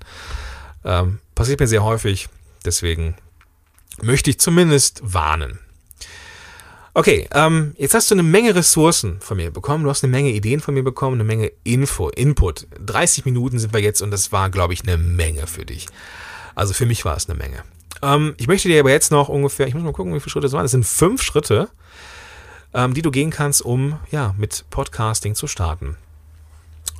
Ähm, 0.83 1.19
passiert 1.35 1.59
mir 1.59 1.67
sehr 1.67 1.83
häufig, 1.83 2.29
deswegen 2.65 3.15
möchte 4.01 4.29
ich 4.29 4.39
zumindest 4.39 5.01
warnen. 5.03 5.59
Okay, 6.95 7.27
ähm, 7.33 7.73
jetzt 7.77 7.95
hast 7.95 8.11
du 8.11 8.15
eine 8.15 8.21
Menge 8.21 8.53
Ressourcen 8.53 9.19
von 9.19 9.37
mir 9.37 9.49
bekommen, 9.49 9.83
du 9.83 9.89
hast 9.89 10.03
eine 10.03 10.11
Menge 10.11 10.29
Ideen 10.29 10.59
von 10.59 10.75
mir 10.75 10.83
bekommen, 10.83 11.15
eine 11.15 11.23
Menge 11.23 11.51
Info, 11.63 12.09
Input. 12.09 12.67
30 12.85 13.25
Minuten 13.25 13.57
sind 13.57 13.73
wir 13.73 13.81
jetzt 13.81 14.01
und 14.01 14.11
das 14.11 14.31
war, 14.31 14.51
glaube 14.51 14.73
ich, 14.73 14.83
eine 14.83 14.97
Menge 14.97 15.47
für 15.47 15.65
dich. 15.65 15.87
Also 16.53 16.75
für 16.75 16.85
mich 16.85 17.03
war 17.03 17.17
es 17.17 17.27
eine 17.27 17.37
Menge. 17.37 17.63
Ähm, 18.03 18.35
ich 18.37 18.47
möchte 18.47 18.67
dir 18.67 18.79
aber 18.79 18.91
jetzt 18.91 19.11
noch 19.11 19.27
ungefähr, 19.27 19.67
ich 19.67 19.73
muss 19.73 19.81
mal 19.81 19.91
gucken, 19.91 20.13
wie 20.13 20.19
viele 20.19 20.29
Schritte 20.29 20.47
es 20.47 20.53
waren. 20.53 20.65
Es 20.65 20.71
sind 20.71 20.85
fünf 20.85 21.23
Schritte, 21.23 21.69
ähm, 22.73 22.93
die 22.93 23.01
du 23.01 23.11
gehen 23.11 23.29
kannst, 23.29 23.61
um 23.61 23.99
ja 24.11 24.33
mit 24.37 24.65
Podcasting 24.69 25.35
zu 25.35 25.47
starten. 25.47 25.97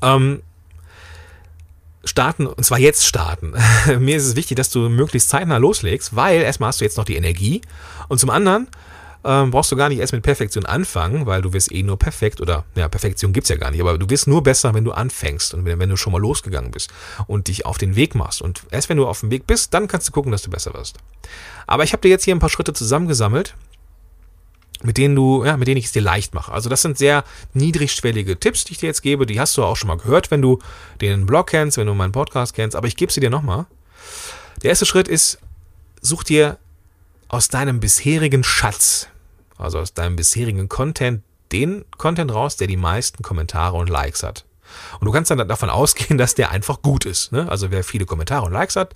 Ähm, 0.01 0.41
starten, 2.03 2.47
und 2.47 2.63
zwar 2.63 2.79
jetzt 2.79 3.05
starten. 3.05 3.53
Mir 3.99 4.17
ist 4.17 4.25
es 4.25 4.35
wichtig, 4.35 4.57
dass 4.57 4.69
du 4.69 4.89
möglichst 4.89 5.29
zeitnah 5.29 5.57
loslegst, 5.57 6.15
weil 6.15 6.41
erstmal 6.41 6.69
hast 6.69 6.81
du 6.81 6.85
jetzt 6.85 6.97
noch 6.97 7.05
die 7.05 7.15
Energie 7.15 7.61
und 8.09 8.19
zum 8.19 8.29
anderen 8.29 8.67
ähm, 9.25 9.51
brauchst 9.51 9.71
du 9.71 9.75
gar 9.75 9.89
nicht 9.89 9.99
erst 9.99 10.13
mit 10.13 10.21
Perfektion 10.21 10.65
anfangen, 10.65 11.25
weil 11.25 11.41
du 11.41 11.53
wirst 11.53 11.71
eh 11.71 11.83
nur 11.83 11.97
perfekt 11.97 12.41
oder, 12.41 12.65
ja, 12.75 12.89
Perfektion 12.89 13.31
gibt's 13.31 13.49
ja 13.49 13.55
gar 13.55 13.71
nicht, 13.71 13.79
aber 13.79 13.97
du 13.97 14.09
wirst 14.09 14.27
nur 14.27 14.43
besser, 14.43 14.73
wenn 14.73 14.83
du 14.83 14.91
anfängst 14.91 15.53
und 15.53 15.65
wenn, 15.65 15.79
wenn 15.79 15.89
du 15.89 15.95
schon 15.95 16.11
mal 16.11 16.19
losgegangen 16.19 16.71
bist 16.71 16.91
und 17.27 17.47
dich 17.47 17.65
auf 17.65 17.77
den 17.77 17.95
Weg 17.95 18.15
machst. 18.15 18.41
Und 18.41 18.63
erst 18.71 18.89
wenn 18.89 18.97
du 18.97 19.07
auf 19.07 19.21
dem 19.21 19.31
Weg 19.31 19.47
bist, 19.47 19.73
dann 19.73 19.87
kannst 19.87 20.09
du 20.09 20.11
gucken, 20.11 20.31
dass 20.31 20.41
du 20.41 20.49
besser 20.49 20.73
wirst. 20.73 20.97
Aber 21.67 21.83
ich 21.83 21.93
habe 21.93 22.01
dir 22.01 22.09
jetzt 22.09 22.25
hier 22.25 22.35
ein 22.35 22.39
paar 22.39 22.49
Schritte 22.49 22.73
zusammengesammelt, 22.73 23.55
mit 24.83 24.97
denen 24.97 25.15
du, 25.15 25.45
ja, 25.45 25.57
mit 25.57 25.67
denen 25.67 25.77
ich 25.77 25.85
es 25.85 25.91
dir 25.91 26.01
leicht 26.01 26.33
mache. 26.33 26.51
Also 26.51 26.69
das 26.69 26.81
sind 26.81 26.97
sehr 26.97 27.23
niedrigschwellige 27.53 28.39
Tipps, 28.39 28.63
die 28.65 28.73
ich 28.73 28.77
dir 28.79 28.87
jetzt 28.87 29.01
gebe. 29.01 29.25
Die 29.25 29.39
hast 29.39 29.57
du 29.57 29.63
auch 29.63 29.75
schon 29.75 29.87
mal 29.87 29.97
gehört, 29.97 30.31
wenn 30.31 30.41
du 30.41 30.59
den 31.01 31.25
Blog 31.25 31.47
kennst, 31.47 31.77
wenn 31.77 31.87
du 31.87 31.93
meinen 31.93 32.11
Podcast 32.11 32.53
kennst. 32.53 32.75
Aber 32.75 32.87
ich 32.87 32.95
gebe 32.95 33.11
sie 33.11 33.21
dir 33.21 33.29
nochmal. 33.29 33.65
Der 34.61 34.69
erste 34.69 34.85
Schritt 34.85 35.07
ist, 35.07 35.39
such 36.01 36.23
dir 36.23 36.57
aus 37.29 37.47
deinem 37.47 37.79
bisherigen 37.79 38.43
Schatz, 38.43 39.07
also 39.57 39.79
aus 39.79 39.93
deinem 39.93 40.15
bisherigen 40.15 40.69
Content, 40.69 41.23
den 41.51 41.85
Content 41.97 42.33
raus, 42.33 42.57
der 42.57 42.67
die 42.67 42.77
meisten 42.77 43.23
Kommentare 43.23 43.77
und 43.77 43.89
Likes 43.89 44.23
hat. 44.23 44.45
Und 44.99 45.05
du 45.05 45.11
kannst 45.11 45.31
dann 45.31 45.47
davon 45.47 45.69
ausgehen, 45.69 46.17
dass 46.19 46.35
der 46.35 46.51
einfach 46.51 46.81
gut 46.81 47.05
ist. 47.05 47.31
Ne? 47.31 47.49
Also 47.49 47.71
wer 47.71 47.83
viele 47.83 48.05
Kommentare 48.05 48.45
und 48.45 48.51
Likes 48.51 48.75
hat, 48.75 48.93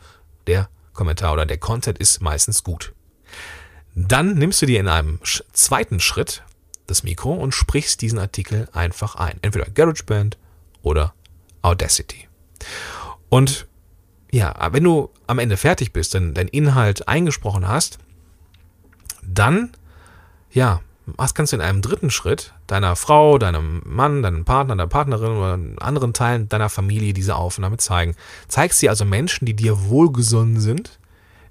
der 0.48 0.70
Kommentar 0.94 1.34
oder 1.34 1.46
der 1.46 1.58
Content 1.58 1.98
ist 2.00 2.22
meistens 2.22 2.64
gut. 2.64 2.94
Dann 4.00 4.36
nimmst 4.36 4.62
du 4.62 4.68
dir 4.68 4.80
in 4.80 4.88
einem 4.88 5.20
zweiten 5.24 6.00
Schritt 6.00 6.44
das 6.86 7.02
Mikro 7.02 7.34
und 7.34 7.56
sprichst 7.56 8.00
diesen 8.04 8.20
Artikel 8.20 8.70
einfach 8.72 9.16
ein. 9.16 9.40
Entweder 9.42 9.66
GarageBand 9.66 10.38
oder 10.84 11.16
Audacity. 11.64 12.28
Und 13.30 13.66
ja, 14.32 14.54
wenn 14.72 14.84
du 14.84 15.10
am 15.26 15.40
Ende 15.40 15.58
fertig 15.58 15.94
bist, 15.94 16.14
dann 16.14 16.36
dein 16.36 16.48
Inhalt 16.48 17.08
eingesprochen 17.08 17.68
hast, 17.68 17.98
dann, 19.24 19.72
ja, 20.52 20.82
was 21.08 21.34
kannst 21.34 21.54
du 21.54 21.58
in 21.58 21.64
einem 21.64 21.82
dritten 21.82 22.12
Schritt 22.12 22.54
deiner 22.68 22.96
Frau, 22.96 23.40
deinem 23.40 23.82
Mann, 23.84 24.22
deinem 24.22 24.46
Partner, 24.46 24.76
deiner 24.76 24.88
Partnerin 24.88 25.32
oder 25.32 25.60
anderen 25.84 26.14
Teilen 26.14 26.50
deiner 26.50 26.70
Familie 26.70 27.14
diese 27.14 27.36
Aufnahme 27.36 27.78
zeigen. 27.78 28.16
Zeigst 28.48 28.78
sie 28.78 28.90
also 28.90 29.06
Menschen, 29.06 29.48
die 29.48 29.56
dir 29.56 29.90
wohlgesonnen 29.90 30.60
sind, 30.60 31.00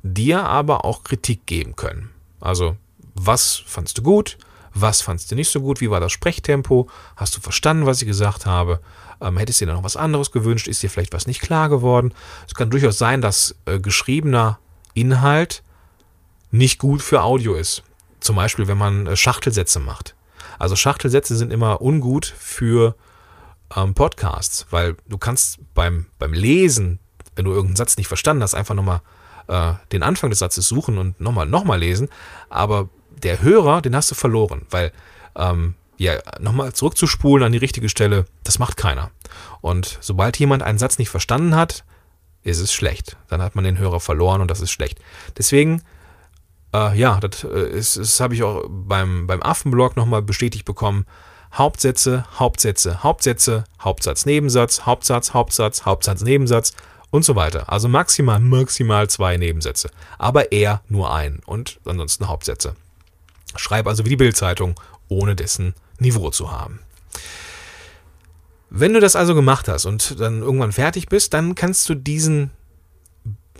dir 0.05 0.45
aber 0.45 0.85
auch 0.85 1.03
Kritik 1.03 1.45
geben 1.47 1.75
können. 1.75 2.11
Also, 2.40 2.77
was 3.14 3.62
fandst 3.66 3.99
du 3.99 4.03
gut? 4.03 4.38
Was 4.75 5.01
fandst 5.01 5.31
du 5.31 5.35
nicht 5.35 5.51
so 5.51 5.61
gut? 5.61 5.81
Wie 5.81 5.90
war 5.90 6.01
das 6.01 6.12
Sprechtempo? 6.12 6.88
Hast 7.16 7.37
du 7.37 7.40
verstanden, 7.40 7.87
was 7.87 8.03
ich 8.03 8.07
gesagt 8.07 8.44
habe? 8.44 8.81
Ähm, 9.22 9.38
hättest 9.38 9.61
du 9.61 9.66
dir 9.66 9.72
noch 9.72 9.85
was 9.85 9.96
anderes 9.96 10.33
gewünscht? 10.33 10.68
Ist 10.68 10.83
dir 10.83 10.90
vielleicht 10.90 11.14
was 11.14 11.27
nicht 11.27 11.40
klar 11.40 11.70
geworden? 11.70 12.12
Es 12.46 12.55
kann 12.55 12.68
durchaus 12.68 12.99
sein, 12.99 13.22
dass 13.22 13.55
äh, 13.64 13.81
geschriebener 13.81 14.59
Inhalt 14.92 15.62
nicht 16.51 16.79
gut 16.79 17.01
für 17.01 17.22
Audio 17.22 17.55
ist. 17.55 17.83
Zum 18.20 18.37
Beispiel, 18.37 18.68
wenn 18.68 18.79
man 18.79 19.07
äh, 19.07 19.16
Schachtelsätze 19.16 19.81
macht. 19.81 20.14
Also 20.59 20.77
Schachtelsätze 20.77 21.37
sind 21.37 21.53
immer 21.53 21.81
ungut 21.81 22.27
für 22.38 22.96
ähm, 23.75 23.94
Podcasts, 23.94 24.66
weil 24.70 24.96
du 25.09 25.18
kannst 25.18 25.59
beim, 25.75 26.07
beim 26.18 26.33
Lesen, 26.33 26.99
wenn 27.35 27.44
du 27.44 27.53
irgendeinen 27.53 27.77
Satz 27.77 27.96
nicht 27.96 28.09
verstanden 28.09 28.42
hast, 28.42 28.55
einfach 28.55 28.75
nochmal 28.75 29.01
äh, 29.49 29.75
den 29.93 30.03
Anfang 30.03 30.31
des 30.31 30.41
Satzes 30.41 30.69
suchen 30.69 30.99
und 30.99 31.21
nochmal 31.21 31.47
nochmal 31.47 31.79
lesen, 31.79 32.09
aber 32.49 32.89
der 33.23 33.43
Hörer, 33.43 33.81
den 33.83 33.97
hast 33.97 34.11
du 34.11 34.15
verloren, 34.15 34.63
weil 34.71 34.93
ähm, 35.37 35.75
ja, 35.99 36.15
nochmal 36.41 36.73
zurückzuspulen 36.73 37.45
an 37.45 37.53
die 37.53 37.59
richtige 37.59 37.89
Stelle, 37.89 38.27
das 38.45 38.59
macht 38.59 38.77
keiner. 38.77 39.11
Und 39.61 39.99
sobald 40.01 40.39
jemand 40.39 40.63
einen 40.63 40.79
Satz 40.79 40.99
nicht 40.99 41.09
verstanden 41.09 41.55
hat, 41.55 41.85
ist 42.43 42.61
es 42.61 42.73
schlecht. 42.73 43.17
Dann 43.29 43.43
hat 43.43 43.55
man 43.55 43.65
den 43.65 43.79
Hörer 43.79 44.01
verloren 44.01 44.41
und 44.41 44.51
das 44.51 44.61
ist 44.61 44.71
schlecht. 44.71 45.01
Deswegen, 45.37 45.83
äh, 46.75 46.97
ja, 46.97 47.19
das, 47.19 47.45
äh, 47.45 47.71
ist, 47.71 47.97
das 47.97 48.21
habe 48.21 48.35
ich 48.35 48.43
auch 48.43 48.65
beim, 48.69 49.27
beim 49.27 49.43
Affenblog 49.43 49.97
nochmal 49.97 50.23
bestätigt 50.23 50.65
bekommen. 50.65 51.07
Hauptsätze, 51.53 52.25
Hauptsätze, 52.39 53.03
Hauptsätze, 53.03 53.65
Hauptsatz, 53.81 54.27
Nebensatz, 54.27 54.83
Hauptsatz, 54.83 55.33
Hauptsatz, 55.33 55.87
Hauptsatz, 55.87 56.23
Nebensatz 56.23 56.75
und 57.11 57.25
so 57.25 57.37
weiter. 57.37 57.71
Also 57.71 57.88
maximal, 57.88 58.40
maximal 58.40 59.09
zwei 59.09 59.37
Nebensätze. 59.37 59.90
Aber 60.19 60.53
eher 60.53 60.83
nur 60.88 61.12
ein 61.14 61.40
und 61.47 61.81
ansonsten 61.85 62.29
Hauptsätze. 62.29 62.77
Schreib 63.57 63.87
also 63.87 64.05
wie 64.05 64.11
die 64.11 64.16
Bildzeitung, 64.16 64.79
ohne 65.09 65.35
dessen 65.35 65.75
Niveau 65.99 66.31
zu 66.31 66.51
haben. 66.51 66.81
Wenn 68.69 68.92
du 68.92 69.01
das 69.01 69.16
also 69.16 69.35
gemacht 69.35 69.69
hast 69.69 69.87
und 69.87 70.21
dann 70.21 70.42
irgendwann 70.42 70.73
fertig 70.73 71.07
bist, 71.07 71.33
dann 71.33 71.55
kannst 71.55 71.88
du 71.88 71.95
diesen 71.95 72.51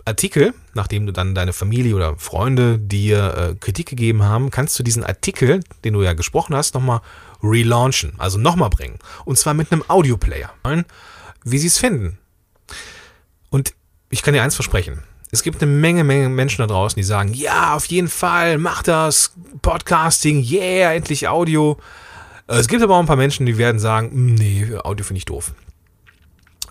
Artikel, 0.05 0.53
nachdem 0.73 1.05
du 1.05 1.11
dann 1.11 1.35
deine 1.35 1.53
Familie 1.53 1.95
oder 1.95 2.17
Freunde 2.17 2.79
dir 2.79 3.35
äh, 3.35 3.55
Kritik 3.55 3.87
gegeben 3.87 4.23
haben, 4.23 4.51
kannst 4.51 4.77
du 4.79 4.83
diesen 4.83 5.03
Artikel, 5.03 5.61
den 5.83 5.93
du 5.93 6.01
ja 6.01 6.13
gesprochen 6.13 6.55
hast, 6.55 6.75
nochmal 6.75 7.01
relaunchen, 7.43 8.13
also 8.17 8.37
nochmal 8.37 8.69
bringen. 8.69 8.99
Und 9.25 9.37
zwar 9.37 9.53
mit 9.53 9.71
einem 9.71 9.83
Audioplayer. 9.87 10.51
Wie 11.43 11.57
sie 11.57 11.67
es 11.67 11.77
finden. 11.77 12.17
Ich 14.09 14.21
kann 14.21 14.33
dir 14.33 14.43
eins 14.43 14.55
versprechen. 14.55 15.03
Es 15.31 15.43
gibt 15.43 15.61
eine 15.61 15.71
Menge, 15.71 16.03
Menge 16.03 16.29
Menschen 16.29 16.61
da 16.61 16.67
draußen, 16.67 16.95
die 16.95 17.03
sagen, 17.03 17.33
ja, 17.33 17.75
auf 17.75 17.85
jeden 17.87 18.07
Fall, 18.07 18.57
mach 18.57 18.81
das, 18.81 19.33
Podcasting, 19.61 20.43
yeah, 20.43 20.93
endlich 20.93 21.27
Audio. 21.27 21.77
Äh, 22.47 22.55
es 22.57 22.67
gibt 22.67 22.81
aber 22.81 22.95
auch 22.95 22.99
ein 22.99 23.07
paar 23.07 23.17
Menschen, 23.17 23.45
die 23.45 23.57
werden 23.57 23.79
sagen, 23.79 24.11
hm, 24.11 24.35
nee, 24.35 24.75
Audio 24.83 25.05
finde 25.05 25.17
ich 25.17 25.25
doof. 25.25 25.53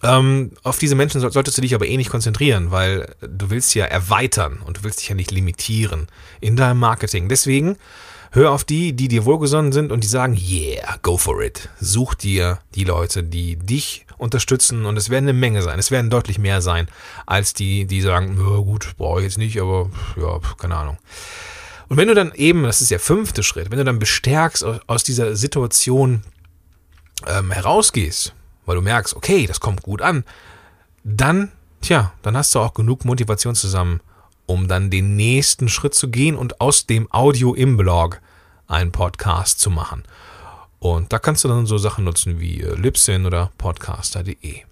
Ähm, 0.02 0.52
auf 0.62 0.78
diese 0.78 0.94
Menschen 0.94 1.20
solltest 1.20 1.56
du 1.56 1.62
dich 1.62 1.74
aber 1.74 1.86
eh 1.86 1.96
nicht 1.96 2.10
konzentrieren, 2.10 2.70
weil 2.70 3.14
du 3.20 3.50
willst 3.50 3.74
ja 3.74 3.86
erweitern 3.86 4.60
und 4.64 4.78
du 4.78 4.84
willst 4.84 5.00
dich 5.00 5.08
ja 5.08 5.14
nicht 5.14 5.30
limitieren 5.30 6.06
in 6.40 6.56
deinem 6.56 6.78
Marketing. 6.78 7.28
Deswegen 7.28 7.76
hör 8.36 8.52
auf 8.52 8.64
die, 8.64 8.92
die 8.92 9.08
dir 9.08 9.24
wohlgesonnen 9.24 9.72
sind 9.72 9.90
und 9.90 10.04
die 10.04 10.08
sagen, 10.08 10.36
yeah, 10.36 10.98
go 11.02 11.16
for 11.16 11.42
it. 11.42 11.70
Such 11.80 12.14
dir 12.14 12.58
die 12.74 12.84
Leute, 12.84 13.24
die 13.24 13.56
dich 13.56 14.06
unterstützen 14.18 14.84
und 14.84 14.98
es 14.98 15.08
werden 15.08 15.24
eine 15.24 15.32
Menge 15.32 15.62
sein. 15.62 15.78
Es 15.78 15.90
werden 15.90 16.10
deutlich 16.10 16.38
mehr 16.38 16.60
sein, 16.60 16.86
als 17.24 17.54
die, 17.54 17.86
die 17.86 18.02
sagen, 18.02 18.36
ja, 18.38 18.58
gut, 18.58 18.94
brauche 18.98 19.20
ich 19.20 19.24
jetzt 19.24 19.38
nicht, 19.38 19.58
aber 19.58 19.90
ja, 20.16 20.38
keine 20.58 20.76
Ahnung. 20.76 20.98
Und 21.88 21.96
wenn 21.96 22.08
du 22.08 22.14
dann 22.14 22.32
eben, 22.34 22.64
das 22.64 22.82
ist 22.82 22.90
der 22.90 23.00
fünfte 23.00 23.42
Schritt, 23.42 23.70
wenn 23.70 23.78
du 23.78 23.84
dann 23.84 23.98
bestärkst 23.98 24.64
aus 24.86 25.02
dieser 25.02 25.34
Situation 25.34 26.22
ähm, 27.26 27.50
herausgehst, 27.50 28.34
weil 28.66 28.76
du 28.76 28.82
merkst, 28.82 29.16
okay, 29.16 29.46
das 29.46 29.60
kommt 29.60 29.82
gut 29.82 30.02
an, 30.02 30.24
dann, 31.04 31.52
tja, 31.80 32.12
dann 32.20 32.36
hast 32.36 32.54
du 32.54 32.58
auch 32.58 32.74
genug 32.74 33.06
Motivation 33.06 33.54
zusammen, 33.54 34.00
um 34.44 34.68
dann 34.68 34.90
den 34.90 35.16
nächsten 35.16 35.70
Schritt 35.70 35.94
zu 35.94 36.10
gehen 36.10 36.36
und 36.36 36.60
aus 36.60 36.86
dem 36.86 37.10
Audio 37.12 37.54
im 37.54 37.78
Blog 37.78 38.20
einen 38.68 38.92
Podcast 38.92 39.60
zu 39.60 39.70
machen. 39.70 40.04
Und 40.78 41.12
da 41.12 41.18
kannst 41.18 41.44
du 41.44 41.48
dann 41.48 41.66
so 41.66 41.78
Sachen 41.78 42.04
nutzen 42.04 42.40
wie 42.40 42.60
äh, 42.60 42.74
Libsyn 42.74 43.26
oder 43.26 43.50
podcaster.de. 43.58 44.62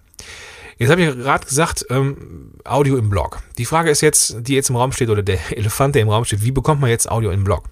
Jetzt 0.77 0.89
habe 0.89 1.01
ich 1.03 1.15
gerade 1.15 1.45
gesagt, 1.45 1.85
ähm, 1.89 2.51
Audio 2.65 2.97
im 2.97 3.09
Blog. 3.09 3.39
Die 3.57 3.65
Frage 3.65 3.89
ist 3.89 4.01
jetzt, 4.01 4.35
die 4.47 4.55
jetzt 4.55 4.69
im 4.69 4.75
Raum 4.75 4.91
steht, 4.91 5.09
oder 5.09 5.23
der 5.23 5.39
Elefant, 5.57 5.95
der 5.95 6.01
im 6.01 6.09
Raum 6.09 6.25
steht, 6.25 6.43
wie 6.43 6.51
bekommt 6.51 6.81
man 6.81 6.89
jetzt 6.89 7.09
Audio 7.09 7.31
im 7.31 7.43
Blog? 7.43 7.63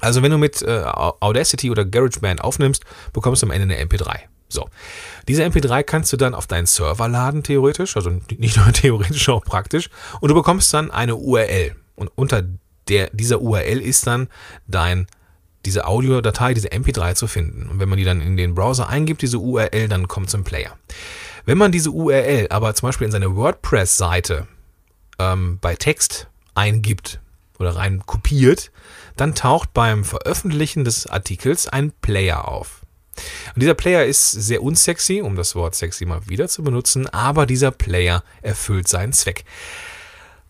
Also 0.00 0.22
wenn 0.22 0.32
du 0.32 0.38
mit 0.38 0.62
äh, 0.62 0.82
Audacity 0.84 1.70
oder 1.70 1.84
GarageBand 1.84 2.42
aufnimmst, 2.42 2.84
bekommst 3.12 3.42
du 3.42 3.46
am 3.46 3.52
Ende 3.52 3.74
eine 3.74 3.84
MP3. 3.86 4.18
So. 4.48 4.68
Diese 5.28 5.44
MP3 5.44 5.84
kannst 5.84 6.12
du 6.12 6.16
dann 6.16 6.34
auf 6.34 6.46
deinen 6.46 6.66
Server 6.66 7.08
laden, 7.08 7.42
theoretisch, 7.42 7.96
also 7.96 8.10
nicht 8.36 8.56
nur 8.56 8.72
theoretisch, 8.72 9.28
auch 9.28 9.44
praktisch. 9.44 9.88
Und 10.20 10.28
du 10.28 10.34
bekommst 10.34 10.74
dann 10.74 10.90
eine 10.90 11.16
URL. 11.16 11.76
Und 11.94 12.10
unter 12.16 12.42
der, 12.88 13.10
dieser 13.12 13.40
URL 13.40 13.80
ist 13.80 14.06
dann 14.06 14.28
dein, 14.66 15.06
diese 15.64 15.86
Audiodatei, 15.86 16.54
diese 16.54 16.68
MP3 16.68 17.14
zu 17.14 17.26
finden. 17.26 17.68
Und 17.68 17.80
wenn 17.80 17.88
man 17.88 17.98
die 17.98 18.04
dann 18.04 18.20
in 18.20 18.36
den 18.36 18.54
Browser 18.54 18.88
eingibt, 18.88 19.22
diese 19.22 19.38
URL, 19.38 19.88
dann 19.88 20.08
kommt 20.08 20.30
zum 20.30 20.44
Player. 20.44 20.76
Wenn 21.44 21.58
man 21.58 21.72
diese 21.72 21.90
URL 21.90 22.48
aber 22.50 22.74
zum 22.74 22.88
Beispiel 22.88 23.06
in 23.06 23.12
seine 23.12 23.34
WordPress-Seite 23.36 24.46
ähm, 25.18 25.58
bei 25.60 25.74
Text 25.74 26.28
eingibt 26.54 27.20
oder 27.58 27.76
rein 27.76 28.04
kopiert, 28.06 28.70
dann 29.16 29.34
taucht 29.34 29.72
beim 29.72 30.04
Veröffentlichen 30.04 30.84
des 30.84 31.06
Artikels 31.06 31.68
ein 31.68 31.92
Player 32.00 32.48
auf. 32.48 32.82
Und 33.54 33.62
dieser 33.62 33.74
Player 33.74 34.04
ist 34.04 34.30
sehr 34.30 34.62
unsexy, 34.62 35.20
um 35.20 35.36
das 35.36 35.54
Wort 35.54 35.74
sexy 35.74 36.06
mal 36.06 36.26
wieder 36.28 36.48
zu 36.48 36.62
benutzen, 36.62 37.08
aber 37.08 37.46
dieser 37.46 37.70
Player 37.70 38.24
erfüllt 38.40 38.88
seinen 38.88 39.12
Zweck. 39.12 39.44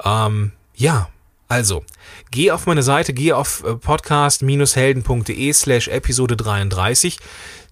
Ähm, 0.02 0.52
ja, 0.74 1.08
also, 1.48 1.84
geh 2.30 2.52
auf 2.52 2.66
meine 2.66 2.82
Seite, 2.82 3.12
geh 3.12 3.32
auf 3.32 3.64
äh, 3.64 3.74
podcast-helden.de 3.74 5.52
slash 5.52 5.88
Episode 5.88 6.36
33 6.36 7.18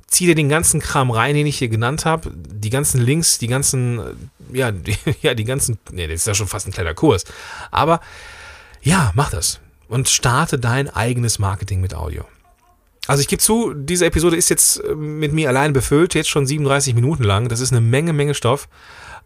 zieh 0.09 0.27
dir 0.27 0.35
den 0.35 0.49
ganzen 0.49 0.81
Kram 0.81 1.11
rein, 1.11 1.35
den 1.35 1.47
ich 1.47 1.59
hier 1.59 1.69
genannt 1.69 2.05
habe, 2.05 2.31
die 2.35 2.71
ganzen 2.71 3.01
Links, 3.01 3.39
die 3.39 3.47
ganzen, 3.47 4.31
ja, 4.53 4.73
die, 4.73 4.97
ja, 5.23 5.35
die 5.35 5.45
ganzen, 5.45 5.79
nee, 5.93 6.07
das 6.07 6.21
ist 6.21 6.27
ja 6.27 6.35
schon 6.35 6.49
fast 6.49 6.67
ein 6.67 6.73
kleiner 6.73 6.95
Kurs. 6.95 7.25
Aber 7.71 8.01
ja, 8.83 9.13
mach 9.15 9.31
das 9.31 9.61
und 9.89 10.09
starte 10.09 10.59
dein 10.59 10.89
eigenes 10.89 11.39
Marketing 11.39 11.81
mit 11.81 11.95
Audio. 11.95 12.25
Also 13.09 13.23
ich 13.23 13.29
gebe 13.29 13.43
zu, 13.43 13.73
diese 13.75 14.05
Episode 14.05 14.37
ist 14.37 14.51
jetzt 14.51 14.85
äh, 14.85 14.95
mit 14.95 15.33
mir 15.33 15.49
allein 15.49 15.73
befüllt, 15.73 16.15
jetzt 16.15 16.29
schon 16.29 16.47
37 16.47 16.95
Minuten 16.95 17.25
lang. 17.25 17.49
Das 17.49 17.59
ist 17.59 17.73
eine 17.73 17.81
Menge, 17.81 18.13
Menge 18.13 18.35
Stoff. 18.35 18.69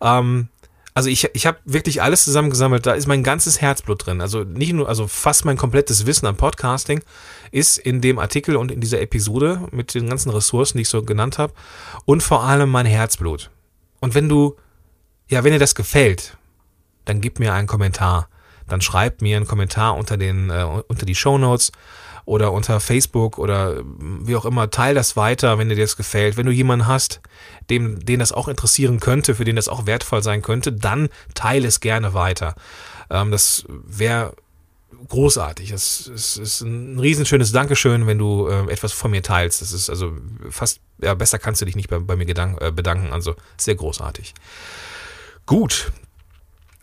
Ähm, 0.01 0.49
also 0.95 1.09
ich, 1.09 1.29
ich 1.35 1.47
habe 1.47 1.59
wirklich 1.65 2.01
alles 2.01 2.25
zusammengesammelt, 2.25 2.87
da 2.87 2.93
ist 2.93 3.09
mein 3.09 3.25
ganzes 3.25 3.61
Herzblut 3.61 4.07
drin. 4.07 4.21
Also 4.21 4.45
nicht 4.45 4.73
nur, 4.73 4.89
also 4.89 5.09
fast 5.09 5.45
mein 5.45 5.57
komplettes 5.57 6.07
Wissen 6.07 6.27
am 6.27 6.37
Podcasting 6.37 7.03
ist 7.51 7.77
in 7.77 8.01
dem 8.01 8.21
Artikel 8.21 8.57
und 8.57 8.71
in 8.71 8.81
dieser 8.81 9.01
Episode 9.01 9.67
mit 9.73 9.95
den 9.95 10.09
ganzen 10.09 10.31
Ressourcen, 10.31 10.79
die 10.79 10.83
ich 10.83 10.89
so 10.89 11.03
genannt 11.03 11.39
habe. 11.39 11.53
Und 12.05 12.23
vor 12.23 12.45
allem 12.45 12.71
mein 12.71 12.87
Herzblut. 12.87 13.51
Und 13.99 14.15
wenn 14.15 14.29
du, 14.29 14.57
ja, 15.29 15.43
wenn 15.43 15.53
dir 15.53 15.59
das 15.59 15.75
gefällt, 15.75 16.37
dann 17.05 17.21
gib 17.21 17.41
mir 17.41 17.53
einen 17.53 17.67
Kommentar. 17.67 18.29
Dann 18.69 18.81
schreib 18.81 19.23
mir 19.23 19.39
einen 19.39 19.47
Kommentar 19.47 19.97
unter 19.97 20.17
den, 20.17 20.51
äh, 20.51 20.65
unter 20.87 21.05
die 21.05 21.17
Show 21.17 21.37
Notes 21.37 21.73
oder 22.25 22.53
unter 22.53 22.81
Facebook 22.81 23.39
oder 23.39 23.83
wie 23.85 24.37
auch 24.37 24.45
immer, 24.45 24.71
teil 24.71 24.95
das 24.95 25.17
weiter, 25.17 25.59
wenn 25.59 25.69
dir 25.69 25.77
das 25.77 25.97
gefällt. 25.97 26.37
Wenn 26.37 26.47
du 26.47 26.53
jemanden 26.53 26.87
hast, 26.87 27.21
dem, 27.71 28.05
den 28.05 28.21
das 28.21 28.33
auch 28.33 28.49
interessieren 28.49 29.01
könnte, 29.01 29.35
für 29.35 29.45
den 29.45 29.57
das 29.57 29.69
auch 29.69 29.87
wertvoll 29.87 30.23
sein 30.23 30.43
könnte, 30.43 30.73
dann 30.73 31.09
teile 31.35 31.67
es 31.67 31.81
gerne 31.81 32.15
weiter. 32.15 32.55
Ähm, 33.11 33.31
das 33.31 33.65
wäre 33.69 34.35
großartig. 35.09 35.71
Es 35.71 36.07
ist, 36.07 36.37
ist 36.37 36.61
ein 36.61 36.99
riesenschönes 36.99 37.53
Dankeschön, 37.53 38.07
wenn 38.07 38.19
du 38.19 38.49
äh, 38.49 38.71
etwas 38.71 38.93
von 38.93 39.11
mir 39.11 39.23
teilst. 39.23 39.61
Das 39.61 39.73
ist 39.73 39.91
also 39.91 40.13
fast, 40.51 40.81
ja, 41.03 41.15
besser 41.15 41.39
kannst 41.39 41.61
du 41.61 41.65
dich 41.65 41.77
nicht 41.77 41.91
bei, 41.91 41.99
bei 41.99 42.17
mir 42.17 42.29
äh, 42.29 42.71
bedanken. 42.71 43.13
Also 43.13 43.35
sehr 43.57 43.75
großartig. 43.75 44.35
Gut. 45.47 45.93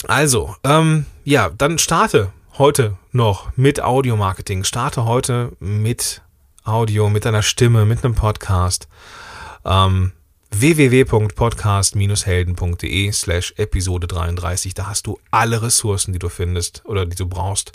Also, 0.08 0.56
ähm, 0.64 1.06
ja, 1.26 1.50
dann 1.50 1.78
starte 1.78 2.32
heute 2.60 2.98
noch 3.12 3.58
mit 3.58 3.82
Audio-Marketing. 3.82 4.64
Starte 4.66 5.06
heute 5.06 5.54
mit 5.60 6.22
Audio, 6.66 7.10
mit 7.10 7.26
deiner 7.26 7.42
Stimme, 7.42 7.86
mit 7.86 8.04
einem 8.04 8.14
Podcast. 8.16 8.90
Ähm, 9.66 10.12
www.podcast-helden.de 10.52 13.12
slash 13.14 13.54
Episode 13.58 14.08
33. 14.08 14.74
Da 14.74 14.88
hast 14.88 15.06
du 15.08 15.18
alle 15.32 15.62
Ressourcen, 15.62 16.12
die 16.14 16.20
du 16.20 16.28
findest 16.30 16.82
oder 16.86 17.06
die 17.06 17.16
du 17.16 17.28
brauchst, 17.28 17.72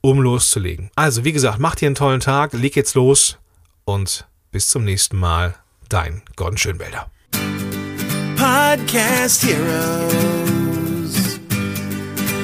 um 0.00 0.20
loszulegen. 0.20 0.90
Also, 0.96 1.24
wie 1.24 1.32
gesagt, 1.32 1.60
mach 1.60 1.76
dir 1.76 1.86
einen 1.86 1.94
tollen 1.94 2.18
Tag, 2.20 2.52
leg 2.52 2.76
jetzt 2.76 2.96
los 2.96 3.38
und 3.84 4.26
bis 4.50 4.68
zum 4.68 4.84
nächsten 4.84 5.16
Mal. 5.16 5.54
Dein 5.88 6.22
Gordon 6.34 6.58
Schönwälder. 6.58 7.08
Podcast 8.36 9.44
Heroes. 9.44 10.63